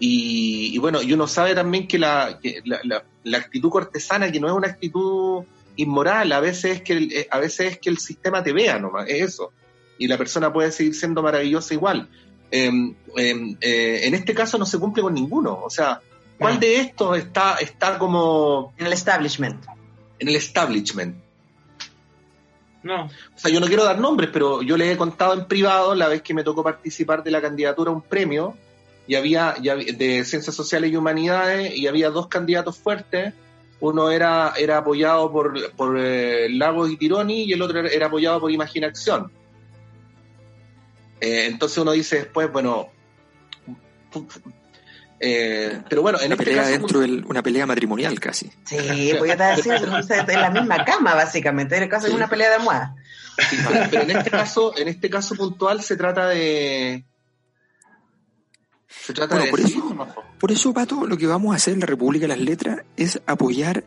y, 0.00 0.78
bueno, 0.78 1.00
y 1.00 1.12
uno 1.12 1.28
sabe 1.28 1.54
también 1.54 1.86
que, 1.86 1.98
la, 1.98 2.40
la, 2.64 3.38
actitud 3.38 3.70
cortesana, 3.70 4.32
que 4.32 4.40
no 4.40 4.48
es 4.48 4.54
una 4.54 4.66
actitud 4.66 5.44
inmoral, 5.82 6.32
a 6.32 6.40
veces 6.40 6.76
es 6.76 6.82
que 6.82 6.92
el, 6.92 7.12
eh, 7.12 7.28
a 7.30 7.38
veces 7.38 7.72
es 7.72 7.78
que 7.78 7.90
el 7.90 7.98
sistema 7.98 8.42
te 8.42 8.52
vea 8.52 8.78
nomás, 8.78 9.08
es 9.08 9.22
eso. 9.22 9.52
Y 9.98 10.08
la 10.08 10.16
persona 10.16 10.52
puede 10.52 10.72
seguir 10.72 10.94
siendo 10.94 11.22
maravillosa 11.22 11.74
igual. 11.74 12.08
Em, 12.50 12.94
em, 13.16 13.56
eh, 13.60 14.00
en 14.04 14.14
este 14.14 14.34
caso 14.34 14.58
no 14.58 14.66
se 14.66 14.78
cumple 14.78 15.02
con 15.02 15.14
ninguno. 15.14 15.60
O 15.62 15.70
sea, 15.70 16.00
¿cuál 16.38 16.58
de 16.58 16.80
estos 16.80 17.18
está, 17.18 17.56
está 17.60 17.98
como... 17.98 18.72
En 18.78 18.86
el 18.86 18.92
establishment. 18.92 19.64
En 20.18 20.28
el 20.28 20.36
establishment. 20.36 21.16
No. 22.82 23.04
O 23.04 23.38
sea, 23.38 23.50
yo 23.50 23.60
no 23.60 23.66
quiero 23.66 23.84
dar 23.84 24.00
nombres, 24.00 24.30
pero 24.32 24.62
yo 24.62 24.76
les 24.76 24.94
he 24.94 24.96
contado 24.96 25.34
en 25.34 25.46
privado 25.46 25.94
la 25.94 26.08
vez 26.08 26.22
que 26.22 26.32
me 26.32 26.42
tocó 26.42 26.62
participar 26.62 27.22
de 27.22 27.30
la 27.30 27.42
candidatura 27.42 27.90
a 27.90 27.94
un 27.94 28.02
premio 28.02 28.56
y 29.06 29.16
había, 29.16 29.54
de 29.60 30.24
ciencias 30.24 30.54
sociales 30.54 30.90
y 30.92 30.96
humanidades 30.96 31.76
y 31.76 31.86
había 31.86 32.10
dos 32.10 32.28
candidatos 32.28 32.78
fuertes. 32.78 33.34
Uno 33.80 34.10
era, 34.10 34.52
era 34.56 34.78
apoyado 34.78 35.32
por, 35.32 35.72
por 35.72 35.98
eh, 35.98 36.48
Lagos 36.50 36.90
y 36.90 36.96
Tironi 36.96 37.44
y 37.44 37.52
el 37.52 37.62
otro 37.62 37.80
era 37.80 38.06
apoyado 38.06 38.40
por 38.40 38.50
Imaginación. 38.50 39.32
Eh, 41.20 41.46
entonces 41.46 41.78
uno 41.78 41.92
dice 41.92 42.16
después, 42.16 42.50
bueno, 42.52 42.90
eh, 45.22 45.82
pero 45.88 46.00
bueno, 46.00 46.18
en 46.18 46.26
una 46.26 46.34
este 46.34 46.44
pelea 46.44 46.62
caso, 46.62 46.72
dentro 46.72 47.00
de 47.00 47.22
una 47.26 47.42
pelea 47.42 47.66
matrimonial 47.66 48.18
casi. 48.18 48.50
Sí, 48.64 49.12
voy 49.18 49.30
a 49.30 49.36
decir, 49.36 49.74
en 49.74 50.40
la 50.40 50.50
misma 50.50 50.84
cama, 50.84 51.14
básicamente. 51.14 51.76
En 51.76 51.82
el 51.82 51.88
caso 51.90 52.06
de 52.06 52.14
una 52.14 52.28
pelea 52.28 52.48
de 52.48 52.54
almohada. 52.56 52.96
Sí, 53.50 53.58
pero 53.90 54.02
en 54.02 54.10
este 54.10 54.30
caso, 54.30 54.76
en 54.76 54.88
este 54.88 55.10
caso 55.10 55.34
puntual 55.34 55.82
se 55.82 55.96
trata 55.96 56.28
de. 56.28 57.04
Se 58.90 59.12
trata 59.14 59.36
Bueno, 59.36 59.44
de 59.46 59.50
por 59.50 59.60
eso- 59.60 59.94
¿no? 59.94 60.06
Por 60.38 60.52
eso, 60.52 60.74
Pato, 60.74 61.06
lo 61.06 61.16
que 61.16 61.26
vamos 61.26 61.52
a 61.52 61.56
hacer 61.56 61.74
en 61.74 61.80
la 61.80 61.86
República 61.86 62.24
de 62.24 62.28
las 62.28 62.38
Letras 62.40 62.82
es 62.96 63.20
apoyar, 63.26 63.84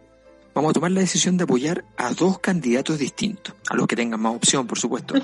vamos 0.56 0.70
a 0.72 0.74
tomar 0.74 0.92
la 0.92 1.02
decisión 1.02 1.38
de 1.38 1.44
apoyar 1.44 1.84
a 1.98 2.12
dos 2.14 2.40
candidatos 2.40 2.98
distintos, 3.00 3.54
a 3.70 3.76
los 3.76 3.86
que 3.88 3.96
tengan 3.96 4.20
más 4.22 4.34
opción, 4.36 4.66
por 4.68 4.80
supuesto. 4.80 5.16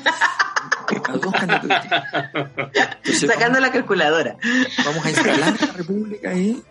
A 1.07 1.13
dos 1.17 1.32
candidatos 1.34 1.69
distintos. 1.69 1.99
Entonces, 2.73 3.30
Sacando 3.30 3.59
la 3.59 3.71
calculadora. 3.71 4.38
vamos 4.84 5.05
a 5.05 5.09
instalar 5.11 5.55
la 5.61 5.73
República 5.73 6.32
ahí, 6.32 6.61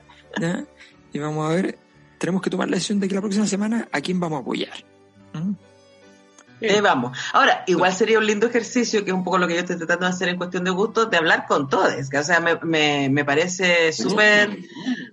¿ya? 0.40 0.64
Y 1.12 1.18
vamos 1.20 1.48
a 1.48 1.54
ver, 1.54 1.78
tenemos 2.18 2.42
que 2.42 2.50
tomar 2.50 2.68
la 2.68 2.74
decisión 2.76 2.98
de 3.00 3.06
que 3.09 3.14
la 3.14 3.20
próxima 3.20 3.46
semana 3.46 3.88
a 3.92 4.00
quién 4.00 4.18
vamos 4.18 4.38
a 4.38 4.42
apoyar. 4.42 4.84
¿Mm? 5.34 5.52
Eh, 6.61 6.80
vamos. 6.80 7.16
Ahora, 7.32 7.62
igual 7.66 7.92
sería 7.94 8.18
un 8.18 8.26
lindo 8.26 8.46
ejercicio, 8.46 9.04
que 9.04 9.11
es 9.11 9.14
un 9.16 9.22
poco 9.24 9.38
lo 9.38 9.46
que 9.46 9.54
yo 9.54 9.61
estoy 9.61 9.76
tratando 9.76 10.06
de 10.06 10.12
hacer 10.12 10.28
en 10.28 10.36
cuestión 10.36 10.64
de 10.64 10.70
gusto, 10.70 11.06
de 11.06 11.16
hablar 11.16 11.46
con 11.46 11.68
todos. 11.68 11.92
O 11.94 12.22
sea, 12.24 12.40
me, 12.40 12.56
me, 12.62 13.09
me 13.11 13.24
parece 13.24 13.92
súper, 13.92 14.59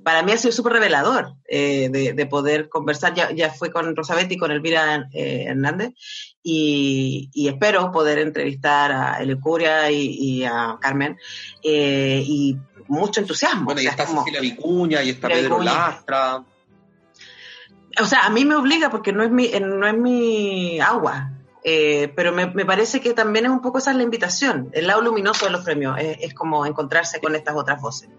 para 0.04 0.24
mí 0.24 0.32
ha 0.32 0.38
sido 0.38 0.52
súper 0.52 0.74
revelador 0.74 1.34
eh, 1.48 1.90
de, 1.92 2.14
de 2.14 2.26
poder 2.26 2.68
conversar. 2.70 3.14
Ya, 3.14 3.32
ya 3.32 3.52
fue 3.52 3.72
con 3.72 3.96
Rosabetti 3.96 4.36
y 4.36 4.38
con 4.38 4.52
Elvira 4.52 5.08
eh, 5.14 5.46
Hernández, 5.48 5.92
y, 6.42 7.30
y 7.34 7.48
espero 7.48 7.92
poder 7.92 8.18
entrevistar 8.20 8.92
a 8.92 9.18
Elecuria 9.22 9.92
y, 9.92 10.18
y 10.20 10.44
a 10.46 10.78
Carmen, 10.82 11.18
eh, 11.64 12.24
y 12.26 12.58
mucho 12.88 13.20
entusiasmo. 13.22 13.66
Bueno, 13.66 13.80
o 13.82 13.84
y 13.84 13.88
está 13.88 14.04
es 14.04 14.10
como- 14.10 14.22
Cecilia 14.22 14.42
Vicuña, 14.42 15.04
y 15.04 15.10
está 15.12 15.28
Pedro 15.28 15.60
Vicuña. 15.60 15.74
Lastra. 15.74 16.44
o 18.00 18.06
sea, 18.06 18.26
a 18.26 18.30
mí 18.30 18.46
me 18.46 18.56
obliga 18.56 18.90
porque 18.90 19.12
no 19.14 19.24
es 19.24 19.32
mi, 19.32 19.46
eh, 19.46 19.60
no 19.60 19.88
es 19.88 19.98
mi 19.98 20.80
agua. 20.80 21.32
Eh, 21.68 22.14
pero 22.16 22.32
me, 22.32 22.46
me 22.48 22.64
parece 22.64 23.02
que 23.02 23.14
también 23.16 23.46
es 23.46 23.52
un 23.52 23.62
poco 23.62 23.80
esa 23.80 23.90
es 23.92 23.98
la 23.98 24.04
invitación, 24.04 24.70
el 24.74 24.86
lado 24.88 25.02
luminoso 25.02 25.46
de 25.46 25.52
los 25.52 25.64
premios, 25.66 25.98
es, 26.00 26.18
es 26.22 26.34
como 26.36 26.66
encontrarse 26.66 27.20
con 27.20 27.36
estas 27.36 27.56
otras 27.56 27.82
voces. 27.82 28.10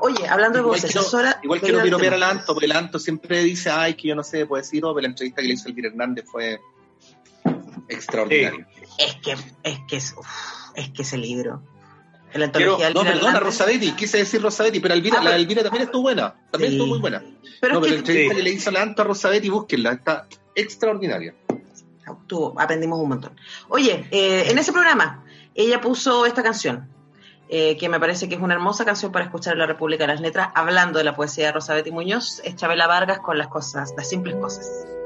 Oye, 0.00 0.26
hablando 0.28 0.58
de 0.60 0.64
voces, 0.64 0.94
es 0.96 1.14
hora 1.14 1.38
igual 1.42 1.60
de 1.60 1.68
ir 1.68 1.76
al 1.76 1.82
piropear 1.82 2.14
al 2.14 2.22
Anto, 2.22 2.54
porque 2.54 2.66
el 2.66 2.72
Anto 2.72 2.98
siempre 2.98 3.42
dice, 3.42 3.68
ay, 3.70 3.94
que 3.94 4.08
yo 4.08 4.14
no 4.14 4.22
sé 4.24 4.46
poesía, 4.46 4.80
pero 4.80 5.00
la 5.00 5.08
entrevista 5.08 5.42
que 5.42 5.48
le 5.48 5.54
hizo 5.54 5.68
Elvira 5.68 5.88
Hernández 5.88 6.24
fue 6.30 6.60
extraordinaria. 7.88 8.66
Es 8.98 9.14
que, 9.16 9.32
es 9.62 9.78
que, 9.88 9.96
es, 9.96 10.14
uf, 10.16 10.26
es 10.74 10.90
que 10.90 11.02
ese 11.02 11.18
libro. 11.18 11.62
La 12.34 12.50
Quiero- 12.52 12.76
de 12.76 12.92
no, 12.92 13.02
perdona, 13.02 13.40
Rosadetti, 13.40 13.92
quise 13.92 14.18
decir 14.18 14.42
Rosadetti, 14.42 14.80
pero 14.80 14.94
Elvira, 14.94 15.18
Ah, 15.20 15.24
la 15.24 15.36
Elvira 15.36 15.62
también 15.62 15.84
estuvo 15.84 16.02
buena, 16.02 16.34
también 16.50 16.72
Sí. 16.72 16.76
estuvo 16.76 16.88
muy 16.90 16.98
buena. 17.00 17.22
Pero 17.60 17.74
no, 17.74 17.80
pero 17.80 17.94
es 17.94 18.00
la 18.00 18.04
que 18.04 18.10
entrevista 18.12 18.34
Sí. 18.34 18.36
que 18.36 18.42
le 18.42 18.50
hizo 18.50 18.70
la 18.70 18.82
Anto 18.82 19.02
a 19.02 19.04
Rosadetti, 19.06 19.48
búsquenla, 19.48 19.92
está 19.92 20.26
extraordinaria. 20.54 21.34
Aprendimos 22.58 22.98
un 23.00 23.08
montón. 23.08 23.40
Oye, 23.68 24.06
eh, 24.10 24.50
en 24.50 24.58
ese 24.58 24.72
programa, 24.72 25.24
ella 25.54 25.80
puso 25.80 26.26
esta 26.26 26.42
canción, 26.42 26.88
eh, 27.48 27.76
que 27.76 27.88
me 27.88 27.98
parece 27.98 28.28
que 28.28 28.34
es 28.34 28.40
una 28.40 28.54
hermosa 28.54 28.84
canción 28.84 29.10
para 29.10 29.24
escuchar 29.24 29.54
en 29.54 29.60
la 29.60 29.66
República 29.66 30.04
de 30.04 30.12
las 30.12 30.20
Letras, 30.20 30.48
hablando 30.54 30.98
de 30.98 31.04
la 31.04 31.14
poesía 31.14 31.46
de 31.46 31.52
Rosabetti 31.52 31.90
Muñoz, 31.90 32.40
es 32.44 32.56
Chabela 32.56 32.86
Vargas 32.86 33.20
con 33.20 33.38
las 33.38 33.48
cosas, 33.48 33.94
las 33.96 34.08
simples 34.08 34.36
cosas. 34.36 34.97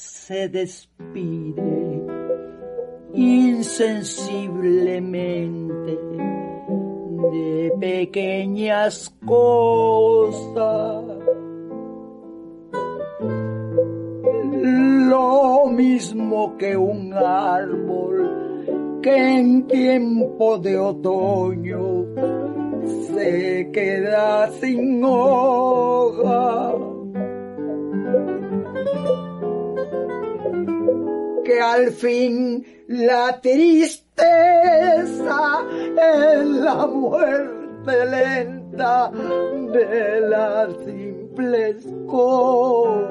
Se 0.00 0.48
despide 0.48 2.06
insensiblemente 3.12 5.98
de 7.32 7.72
pequeñas 7.78 9.14
cosas. 9.26 11.04
Lo 14.62 15.66
mismo 15.66 16.56
que 16.56 16.78
un 16.78 17.12
árbol 17.12 19.00
que 19.02 19.38
en 19.38 19.66
tiempo 19.66 20.56
de 20.58 20.78
otoño 20.78 22.06
se 23.14 23.70
queda 23.70 24.50
sin 24.52 25.04
hoja. 25.04 25.69
Al 31.60 31.90
fin 31.90 32.64
la 32.88 33.40
tristeza 33.40 34.02
es 35.96 36.44
la 36.44 36.86
muerte 36.86 38.04
lenta 38.10 39.10
de 39.10 40.20
las 40.28 40.76
simples 40.84 41.86
cosas. 42.06 43.10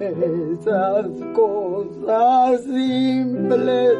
Esas 0.00 1.06
cosas 1.34 2.62
simples 2.62 3.92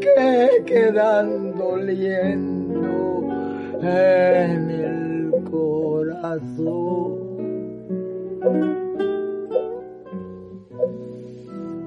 que 0.00 0.62
quedan 0.66 1.56
doliendo 1.56 3.28
en 3.82 4.70
el 4.70 5.44
corazón. 5.50 7.22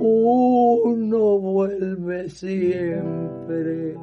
Uno 0.05 1.39
vuelve 1.39 2.29
siempre 2.29 3.97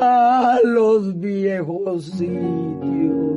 a 0.00 0.58
los 0.64 1.18
viejos 1.20 2.04
sitios 2.06 3.36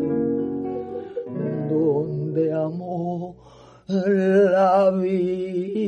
donde 1.70 2.54
amó 2.54 3.36
la 3.88 4.92
vida. 4.92 5.80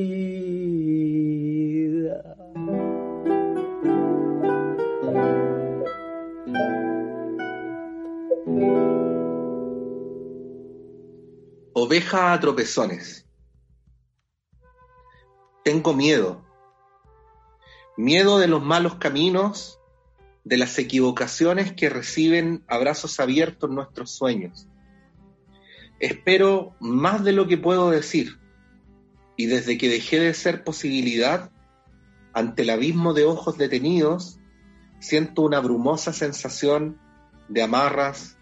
Oveja 11.74 12.34
a 12.34 12.39
tropezones. 12.39 13.30
Tengo 15.64 15.93
miedo. 15.93 16.43
Miedo 17.97 18.39
de 18.39 18.47
los 18.47 18.64
malos 18.64 18.95
caminos, 18.95 19.80
de 20.43 20.57
las 20.57 20.78
equivocaciones 20.80 21.74
que 21.74 21.89
reciben 21.89 22.64
abrazos 22.68 23.20
abiertos 23.20 23.70
nuestros 23.70 24.12
sueños. 24.12 24.68
Espero 25.99 26.76
más 26.80 27.24
de 27.24 27.32
lo 27.32 27.47
que 27.47 27.57
puedo 27.57 27.91
decir. 27.91 28.39
Y 29.38 29.45
desde 29.45 29.78
que 29.78 29.88
dejé 29.88 30.20
de 30.20 30.34
ser 30.34 30.64
posibilidad, 30.64 31.51
ante 32.34 32.64
el 32.64 32.72
abismo 32.72 33.14
de 33.14 33.26
ojos 33.26 33.57
detenidos, 33.57 34.39
siento 34.99 35.43
una 35.43 35.59
brumosa 35.59 36.12
sensación 36.12 36.99
de 37.49 37.62
amarras 37.62 38.38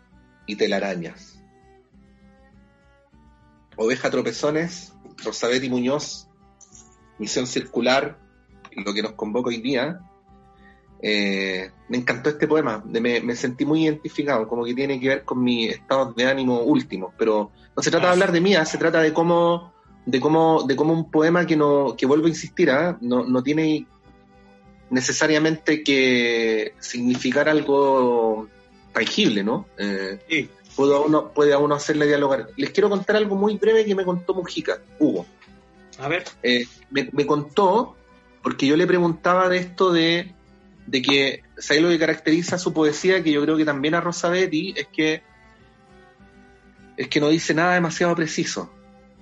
y 0.45 0.55
telarañas. 0.55 1.43
Oveja 3.75 4.09
Tropezones, 4.09 4.93
Rosabetti 5.23 5.69
Muñoz, 5.69 6.28
Misión 7.19 7.45
Circular, 7.45 8.17
lo 8.75 8.93
que 8.93 9.03
nos 9.03 9.13
convoca 9.13 9.49
hoy 9.49 9.61
día. 9.61 9.99
Eh, 11.01 11.71
me 11.87 11.97
encantó 11.97 12.29
este 12.29 12.47
poema, 12.47 12.83
me, 12.85 13.21
me, 13.21 13.35
sentí 13.35 13.65
muy 13.65 13.85
identificado, 13.85 14.47
como 14.47 14.65
que 14.65 14.73
tiene 14.73 14.99
que 14.99 15.07
ver 15.07 15.23
con 15.23 15.41
mi 15.41 15.67
estado 15.67 16.11
de 16.13 16.25
ánimo 16.25 16.61
último, 16.61 17.13
pero 17.17 17.51
no 17.75 17.81
se 17.81 17.89
trata 17.89 18.07
de 18.07 18.13
hablar 18.13 18.31
de 18.33 18.41
mí, 18.41 18.53
¿ah? 18.55 18.65
se 18.65 18.77
trata 18.77 19.01
de 19.01 19.13
cómo, 19.13 19.71
de 20.05 20.19
cómo, 20.19 20.63
de 20.63 20.75
cómo 20.75 20.93
un 20.93 21.09
poema 21.09 21.47
que 21.47 21.55
no, 21.55 21.95
que 21.97 22.05
vuelvo 22.05 22.25
a 22.25 22.29
insistir, 22.29 22.69
¿ah? 22.69 22.97
no, 22.99 23.23
no 23.23 23.41
tiene 23.41 23.87
necesariamente 24.89 25.83
que 25.83 26.73
significar 26.79 27.47
algo 27.47 28.49
tangible, 28.91 29.43
¿no? 29.43 29.67
Eh, 29.77 30.19
sí. 30.27 30.49
puede, 30.75 30.95
a 30.95 30.99
uno, 30.99 31.31
puede 31.31 31.53
a 31.53 31.59
uno 31.59 31.75
hacerle 31.75 32.07
dialogar. 32.07 32.49
Les 32.57 32.71
quiero 32.71 32.89
contar 32.89 33.15
algo 33.15 33.35
muy 33.35 33.57
breve 33.57 33.85
que 33.85 33.95
me 33.95 34.03
contó 34.03 34.33
Mujica, 34.33 34.79
Hugo. 34.99 35.25
A 35.99 36.07
ver. 36.07 36.23
Eh, 36.43 36.65
me, 36.89 37.25
contó, 37.25 37.95
porque 38.41 38.65
yo 38.65 38.77
le 38.77 38.87
preguntaba 38.87 39.49
de 39.49 39.57
esto 39.57 39.91
de, 39.91 40.33
de 40.87 41.01
que, 41.01 41.43
¿sabes 41.57 41.83
lo 41.83 41.89
que 41.89 41.99
caracteriza 41.99 42.57
su 42.57 42.73
poesía? 42.73 43.21
Que 43.21 43.31
yo 43.31 43.41
creo 43.41 43.57
que 43.57 43.65
también 43.65 43.95
a 43.95 44.01
Rosa 44.01 44.29
Betty 44.29 44.73
es 44.77 44.87
que, 44.87 45.21
es 46.95 47.07
que 47.07 47.19
no 47.19 47.29
dice 47.29 47.53
nada 47.53 47.73
demasiado 47.73 48.15
preciso, 48.15 48.71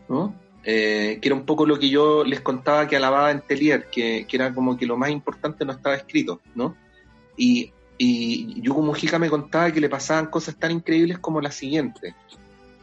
¿no? 0.07 0.35
Eh, 0.63 1.19
que 1.21 1.29
era 1.29 1.35
un 1.35 1.45
poco 1.45 1.65
lo 1.65 1.79
que 1.79 1.89
yo 1.89 2.23
les 2.23 2.41
contaba 2.41 2.87
que 2.87 2.97
alababa 2.97 3.31
en 3.31 3.41
Telier, 3.41 3.89
que, 3.89 4.25
que, 4.27 4.35
era 4.35 4.53
como 4.53 4.77
que 4.77 4.85
lo 4.85 4.97
más 4.97 5.09
importante 5.09 5.65
no 5.65 5.71
estaba 5.71 5.95
escrito, 5.95 6.41
¿no? 6.55 6.75
Y, 7.37 7.71
y 7.97 8.61
Yugo 8.61 8.81
Mujica 8.81 9.17
me 9.17 9.29
contaba 9.29 9.71
que 9.71 9.79
le 9.79 9.89
pasaban 9.89 10.27
cosas 10.27 10.57
tan 10.57 10.71
increíbles 10.71 11.17
como 11.19 11.41
la 11.41 11.51
siguiente, 11.51 12.15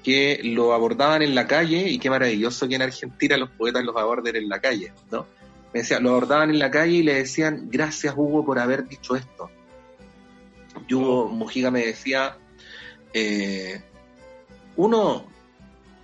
que 0.04 0.40
lo 0.44 0.72
abordaban 0.74 1.22
en 1.22 1.34
la 1.34 1.46
calle, 1.48 1.88
y 1.88 1.98
qué 1.98 2.10
maravilloso 2.10 2.68
que 2.68 2.76
en 2.76 2.82
Argentina 2.82 3.36
los 3.36 3.50
poetas 3.50 3.82
los 3.84 3.96
aborden 3.96 4.36
en 4.36 4.48
la 4.48 4.60
calle, 4.60 4.92
¿no? 5.10 5.26
Me 5.72 5.80
decía, 5.80 5.98
lo 5.98 6.10
abordaban 6.10 6.50
en 6.50 6.60
la 6.60 6.70
calle 6.70 6.98
y 6.98 7.02
le 7.02 7.14
decían, 7.14 7.68
gracias 7.70 8.14
Hugo 8.16 8.44
por 8.44 8.60
haber 8.60 8.86
dicho 8.86 9.16
esto. 9.16 9.50
Yugo 10.86 11.28
Mujica 11.28 11.70
me 11.70 11.86
decía, 11.86 12.36
eh, 13.12 13.80
uno 14.76 15.26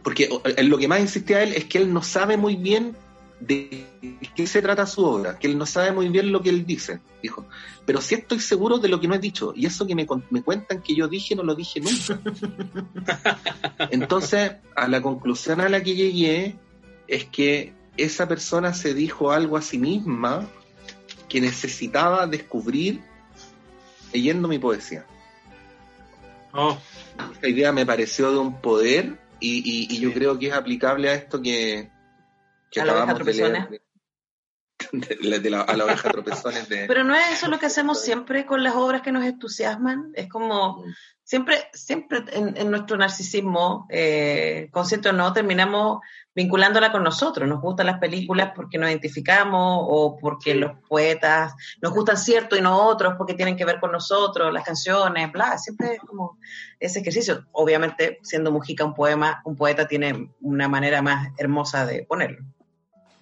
porque 0.02 0.28
lo 0.62 0.78
que 0.78 0.88
más 0.88 1.00
insistía 1.00 1.42
él 1.42 1.52
es 1.54 1.66
que 1.66 1.78
él 1.78 1.92
no 1.92 2.02
sabe 2.02 2.36
muy 2.36 2.56
bien 2.56 2.96
de 3.40 3.86
qué 4.36 4.46
se 4.46 4.62
trata 4.62 4.86
su 4.86 5.04
obra, 5.04 5.38
que 5.38 5.46
él 5.46 5.56
no 5.56 5.66
sabe 5.66 5.92
muy 5.92 6.08
bien 6.08 6.30
lo 6.30 6.42
que 6.42 6.50
él 6.50 6.66
dice, 6.66 7.00
dijo. 7.22 7.46
Pero 7.86 8.00
sí 8.00 8.14
estoy 8.14 8.40
seguro 8.40 8.78
de 8.78 8.88
lo 8.88 9.00
que 9.00 9.08
no 9.08 9.14
he 9.14 9.18
dicho, 9.18 9.52
y 9.56 9.66
eso 9.66 9.86
que 9.86 9.94
me, 9.94 10.06
me 10.30 10.42
cuentan 10.42 10.82
que 10.82 10.94
yo 10.94 11.08
dije 11.08 11.34
no 11.34 11.42
lo 11.42 11.54
dije 11.54 11.80
nunca. 11.80 12.20
Entonces, 13.90 14.52
a 14.76 14.88
la 14.88 15.00
conclusión 15.00 15.60
a 15.60 15.68
la 15.68 15.82
que 15.82 15.94
llegué 15.94 16.56
es 17.08 17.24
que 17.24 17.72
esa 17.96 18.28
persona 18.28 18.74
se 18.74 18.94
dijo 18.94 19.32
algo 19.32 19.56
a 19.56 19.62
sí 19.62 19.78
misma 19.78 20.48
que 21.28 21.40
necesitaba 21.40 22.26
descubrir 22.26 23.00
leyendo 24.12 24.48
mi 24.48 24.58
poesía. 24.58 25.06
Oh. 26.52 26.76
Esta 27.32 27.48
idea 27.48 27.72
me 27.72 27.86
pareció 27.86 28.32
de 28.32 28.38
un 28.38 28.60
poder 28.60 29.18
y, 29.40 29.98
yo 29.98 30.12
creo 30.12 30.38
que 30.38 30.48
es 30.48 30.52
aplicable 30.52 31.08
a 31.08 31.14
esto 31.14 31.40
que, 31.40 31.90
que 32.70 32.80
a 32.80 32.84
la 32.84 32.94
oveja 32.94 33.14
tropezones. 33.14 33.68
De, 34.92 35.50
la, 35.50 35.60
a 35.60 35.76
la 35.76 35.84
oveja 35.84 36.10
tropezones 36.10 36.68
de... 36.68 36.86
Pero 36.86 37.04
no 37.04 37.14
es 37.14 37.32
eso 37.32 37.48
lo 37.48 37.58
que 37.58 37.66
hacemos 37.66 38.02
siempre 38.02 38.46
con 38.46 38.64
las 38.64 38.74
obras 38.74 39.02
que 39.02 39.12
nos 39.12 39.24
entusiasman. 39.24 40.10
Es 40.14 40.26
como 40.28 40.82
siempre, 41.30 41.68
siempre 41.72 42.24
en, 42.32 42.70
nuestro 42.72 42.96
narcisismo, 42.96 43.86
eh, 43.88 44.68
consciente 44.72 45.10
o 45.10 45.12
no, 45.12 45.32
terminamos 45.32 46.00
vinculándola 46.34 46.90
con 46.90 47.04
nosotros. 47.04 47.48
Nos 47.48 47.60
gustan 47.60 47.86
las 47.86 48.00
películas 48.00 48.50
porque 48.52 48.78
nos 48.78 48.88
identificamos 48.88 49.84
o 49.88 50.18
porque 50.18 50.56
los 50.56 50.72
poetas 50.88 51.54
nos 51.80 51.92
gustan 51.92 52.16
cierto 52.16 52.56
y 52.56 52.60
no 52.60 52.84
otros 52.84 53.14
porque 53.16 53.34
tienen 53.34 53.56
que 53.56 53.64
ver 53.64 53.78
con 53.78 53.92
nosotros, 53.92 54.52
las 54.52 54.64
canciones, 54.64 55.30
bla. 55.30 55.56
Siempre 55.56 55.94
es 55.94 56.00
como 56.00 56.36
ese 56.80 56.98
ejercicio. 56.98 57.46
Obviamente, 57.52 58.18
siendo 58.22 58.50
Mujica 58.50 58.84
un 58.84 58.94
poema, 58.94 59.40
un 59.44 59.54
poeta 59.54 59.86
tiene 59.86 60.32
una 60.40 60.66
manera 60.66 61.00
más 61.00 61.28
hermosa 61.38 61.86
de 61.86 62.02
ponerlo. 62.02 62.44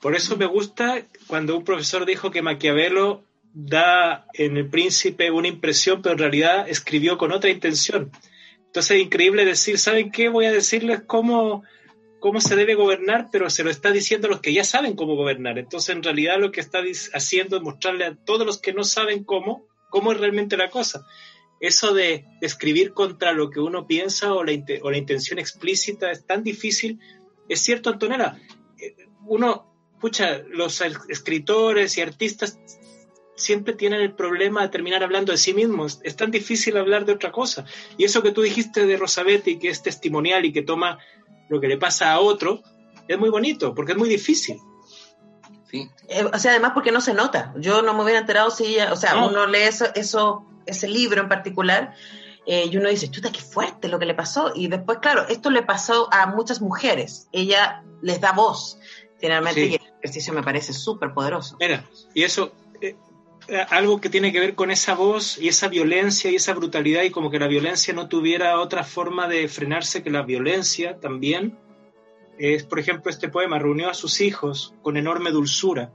Por 0.00 0.14
eso 0.14 0.36
me 0.36 0.46
gusta 0.46 1.06
cuando 1.26 1.56
un 1.56 1.64
profesor 1.64 2.06
dijo 2.06 2.30
que 2.30 2.42
Maquiavelo 2.42 3.24
da 3.52 4.26
en 4.34 4.56
el 4.56 4.68
príncipe 4.68 5.30
una 5.30 5.48
impresión, 5.48 6.02
pero 6.02 6.12
en 6.12 6.18
realidad 6.18 6.68
escribió 6.68 7.18
con 7.18 7.32
otra 7.32 7.50
intención. 7.50 8.12
Entonces 8.66 8.98
es 8.98 9.02
increíble 9.02 9.44
decir, 9.44 9.78
¿saben 9.78 10.10
qué? 10.10 10.28
Voy 10.28 10.46
a 10.46 10.52
decirles 10.52 11.02
cómo 11.06 11.64
cómo 12.20 12.40
se 12.40 12.56
debe 12.56 12.74
gobernar, 12.74 13.28
pero 13.30 13.48
se 13.50 13.64
lo 13.64 13.70
está 13.70 13.90
diciendo 13.90 14.26
a 14.26 14.30
los 14.30 14.40
que 14.40 14.52
ya 14.52 14.64
saben 14.64 14.96
cómo 14.96 15.16
gobernar. 15.16 15.58
Entonces, 15.58 15.94
en 15.94 16.02
realidad, 16.02 16.38
lo 16.38 16.50
que 16.50 16.60
está 16.60 16.80
haciendo 17.14 17.56
es 17.56 17.62
mostrarle 17.62 18.04
a 18.04 18.14
todos 18.14 18.46
los 18.46 18.60
que 18.60 18.72
no 18.72 18.84
saben 18.84 19.24
cómo, 19.24 19.66
cómo 19.90 20.12
es 20.12 20.18
realmente 20.18 20.56
la 20.56 20.70
cosa. 20.70 21.06
Eso 21.60 21.94
de, 21.94 22.24
escribir 22.40 22.92
contra 22.92 23.32
lo 23.32 23.50
que 23.50 23.60
uno 23.60 23.86
piensa 23.86 24.32
o 24.32 24.44
la, 24.44 24.52
o 24.82 24.90
la 24.90 24.98
intención 24.98 25.38
explícita 25.38 26.10
es 26.10 26.26
tan 26.26 26.42
difícil. 26.42 27.00
Es 27.48 27.60
cierto, 27.60 27.90
Antonella, 27.90 28.36
eh, 28.78 28.94
uno, 29.26 29.67
escucha, 29.98 30.42
los 30.48 30.80
escritores 31.08 31.98
y 31.98 32.02
artistas 32.02 32.56
siempre 33.34 33.74
tienen 33.74 34.00
el 34.00 34.12
problema 34.12 34.62
de 34.62 34.68
terminar 34.68 35.02
hablando 35.02 35.32
de 35.32 35.38
sí 35.38 35.52
mismos. 35.52 35.98
Es 36.04 36.14
tan 36.14 36.30
difícil 36.30 36.76
hablar 36.76 37.04
de 37.04 37.14
otra 37.14 37.32
cosa. 37.32 37.64
Y 37.96 38.04
eso 38.04 38.22
que 38.22 38.30
tú 38.30 38.42
dijiste 38.42 38.86
de 38.86 38.96
Rosabetti, 38.96 39.58
que 39.58 39.68
es 39.68 39.82
testimonial 39.82 40.44
y 40.44 40.52
que 40.52 40.62
toma 40.62 40.98
lo 41.48 41.60
que 41.60 41.66
le 41.66 41.78
pasa 41.78 42.12
a 42.12 42.20
otro, 42.20 42.62
es 43.08 43.18
muy 43.18 43.28
bonito, 43.28 43.74
porque 43.74 43.92
es 43.92 43.98
muy 43.98 44.08
difícil. 44.08 44.58
Sí. 45.68 45.90
Eh, 46.08 46.24
o 46.32 46.38
sea, 46.38 46.52
además 46.52 46.72
porque 46.74 46.92
no 46.92 47.00
se 47.00 47.12
nota. 47.12 47.52
Yo 47.58 47.82
no 47.82 47.92
me 47.92 48.04
hubiera 48.04 48.20
enterado 48.20 48.50
si 48.50 48.66
ella, 48.66 48.92
o 48.92 48.96
sea, 48.96 49.24
uno 49.24 49.46
lee 49.46 49.62
eso, 49.62 49.86
eso, 49.96 50.46
ese 50.66 50.86
libro 50.86 51.20
en 51.20 51.28
particular, 51.28 51.92
eh, 52.46 52.68
y 52.70 52.76
uno 52.76 52.88
dice, 52.88 53.10
chuta, 53.10 53.32
qué 53.32 53.40
fuerte 53.40 53.88
lo 53.88 53.98
que 53.98 54.06
le 54.06 54.14
pasó. 54.14 54.52
Y 54.54 54.68
después, 54.68 54.98
claro, 54.98 55.26
esto 55.28 55.50
le 55.50 55.62
pasó 55.62 56.08
a 56.12 56.26
muchas 56.26 56.60
mujeres. 56.60 57.28
Ella 57.32 57.82
les 58.00 58.20
da 58.20 58.32
voz, 58.32 58.78
finalmente, 59.18 59.66
y 59.66 59.74
el 59.74 59.80
ejercicio 60.00 60.32
me 60.32 60.42
parece 60.42 60.72
súper 60.72 61.12
poderoso. 61.12 61.56
Mira, 61.60 61.84
y 62.14 62.22
eso, 62.22 62.52
eh, 62.80 62.96
algo 63.70 64.00
que 64.00 64.10
tiene 64.10 64.30
que 64.30 64.40
ver 64.40 64.54
con 64.54 64.70
esa 64.70 64.94
voz 64.94 65.38
y 65.38 65.48
esa 65.48 65.68
violencia 65.68 66.30
y 66.30 66.36
esa 66.36 66.52
brutalidad 66.52 67.02
y 67.02 67.10
como 67.10 67.30
que 67.30 67.38
la 67.38 67.46
violencia 67.46 67.94
no 67.94 68.08
tuviera 68.08 68.60
otra 68.60 68.84
forma 68.84 69.26
de 69.26 69.48
frenarse 69.48 70.02
que 70.02 70.10
la 70.10 70.22
violencia 70.22 71.00
también 71.00 71.58
es 72.38 72.64
por 72.64 72.78
ejemplo 72.78 73.10
este 73.10 73.28
poema 73.28 73.58
reunió 73.58 73.88
a 73.88 73.94
sus 73.94 74.20
hijos 74.20 74.74
con 74.82 74.96
enorme 74.96 75.30
dulzura. 75.30 75.92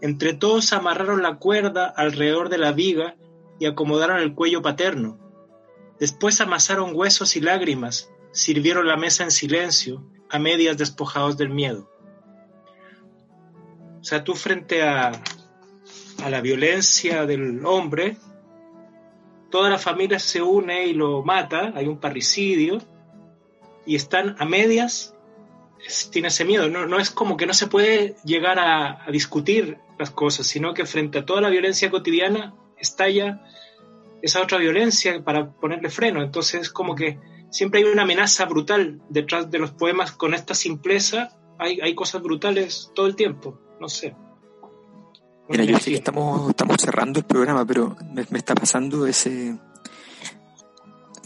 Entre 0.00 0.34
todos 0.34 0.72
amarraron 0.72 1.22
la 1.22 1.36
cuerda 1.36 1.86
alrededor 1.86 2.48
de 2.48 2.58
la 2.58 2.72
viga 2.72 3.16
y 3.60 3.66
acomodaron 3.66 4.18
el 4.18 4.34
cuello 4.34 4.62
paterno. 4.62 5.18
Después 6.00 6.40
amasaron 6.40 6.92
huesos 6.94 7.36
y 7.36 7.40
lágrimas 7.40 8.10
sirvieron 8.32 8.88
la 8.88 8.96
mesa 8.96 9.24
en 9.24 9.30
silencio 9.30 10.02
a 10.30 10.38
medias 10.38 10.78
despojados 10.78 11.36
del 11.36 11.50
miedo 11.50 11.91
o 14.02 14.04
sea 14.04 14.22
tú 14.22 14.34
frente 14.34 14.82
a 14.82 15.12
a 16.22 16.30
la 16.30 16.40
violencia 16.40 17.26
del 17.26 17.64
hombre, 17.66 18.16
toda 19.50 19.68
la 19.68 19.78
familia 19.78 20.18
se 20.18 20.40
une 20.40 20.86
y 20.86 20.94
lo 20.94 21.22
mata, 21.22 21.72
hay 21.74 21.86
un 21.86 21.98
parricidio, 21.98 22.78
y 23.84 23.96
están 23.96 24.36
a 24.38 24.44
medias 24.44 25.14
sin 25.88 26.24
ese 26.26 26.44
miedo. 26.44 26.68
No, 26.68 26.86
no 26.86 26.98
es 26.98 27.10
como 27.10 27.36
que 27.36 27.46
no 27.46 27.54
se 27.54 27.66
puede 27.66 28.14
llegar 28.24 28.58
a, 28.60 29.04
discutir 29.10 29.78
las 29.98 30.10
cosas, 30.10 30.46
sino 30.46 30.74
que 30.74 30.86
frente 30.86 31.18
a 31.18 31.26
toda 31.26 31.40
la 31.40 31.50
violencia 31.50 31.90
cotidiana 31.90 32.54
estalla 32.78 33.42
esa 34.22 34.40
otra 34.40 34.58
violencia 34.58 35.24
para 35.24 35.50
ponerle 35.50 35.90
freno. 35.90 36.22
Entonces 36.22 36.62
es 36.62 36.70
como 36.70 36.94
que 36.94 37.18
siempre 37.50 37.80
hay 37.80 37.86
una 37.86 38.02
amenaza 38.02 38.44
brutal 38.44 39.02
detrás 39.08 39.50
de 39.50 39.58
los 39.58 39.72
poemas 39.72 40.12
con 40.12 40.34
esta 40.34 40.54
simpleza. 40.54 41.36
Hay, 41.58 41.80
hay 41.80 41.96
cosas 41.96 42.22
brutales 42.22 42.92
todo 42.94 43.06
el 43.06 43.16
tiempo, 43.16 43.58
no 43.82 43.88
sé. 43.88 44.14
Mira, 45.48 45.64
yo 45.64 45.76
sé 45.78 45.90
que 45.90 45.96
estamos, 45.96 46.48
estamos 46.48 46.76
cerrando 46.80 47.18
el 47.18 47.26
programa, 47.26 47.66
pero 47.66 47.96
me, 48.14 48.38
está 48.38 48.54
pasando 48.54 49.06
ese 49.08 49.58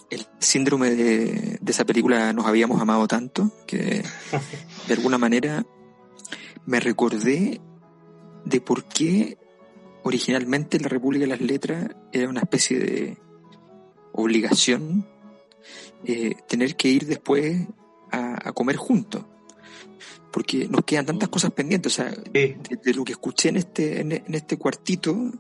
el 0.09 0.27
síndrome 0.39 0.91
de, 0.91 1.61
esa 1.67 1.85
película 1.85 2.33
Nos 2.33 2.47
habíamos 2.47 2.81
amado 2.81 3.07
tanto, 3.07 3.53
que 3.67 4.03
de 4.89 4.95
alguna 4.95 5.19
manera 5.19 5.67
me 6.65 6.81
recordé 6.81 7.61
de 8.47 8.61
por 8.63 8.85
qué 8.85 9.37
originalmente 10.03 10.81
la 10.81 10.89
República 10.89 11.25
de 11.25 11.31
las 11.31 11.41
Letras 11.43 11.91
era 12.11 12.31
una 12.31 12.41
especie 12.41 12.79
de 12.79 13.19
obligación 14.13 15.07
eh, 16.05 16.37
tener 16.49 16.75
que 16.77 16.89
ir 16.89 17.05
después 17.05 17.67
a 18.11 18.53
comer 18.53 18.77
juntos 18.77 19.25
porque 20.37 20.69
nos 20.69 20.85
quedan 20.85 21.07
tantas 21.07 21.31
cosas 21.31 21.51
pendientes. 21.51 21.95
O 21.95 21.97
sea, 21.97 22.11
de, 22.11 22.93
lo 22.95 23.05
que 23.05 23.13
escuché 23.13 23.49
en 23.49 23.57
este, 23.57 24.01
en, 24.03 24.35
este 24.35 24.59
cuartito, 24.59 25.33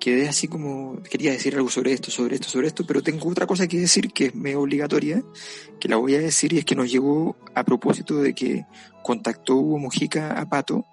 quedé 0.00 0.30
así 0.30 0.48
como, 0.48 1.02
quería 1.02 1.32
decir 1.32 1.54
algo 1.54 1.68
sobre 1.68 1.92
esto, 1.92 2.10
sobre 2.10 2.36
esto, 2.36 2.48
sobre 2.48 2.68
esto, 2.68 2.86
pero 2.86 3.02
tengo 3.02 3.28
otra 3.28 3.46
cosa 3.46 3.68
que 3.68 3.78
decir 3.78 4.12
que 4.14 4.28
es 4.28 4.34
medio 4.34 4.62
obligatoria, 4.62 5.22
que 5.78 5.90
la 5.90 5.96
voy 5.96 6.14
a 6.14 6.20
decir 6.20 6.54
y 6.54 6.58
es 6.60 6.64
que 6.64 6.74
nos 6.74 6.90
llegó 6.90 7.36
a 7.54 7.64
propósito 7.64 8.16
de 8.22 8.34
que 8.34 8.64
contactó 9.02 9.56
Hugo 9.56 9.78
Mojica 9.78 10.40
a 10.40 10.48
Pato 10.48 10.86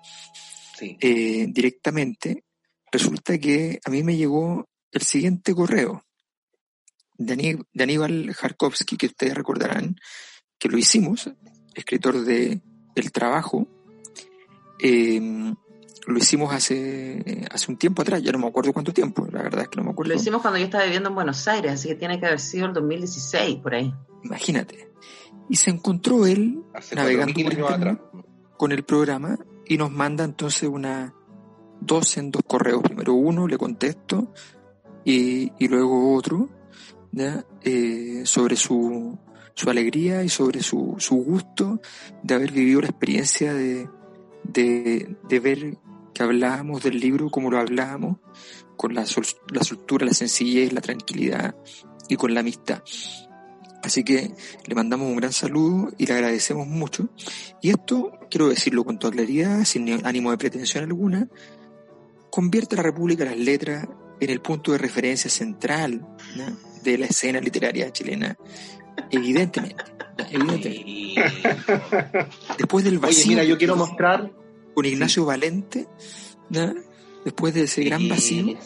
eh, 0.82 1.46
directamente. 1.48 2.44
Resulta 2.92 3.38
que 3.38 3.80
a 3.86 3.90
mí 3.92 4.04
me 4.04 4.18
llegó 4.18 4.68
el 4.92 5.04
siguiente 5.04 5.56
correo 5.56 6.04
de, 7.18 7.64
Aníbal 7.80 8.34
Jarkovsky, 8.34 8.98
que 8.98 9.06
ustedes 9.06 9.36
recordarán 9.36 9.96
que 10.60 10.68
lo 10.68 10.78
hicimos, 10.78 11.32
escritor 11.74 12.26
de 12.26 12.62
El 12.96 13.12
Trabajo. 13.12 13.68
Eh, 14.80 15.54
lo 16.08 16.18
hicimos 16.18 16.54
hace, 16.54 17.46
hace 17.52 17.72
un 17.72 17.78
tiempo 17.78 18.02
atrás, 18.02 18.22
ya 18.24 18.32
no 18.32 18.40
me 18.40 18.48
acuerdo 18.48 18.74
cuánto 18.74 18.92
tiempo, 18.92 19.28
la 19.32 19.44
verdad 19.44 19.62
es 19.62 19.68
que 19.70 19.78
no 19.78 19.84
me 19.84 19.92
acuerdo. 19.92 20.14
Lo 20.14 20.20
hicimos 20.20 20.42
cuando 20.42 20.58
yo 20.58 20.66
estaba 20.66 20.84
viviendo 20.84 21.10
en 21.10 21.16
Buenos 21.16 21.48
Aires, 21.48 21.74
así 21.74 21.88
que 21.90 21.96
tiene 21.96 22.20
que 22.20 22.26
haber 22.26 22.40
sido 22.40 22.66
el 22.66 22.74
2016, 22.74 23.58
por 23.58 23.76
ahí. 23.76 23.94
Imagínate. 24.24 24.90
Y 25.50 25.56
se 25.58 25.70
encontró 25.70 26.26
él 26.26 26.64
navegando 26.96 28.00
con 28.58 28.72
el 28.72 28.84
programa 28.84 29.38
y 29.68 29.78
nos 29.78 29.92
manda 29.92 30.24
entonces 30.24 30.68
una 30.70 31.14
dos 31.80 32.18
en 32.18 32.32
dos 32.32 32.44
correos. 32.48 32.82
Primero 32.82 33.14
uno, 33.14 33.48
le 33.48 33.58
contesto, 33.58 34.34
y, 35.04 35.52
y 35.60 35.68
luego 35.68 36.16
otro, 36.16 36.50
¿ya? 37.12 37.46
Eh, 37.64 38.22
sobre 38.26 38.56
su, 38.56 39.18
su 39.62 39.70
alegría 39.70 40.24
y 40.24 40.30
sobre 40.30 40.64
su, 40.64 40.96
su 40.98 41.16
gusto 41.18 41.80
de 42.24 42.34
haber 42.34 42.52
vivido 42.52 42.82
la 42.82 42.88
experiencia 42.88 43.54
de, 43.54 43.88
de, 44.44 45.16
de 45.30 45.40
ver 45.40 45.78
que 46.16 46.24
hablábamos 46.24 46.82
del 46.82 47.00
libro 47.00 47.30
como 47.30 47.52
lo 47.52 47.60
hablábamos, 47.60 48.18
con 48.76 48.96
la, 48.96 49.06
la 49.52 49.64
soltura, 49.64 50.08
la 50.08 50.14
sencillez, 50.14 50.74
la 50.74 50.82
tranquilidad 50.82 51.56
y 52.10 52.16
con 52.16 52.34
la 52.34 52.40
amistad. 52.40 52.82
Así 53.84 54.04
que 54.04 54.34
le 54.66 54.76
mandamos 54.76 55.08
un 55.08 55.18
gran 55.18 55.32
saludo 55.32 55.92
y 56.00 56.08
le 56.08 56.14
agradecemos 56.14 56.66
mucho. 56.66 57.10
Y 57.62 57.70
esto, 57.70 58.12
quiero 58.32 58.50
decirlo 58.50 58.84
con 58.84 58.98
toda 58.98 59.14
claridad, 59.14 59.64
sin 59.66 60.04
ánimo 60.04 60.32
de 60.32 60.38
pretensión 60.40 60.86
alguna, 60.86 61.28
convierte 62.32 62.74
a 62.74 62.78
la 62.78 62.84
República 62.84 63.26
de 63.26 63.30
las 63.32 63.40
Letras 63.40 63.88
en 64.20 64.30
el 64.32 64.42
punto 64.42 64.72
de 64.72 64.80
referencia 64.80 65.30
central 65.30 66.08
de 66.84 66.98
la 66.98 67.06
escena 67.06 67.40
literaria 67.40 67.92
chilena. 67.92 68.36
Evidentemente. 69.10 69.84
evidentemente. 70.30 71.16
Después 72.58 72.86
del 72.86 73.00
vacío. 73.00 73.20
Oye, 73.20 73.30
mira, 73.30 73.44
yo 73.44 73.58
quiero 73.58 73.76
mostrar 73.76 74.32
con 74.74 74.86
Ignacio 74.86 75.26
Valente, 75.26 75.88
después 77.26 77.54
de 77.54 77.64
ese 77.64 77.84
gran 77.84 78.08
vacío, 78.08 78.58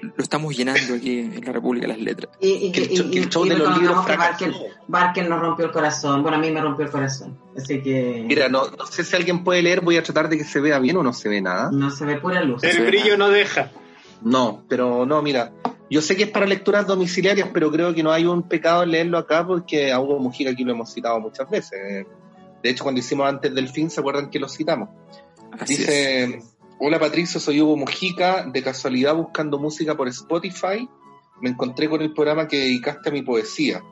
lo 0.00 0.22
estamos 0.22 0.56
llenando 0.56 0.94
aquí 0.94 1.18
en 1.18 1.44
la 1.44 1.52
República 1.52 1.86
de 1.86 1.92
las 1.94 2.02
Letras. 2.02 2.30
Y, 2.40 2.70
que 2.70 2.84
el, 2.84 3.28
show 3.28 3.44
de 3.44 3.56
los 3.56 3.78
libros 3.78 4.06
Barken, 4.86 5.28
nos 5.28 5.40
rompió 5.40 5.66
el 5.66 5.72
corazón. 5.72 6.22
Bueno, 6.22 6.36
a 6.36 6.40
mí 6.40 6.50
me 6.50 6.60
rompió 6.60 6.84
el 6.84 6.90
corazón. 6.90 7.38
Así 7.56 7.82
que. 7.82 8.24
Mira, 8.26 8.48
no, 8.48 8.70
no, 8.70 8.86
sé 8.86 9.04
si 9.04 9.16
alguien 9.16 9.42
puede 9.42 9.62
leer, 9.62 9.80
voy 9.80 9.96
a 9.96 10.02
tratar 10.02 10.28
de 10.28 10.38
que 10.38 10.44
se 10.44 10.60
vea 10.60 10.78
bien 10.78 10.96
o 10.96 11.02
no 11.02 11.12
se 11.12 11.28
ve 11.28 11.40
nada. 11.40 11.70
No 11.72 11.90
se 11.90 12.04
ve 12.04 12.16
pura 12.16 12.42
luz. 12.42 12.62
El 12.62 12.86
brillo 12.86 13.16
no 13.16 13.28
deja. 13.28 13.72
No, 14.22 14.64
pero 14.68 15.04
no, 15.04 15.20
mira. 15.22 15.52
Yo 15.90 16.02
sé 16.02 16.16
que 16.16 16.24
es 16.24 16.30
para 16.30 16.46
lecturas 16.46 16.86
domiciliarias, 16.86 17.48
pero 17.52 17.70
creo 17.70 17.94
que 17.94 18.02
no 18.02 18.12
hay 18.12 18.26
un 18.26 18.42
pecado 18.42 18.82
en 18.82 18.90
leerlo 18.90 19.18
acá 19.18 19.46
porque 19.46 19.90
a 19.90 20.00
Hugo 20.00 20.18
Mujica 20.18 20.50
aquí 20.50 20.64
lo 20.64 20.72
hemos 20.72 20.92
citado 20.92 21.18
muchas 21.20 21.48
veces. 21.48 22.06
De 22.62 22.70
hecho, 22.70 22.84
cuando 22.84 22.98
hicimos 23.00 23.28
antes 23.28 23.54
del 23.54 23.68
fin, 23.68 23.88
¿se 23.88 24.00
acuerdan 24.00 24.30
que 24.30 24.38
lo 24.38 24.48
citamos? 24.48 24.90
Dice, 25.66 26.42
hola 26.78 26.98
Patricio, 26.98 27.40
soy 27.40 27.60
Hugo 27.60 27.76
Mujica, 27.76 28.44
de 28.44 28.62
casualidad 28.62 29.14
buscando 29.14 29.58
música 29.58 29.96
por 29.96 30.08
Spotify, 30.08 30.88
me 31.40 31.50
encontré 31.50 31.88
con 31.88 32.02
el 32.02 32.12
programa 32.12 32.48
que 32.48 32.58
dedicaste 32.58 33.08
a 33.08 33.12
mi 33.12 33.22
poesía. 33.22 33.82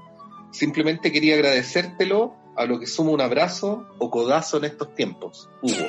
Simplemente 0.51 1.13
quería 1.13 1.35
agradecértelo, 1.35 2.35
a 2.57 2.65
lo 2.65 2.81
que 2.81 2.87
sumo 2.87 3.13
un 3.13 3.21
abrazo 3.21 3.87
o 3.99 4.11
codazo 4.11 4.57
en 4.59 4.65
estos 4.65 4.95
tiempos, 4.95 5.49
Hugo. 5.63 5.75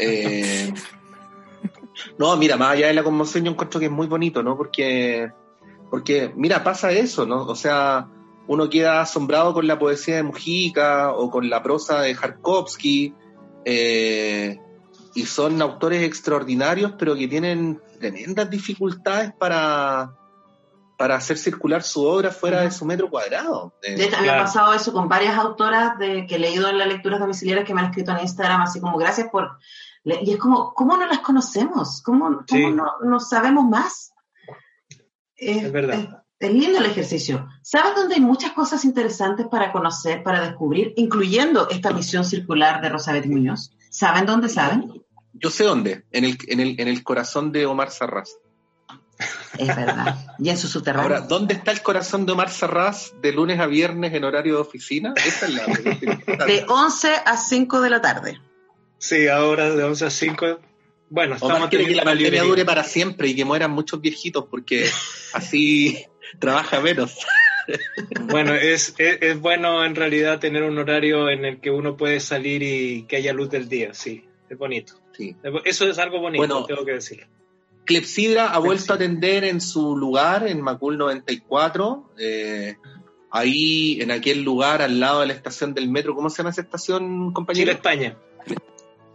Eh, 0.00 0.74
no, 2.18 2.36
mira, 2.36 2.56
más 2.56 2.72
allá 2.72 2.88
de 2.88 2.94
la 2.94 3.02
conmoción 3.02 3.44
yo 3.44 3.52
encuentro 3.52 3.80
que 3.80 3.86
es 3.86 3.92
muy 3.92 4.06
bonito, 4.06 4.42
¿no? 4.42 4.56
Porque, 4.56 5.30
porque, 5.90 6.32
mira, 6.36 6.62
pasa 6.62 6.90
eso, 6.90 7.26
¿no? 7.26 7.44
O 7.44 7.54
sea, 7.54 8.08
uno 8.46 8.68
queda 8.68 9.00
asombrado 9.00 9.52
con 9.54 9.66
la 9.66 9.78
poesía 9.78 10.16
de 10.16 10.22
Mujica 10.22 11.12
o 11.12 11.30
con 11.30 11.48
la 11.50 11.62
prosa 11.62 12.00
de 12.00 12.14
Jarkovsky, 12.14 13.14
eh, 13.64 14.58
y 15.14 15.26
son 15.26 15.60
autores 15.60 16.02
extraordinarios, 16.02 16.92
pero 16.98 17.16
que 17.16 17.28
tienen 17.28 17.80
tremendas 17.98 18.48
dificultades 18.48 19.32
para, 19.38 20.12
para 20.96 21.16
hacer 21.16 21.36
circular 21.36 21.82
su 21.82 22.04
obra 22.04 22.30
fuera 22.30 22.62
de 22.62 22.70
su 22.70 22.84
metro 22.84 23.10
cuadrado. 23.10 23.74
De 23.82 24.04
hecho, 24.04 24.20
me 24.20 24.30
ha 24.30 24.38
pasado 24.38 24.72
eso 24.74 24.92
con 24.92 25.08
varias 25.08 25.36
autoras 25.36 25.98
de, 25.98 26.26
que 26.26 26.36
he 26.36 26.38
leído 26.38 26.68
en 26.68 26.78
las 26.78 26.88
lecturas 26.88 27.20
domiciliarias 27.20 27.66
que 27.66 27.74
me 27.74 27.80
han 27.80 27.88
escrito 27.88 28.12
en 28.12 28.20
Instagram, 28.20 28.62
así 28.62 28.80
como 28.80 28.96
gracias 28.98 29.28
por... 29.30 29.58
Y 30.22 30.32
es 30.32 30.38
como, 30.38 30.72
¿cómo 30.74 30.96
no 30.96 31.06
las 31.06 31.20
conocemos? 31.20 32.02
¿Cómo, 32.02 32.44
cómo 32.48 32.70
no, 33.02 33.20
sabemos 33.20 33.68
más? 33.68 34.12
es 35.36 35.70
verdad 35.70 36.24
es 36.38 36.52
lindo 36.52 36.78
el 36.78 36.86
ejercicio. 36.86 37.48
¿Sabes 37.62 37.94
dónde 37.96 38.14
hay 38.14 38.20
muchas 38.20 38.52
cosas 38.52 38.84
interesantes 38.84 39.46
para 39.46 39.72
conocer, 39.72 40.22
para 40.22 40.40
descubrir, 40.40 40.92
incluyendo 40.96 41.68
esta 41.68 41.92
misión 41.92 42.24
circular 42.24 42.80
de 42.80 42.88
Rosabeth 42.88 43.26
Muñoz? 43.26 43.72
¿Saben 43.90 44.26
dónde 44.26 44.48
saben? 44.48 45.04
Yo 45.32 45.50
sé 45.50 45.64
dónde, 45.64 46.04
en 46.12 46.24
el, 46.24 46.38
en 46.46 46.60
el, 46.60 46.80
en 46.80 46.88
el 46.88 47.02
corazón 47.02 47.50
de 47.52 47.66
Omar 47.66 47.90
Sarraz. 47.90 48.30
Es 49.58 49.66
verdad. 49.66 50.36
Y 50.38 50.50
en 50.50 50.56
su 50.56 50.68
subterráneo. 50.68 51.16
Ahora, 51.16 51.26
¿dónde 51.26 51.54
está 51.54 51.72
el 51.72 51.82
corazón 51.82 52.24
de 52.24 52.32
Omar 52.32 52.50
Sarraz 52.50 53.12
de 53.20 53.32
lunes 53.32 53.58
a 53.58 53.66
viernes 53.66 54.14
en 54.14 54.22
horario 54.22 54.54
de 54.54 54.60
oficina? 54.60 55.14
Esa 55.16 55.46
es 55.46 55.54
la 55.54 56.44
De 56.46 56.64
11 56.68 57.08
a 57.24 57.36
5 57.36 57.80
de 57.80 57.90
la 57.90 58.00
tarde. 58.00 58.40
Sí, 58.98 59.28
ahora 59.28 59.74
de 59.74 59.84
11 59.84 60.04
a 60.06 60.10
5 60.10 60.60
bueno, 61.10 61.36
estamos 61.36 61.68
quiere 61.68 61.86
que 61.86 61.94
la 61.94 62.04
pandemia 62.04 62.42
dure 62.42 62.64
para 62.64 62.84
siempre 62.84 63.28
y 63.28 63.34
que 63.34 63.44
mueran 63.44 63.70
muchos 63.70 64.00
viejitos 64.00 64.44
porque 64.50 64.88
así 65.32 66.04
trabaja 66.38 66.80
menos. 66.80 67.16
Bueno, 68.30 68.54
es, 68.54 68.94
es, 68.96 69.38
bueno 69.38 69.84
en 69.84 69.94
realidad 69.94 70.38
tener 70.38 70.62
un 70.62 70.78
horario 70.78 71.28
en 71.28 71.44
el 71.44 71.60
que 71.60 71.70
uno 71.70 71.98
puede 71.98 72.18
salir 72.18 72.62
y 72.62 73.02
que 73.02 73.16
haya 73.16 73.34
luz 73.34 73.50
del 73.50 73.68
día, 73.68 73.92
sí, 73.92 74.24
es 74.48 74.56
bonito. 74.56 74.94
Sí. 75.14 75.36
Eso 75.66 75.86
es 75.86 75.98
algo 75.98 76.18
bonito, 76.18 76.64
tengo 76.64 76.82
que 76.86 76.92
decir. 76.92 77.26
Clepsidra 77.84 78.54
ha 78.54 78.58
vuelto 78.58 78.94
a 78.94 78.96
atender 78.96 79.44
en 79.44 79.60
su 79.60 79.94
lugar, 79.98 80.48
en 80.48 80.62
Macul 80.62 80.96
94, 80.96 82.14
eh, 82.18 82.76
ahí 83.30 84.00
en 84.00 84.12
aquel 84.12 84.42
lugar 84.42 84.80
al 84.80 84.98
lado 84.98 85.20
de 85.20 85.26
la 85.26 85.34
estación 85.34 85.74
del 85.74 85.90
metro, 85.90 86.14
¿cómo 86.14 86.30
se 86.30 86.38
llama 86.38 86.48
esa 86.48 86.62
estación, 86.62 87.34
compañero? 87.34 87.64
Chile, 87.64 87.72
España. 87.72 88.16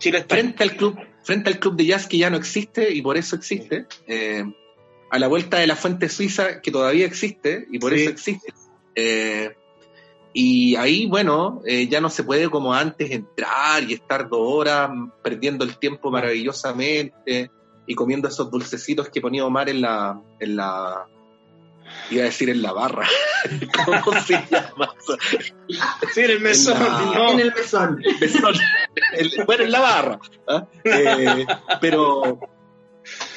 Chile. 0.04 0.26
Frente 0.28 0.64
al 0.64 0.76
club, 0.76 0.99
frente 1.24 1.49
al 1.49 1.60
club 1.60 1.78
de 1.78 1.86
jazz 1.86 2.08
que 2.08 2.18
ya 2.18 2.30
no 2.30 2.36
existe 2.36 2.93
y 2.93 3.01
por 3.01 3.16
eso 3.16 3.38
existe. 3.38 3.88
Eh, 4.06 4.43
a 5.10 5.20
la 5.20 5.28
vuelta 5.28 5.60
de 5.60 5.68
la 5.68 5.78
fuente 5.78 6.10
suiza 6.10 6.62
que 6.62 6.72
todavía 6.72 7.06
existe 7.06 7.66
y 7.72 7.80
por 7.80 7.93
eso 7.93 8.10
existe. 8.10 8.54
Eh, 8.95 9.56
y 10.34 10.76
ahí, 10.76 11.06
bueno, 11.06 11.62
eh, 11.66 11.88
ya 11.88 12.01
no 12.01 12.10
se 12.10 12.24
puede 12.24 12.49
como 12.49 12.74
antes 12.74 13.12
entrar 13.12 13.84
y 13.84 13.93
estar 13.93 14.28
dos 14.28 14.41
horas 14.41 14.89
perdiendo 15.24 15.64
el 15.64 15.78
tiempo 15.78 16.12
maravillosamente 16.12 17.49
y 17.88 17.95
comiendo 17.95 18.28
esos 18.28 18.51
dulcecitos 18.51 19.08
que 19.10 19.22
ponía 19.22 19.45
Omar 19.45 19.70
en 19.70 19.82
la, 19.82 20.20
en 20.39 20.56
la 20.58 21.08
iba 22.10 22.24
a 22.24 22.26
decir 22.26 22.50
en 22.50 22.62
la 22.62 22.74
barra. 22.74 23.08
¿Cómo 24.04 24.20
se 24.22 24.34
llama? 24.34 24.94
Sí, 26.14 26.22
en 26.22 26.32
el 26.32 26.39
mesón. 26.41 26.78
En, 27.32 27.39
el 27.39 27.54
mesón. 27.54 28.02
bueno, 29.46 29.64
en 29.64 29.72
la 29.72 29.80
barra. 29.80 30.20
¿ah? 30.48 30.68
Eh, 30.84 31.46
pero, 31.82 32.39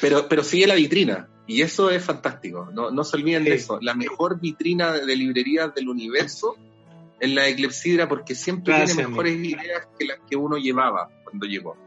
pero, 0.01 0.27
pero 0.27 0.43
sigue 0.43 0.67
la 0.67 0.75
vitrina. 0.75 1.29
Y 1.49 1.61
eso 1.61 1.89
es 1.89 2.03
fantástico, 2.03 2.69
no, 2.73 2.91
no 2.91 3.05
se 3.05 3.15
olviden 3.15 3.45
de 3.45 3.53
eso. 3.53 3.79
La 3.81 3.93
mejor 3.93 4.39
vitrina 4.41 4.91
de 4.91 5.15
librerías 5.15 5.73
del 5.73 5.87
universo 5.87 6.57
es 7.21 7.29
la 7.31 7.43
de 7.43 7.55
Clepsidra 7.55 8.09
porque 8.09 8.35
siempre 8.35 8.85
tiene 8.85 9.07
mejores 9.07 9.37
ideas 9.37 9.87
que 9.97 10.05
las 10.05 10.19
que 10.29 10.35
uno 10.35 10.57
llevaba 10.57 11.09
cuando 11.23 11.45
llegó. 11.45 11.77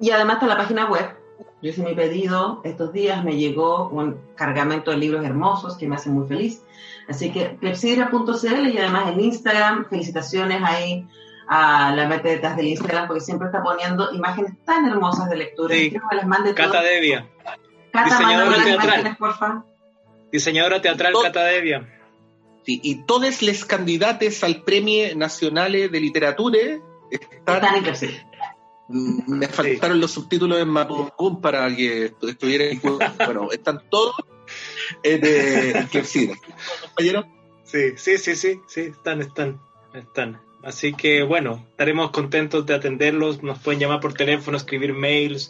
Y 0.00 0.10
además 0.10 0.36
está 0.36 0.46
la 0.46 0.56
página 0.56 0.90
web. 0.90 1.19
Yo 1.62 1.70
hice 1.70 1.82
mi 1.82 1.94
pedido 1.94 2.60
estos 2.64 2.92
días, 2.92 3.22
me 3.24 3.36
llegó 3.36 3.88
un 3.88 4.18
cargamento 4.34 4.90
de 4.90 4.96
libros 4.96 5.24
hermosos 5.24 5.76
que 5.76 5.86
me 5.86 5.96
hacen 5.96 6.14
muy 6.14 6.26
feliz. 6.26 6.62
Así 7.08 7.32
que 7.32 7.56
clepsidra.cl 7.56 8.68
y 8.68 8.78
además 8.78 9.12
en 9.12 9.20
Instagram, 9.20 9.86
felicitaciones 9.88 10.62
ahí 10.62 11.06
a 11.48 11.92
la 11.94 12.08
meta 12.08 12.28
detrás 12.28 12.56
del 12.56 12.68
Instagram 12.68 13.08
porque 13.08 13.20
siempre 13.20 13.48
está 13.48 13.62
poniendo 13.62 14.12
imágenes 14.14 14.52
tan 14.64 14.88
hermosas 14.88 15.28
de 15.28 15.36
lectura. 15.36 15.74
Sí. 15.74 15.90
que 15.90 16.16
les 16.16 16.26
mande 16.26 16.54
Cata 16.54 16.80
Devia 16.80 17.28
diseñadora 17.92 18.64
teatral. 18.64 19.64
Diseñadora 20.32 20.82
teatral 20.82 21.14
Cata 21.22 21.44
Devia. 21.44 21.88
Sí, 22.64 22.80
y 22.82 23.06
todos 23.06 23.42
los 23.42 23.64
candidatos 23.64 24.44
al 24.44 24.62
Premio 24.62 25.16
Nacional 25.16 25.72
de 25.72 26.00
Literatura 26.00 26.58
están, 27.10 27.56
están 27.56 27.74
en 27.76 27.84
Mm, 27.84 28.29
Me 28.92 29.46
faltaron 29.46 30.00
los 30.00 30.10
subtítulos 30.10 30.58
en 30.58 30.68
Mapudungun 30.68 31.40
para 31.40 31.74
que 31.74 32.12
estuviera 32.22 32.64
en 32.64 32.80
Bueno, 32.82 33.48
están 33.52 33.82
todos 33.88 34.14
en 35.02 35.20
eh, 35.22 35.86
Clepsidra. 35.90 36.36
compañero? 36.82 37.26
Sí, 37.62 37.92
sí, 37.96 38.18
sí, 38.18 38.34
sí, 38.34 38.60
sí, 38.66 38.80
están, 38.80 39.20
están, 39.20 39.60
están. 39.94 40.40
Así 40.64 40.92
que 40.92 41.22
bueno, 41.22 41.64
estaremos 41.70 42.10
contentos 42.10 42.66
de 42.66 42.74
atenderlos. 42.74 43.42
Nos 43.42 43.60
pueden 43.60 43.80
llamar 43.80 44.00
por 44.00 44.14
teléfono, 44.14 44.56
escribir 44.56 44.92
mails 44.92 45.48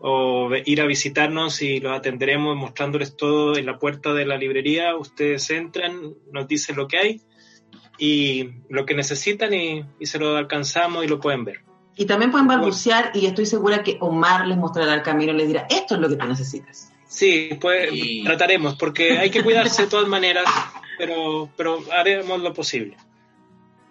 o 0.00 0.50
ir 0.64 0.80
a 0.80 0.86
visitarnos 0.86 1.60
y 1.62 1.78
los 1.78 1.96
atenderemos 1.96 2.56
mostrándoles 2.56 3.16
todo 3.16 3.56
en 3.56 3.66
la 3.66 3.78
puerta 3.78 4.14
de 4.14 4.24
la 4.24 4.36
librería. 4.36 4.96
Ustedes 4.96 5.48
entran, 5.50 6.14
nos 6.32 6.48
dicen 6.48 6.76
lo 6.76 6.88
que 6.88 6.98
hay 6.98 7.20
y 7.98 8.48
lo 8.70 8.86
que 8.86 8.94
necesitan 8.94 9.52
y, 9.52 9.84
y 10.00 10.06
se 10.06 10.18
lo 10.18 10.36
alcanzamos 10.36 11.04
y 11.04 11.08
lo 11.08 11.20
pueden 11.20 11.44
ver. 11.44 11.60
Y 11.96 12.06
también 12.06 12.30
pueden 12.30 12.46
balbucear 12.46 13.10
y 13.14 13.26
estoy 13.26 13.44
segura 13.46 13.82
que 13.82 13.98
Omar 14.00 14.46
les 14.46 14.56
mostrará 14.56 14.94
el 14.94 15.02
camino 15.02 15.32
y 15.32 15.36
les 15.36 15.48
dirá, 15.48 15.66
esto 15.68 15.94
es 15.94 16.00
lo 16.00 16.08
que 16.08 16.16
tú 16.16 16.26
necesitas. 16.26 16.90
Sí, 17.06 17.50
pues 17.60 17.90
Y- 17.92 18.24
trataremos, 18.24 18.76
porque 18.76 19.18
hay 19.18 19.30
que 19.30 19.42
cuidarse 19.42 19.82
de 19.82 19.88
todas 19.88 20.08
maneras, 20.08 20.44
pero, 20.96 21.50
pero 21.56 21.84
haremos 21.92 22.40
lo 22.40 22.54
posible. 22.54 22.96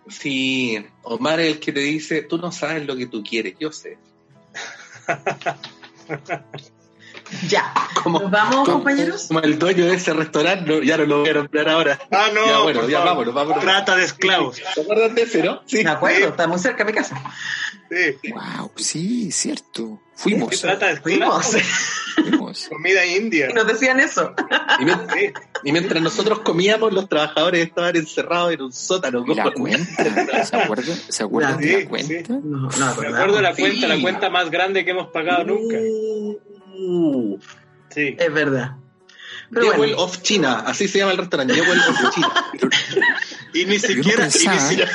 Sí, 0.08 0.84
Omar 1.04 1.40
es 1.40 1.48
el 1.54 1.60
que 1.60 1.72
te 1.72 1.82
dice, 1.82 2.24
tú 2.24 2.40
no 2.40 2.52
sabes 2.52 2.86
lo 2.88 2.96
que 2.96 3.06
tú 3.06 3.24
quieres, 3.24 3.54
yo 3.60 3.72
sé. 3.72 4.00
Ya. 7.48 7.74
Como, 8.04 8.20
¿Nos 8.20 8.32
vamos, 8.32 8.56
como- 8.68 8.78
compañeros? 8.80 9.26
como 9.28 9.40
el 9.42 9.58
dueño 9.60 9.86
de 9.86 9.96
ese 9.96 10.14
restaurante, 10.14 10.70
no, 10.70 10.82
ya 10.84 10.98
no 10.98 11.06
lo 11.06 11.20
voy 11.22 11.30
a 11.30 11.34
nombrar 11.34 11.70
ahora. 11.70 12.00
Ah, 12.12 12.28
no, 12.34 12.46
Ya, 12.46 12.60
bueno, 12.60 12.90
ya 12.90 13.00
vámonos, 13.02 13.34
vámonos. 13.34 13.64
Trata 13.64 13.96
de 13.96 14.06
esclavos. 14.06 14.62
¿Te 14.76 14.82
acuerdas 14.82 15.16
de 15.16 15.22
ese, 15.24 15.44
no? 15.44 15.62
Sí. 15.66 15.84
De 15.84 15.90
acuerdo, 15.90 16.28
está 16.30 16.48
muy 16.48 16.60
cerca 16.60 16.84
de 16.84 16.92
mi 16.92 16.98
casa. 16.98 17.22
Sí. 17.90 18.32
Wow, 18.32 18.72
sí, 18.78 19.32
cierto. 19.32 20.02
Fuimos. 20.16 20.60
Trata 20.62 20.88
de 20.88 20.94
esclavos. 20.94 21.46
Fuimos. 21.48 21.68
fuimos. 22.16 22.68
Comida 22.70 23.06
india. 23.06 23.48
Y 23.50 23.54
nos 23.54 23.68
decían 23.68 24.00
eso. 24.00 24.34
Y, 24.80 24.86
mien- 24.86 25.08
Sí. 25.14 25.34
y 25.64 25.72
mientras 25.72 26.02
nosotros 26.02 26.40
comíamos, 26.40 26.94
los 26.94 27.10
trabajadores 27.10 27.68
estaban 27.68 27.96
encerrados 27.96 28.54
en 28.54 28.62
un 28.62 28.72
sótano. 28.72 29.24
Y 29.28 29.36
la 29.36 29.52
cuenta, 29.52 30.46
¿se 30.46 30.56
acuerdan? 30.56 30.98
¿Se 31.10 31.24
acuerdan 31.24 31.58
de 31.58 31.68
Sí, 31.68 31.84
la 31.84 31.90
cuenta? 31.90 32.34
No, 32.44 32.70
no, 32.70 32.96
Me 33.02 33.08
acuerdo 33.08 33.36
de 33.38 33.42
la 33.42 33.56
Sí. 33.56 33.62
cuenta, 33.62 33.88
la 33.88 34.02
cuenta 34.02 34.30
más 34.30 34.50
grande 34.52 34.86
que 34.86 34.92
hemos 34.92 35.08
pagado 35.12 35.44
nunca. 35.46 35.78
Uh, 36.82 37.40
Sí. 37.90 38.16
Es 38.18 38.34
verdad. 38.34 38.78
Pero 39.52 39.66
Jewel 39.74 39.78
bueno, 39.92 39.98
of 40.04 40.22
China, 40.22 40.64
así 40.66 40.88
se 40.88 41.00
llama 41.00 41.12
el 41.12 41.18
restaurante, 41.18 41.54
Jewel 41.54 41.78
of 41.80 42.10
China. 42.14 42.32
Y 43.54 43.66
ni 43.66 43.80
siquiera, 43.80 44.24
y 44.24 44.28
ni 44.28 44.32
siquiera, 44.32 44.92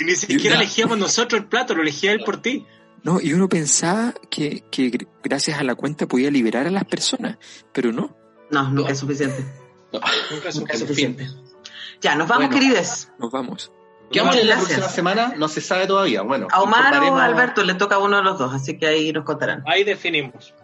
y 0.00 0.04
ni 0.04 0.14
siquiera 0.16 0.54
Yo- 0.56 0.60
elegíamos 0.62 0.96
nosotros 0.98 1.42
el 1.42 1.48
plato, 1.48 1.74
lo 1.74 1.82
elegía 1.82 2.12
él 2.12 2.22
por 2.24 2.40
ti. 2.40 2.64
No, 3.02 3.20
y 3.20 3.34
uno 3.34 3.46
pensaba 3.48 4.14
que, 4.30 4.64
que 4.70 4.90
gr- 4.90 5.06
gracias 5.22 5.60
a 5.60 5.64
la 5.64 5.74
cuenta 5.74 6.06
podía 6.08 6.30
liberar 6.30 6.66
a 6.66 6.70
las 6.70 6.84
personas, 6.86 7.36
pero 7.72 7.92
no. 7.92 8.16
no, 8.50 8.70
nunca 8.70 8.92
es 8.92 8.98
suficiente. 9.00 9.44
No. 9.92 10.00
Nunca 10.30 10.48
es 10.48 10.78
suficiente. 10.80 11.28
Ya, 12.00 12.14
nos 12.14 12.26
vamos, 12.26 12.48
Bueno. 12.48 12.60
querides. 12.62 13.10
Nos 13.18 13.30
vamos. 13.30 13.70
¿Qué 14.10 14.20
vamos 14.20 14.34
a 14.34 14.38
hacer 14.38 14.48
la 14.48 14.56
próxima 14.56 14.88
semana? 14.88 15.34
No 15.36 15.48
se 15.48 15.60
sabe 15.60 15.86
todavía. 15.86 16.22
Bueno, 16.22 16.48
A 16.50 16.62
Omar 16.62 16.94
o 17.02 17.16
a 17.18 17.24
Alberto 17.26 17.62
le 17.64 17.74
toca 17.74 17.96
a 17.96 17.98
uno 17.98 18.16
de 18.16 18.22
los 18.22 18.38
dos, 18.38 18.54
así 18.54 18.78
que 18.78 18.86
ahí 18.86 19.12
nos 19.12 19.24
contarán. 19.24 19.62
Ahí 19.66 19.84
definimos. 19.84 20.54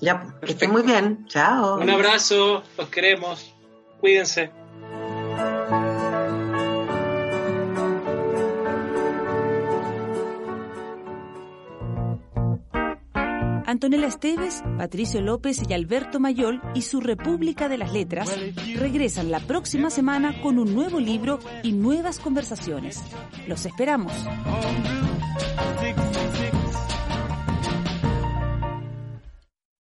Ya, 0.00 0.34
que 0.44 0.52
estén 0.52 0.70
muy 0.70 0.82
bien. 0.82 1.26
Chao. 1.28 1.76
Un 1.76 1.90
abrazo, 1.90 2.62
los 2.76 2.88
queremos. 2.88 3.54
Cuídense. 4.00 4.50
Antonella 13.66 14.06
Esteves, 14.06 14.62
Patricio 14.78 15.20
López 15.20 15.60
y 15.68 15.72
Alberto 15.72 16.20
Mayol 16.20 16.62
y 16.74 16.82
su 16.82 17.00
República 17.00 17.68
de 17.68 17.76
las 17.76 17.92
Letras 17.92 18.32
regresan 18.76 19.32
la 19.32 19.40
próxima 19.40 19.90
semana 19.90 20.40
con 20.42 20.60
un 20.60 20.74
nuevo 20.74 21.00
libro 21.00 21.40
y 21.64 21.72
nuevas 21.72 22.20
conversaciones. 22.20 23.02
Los 23.48 23.66
esperamos. 23.66 24.12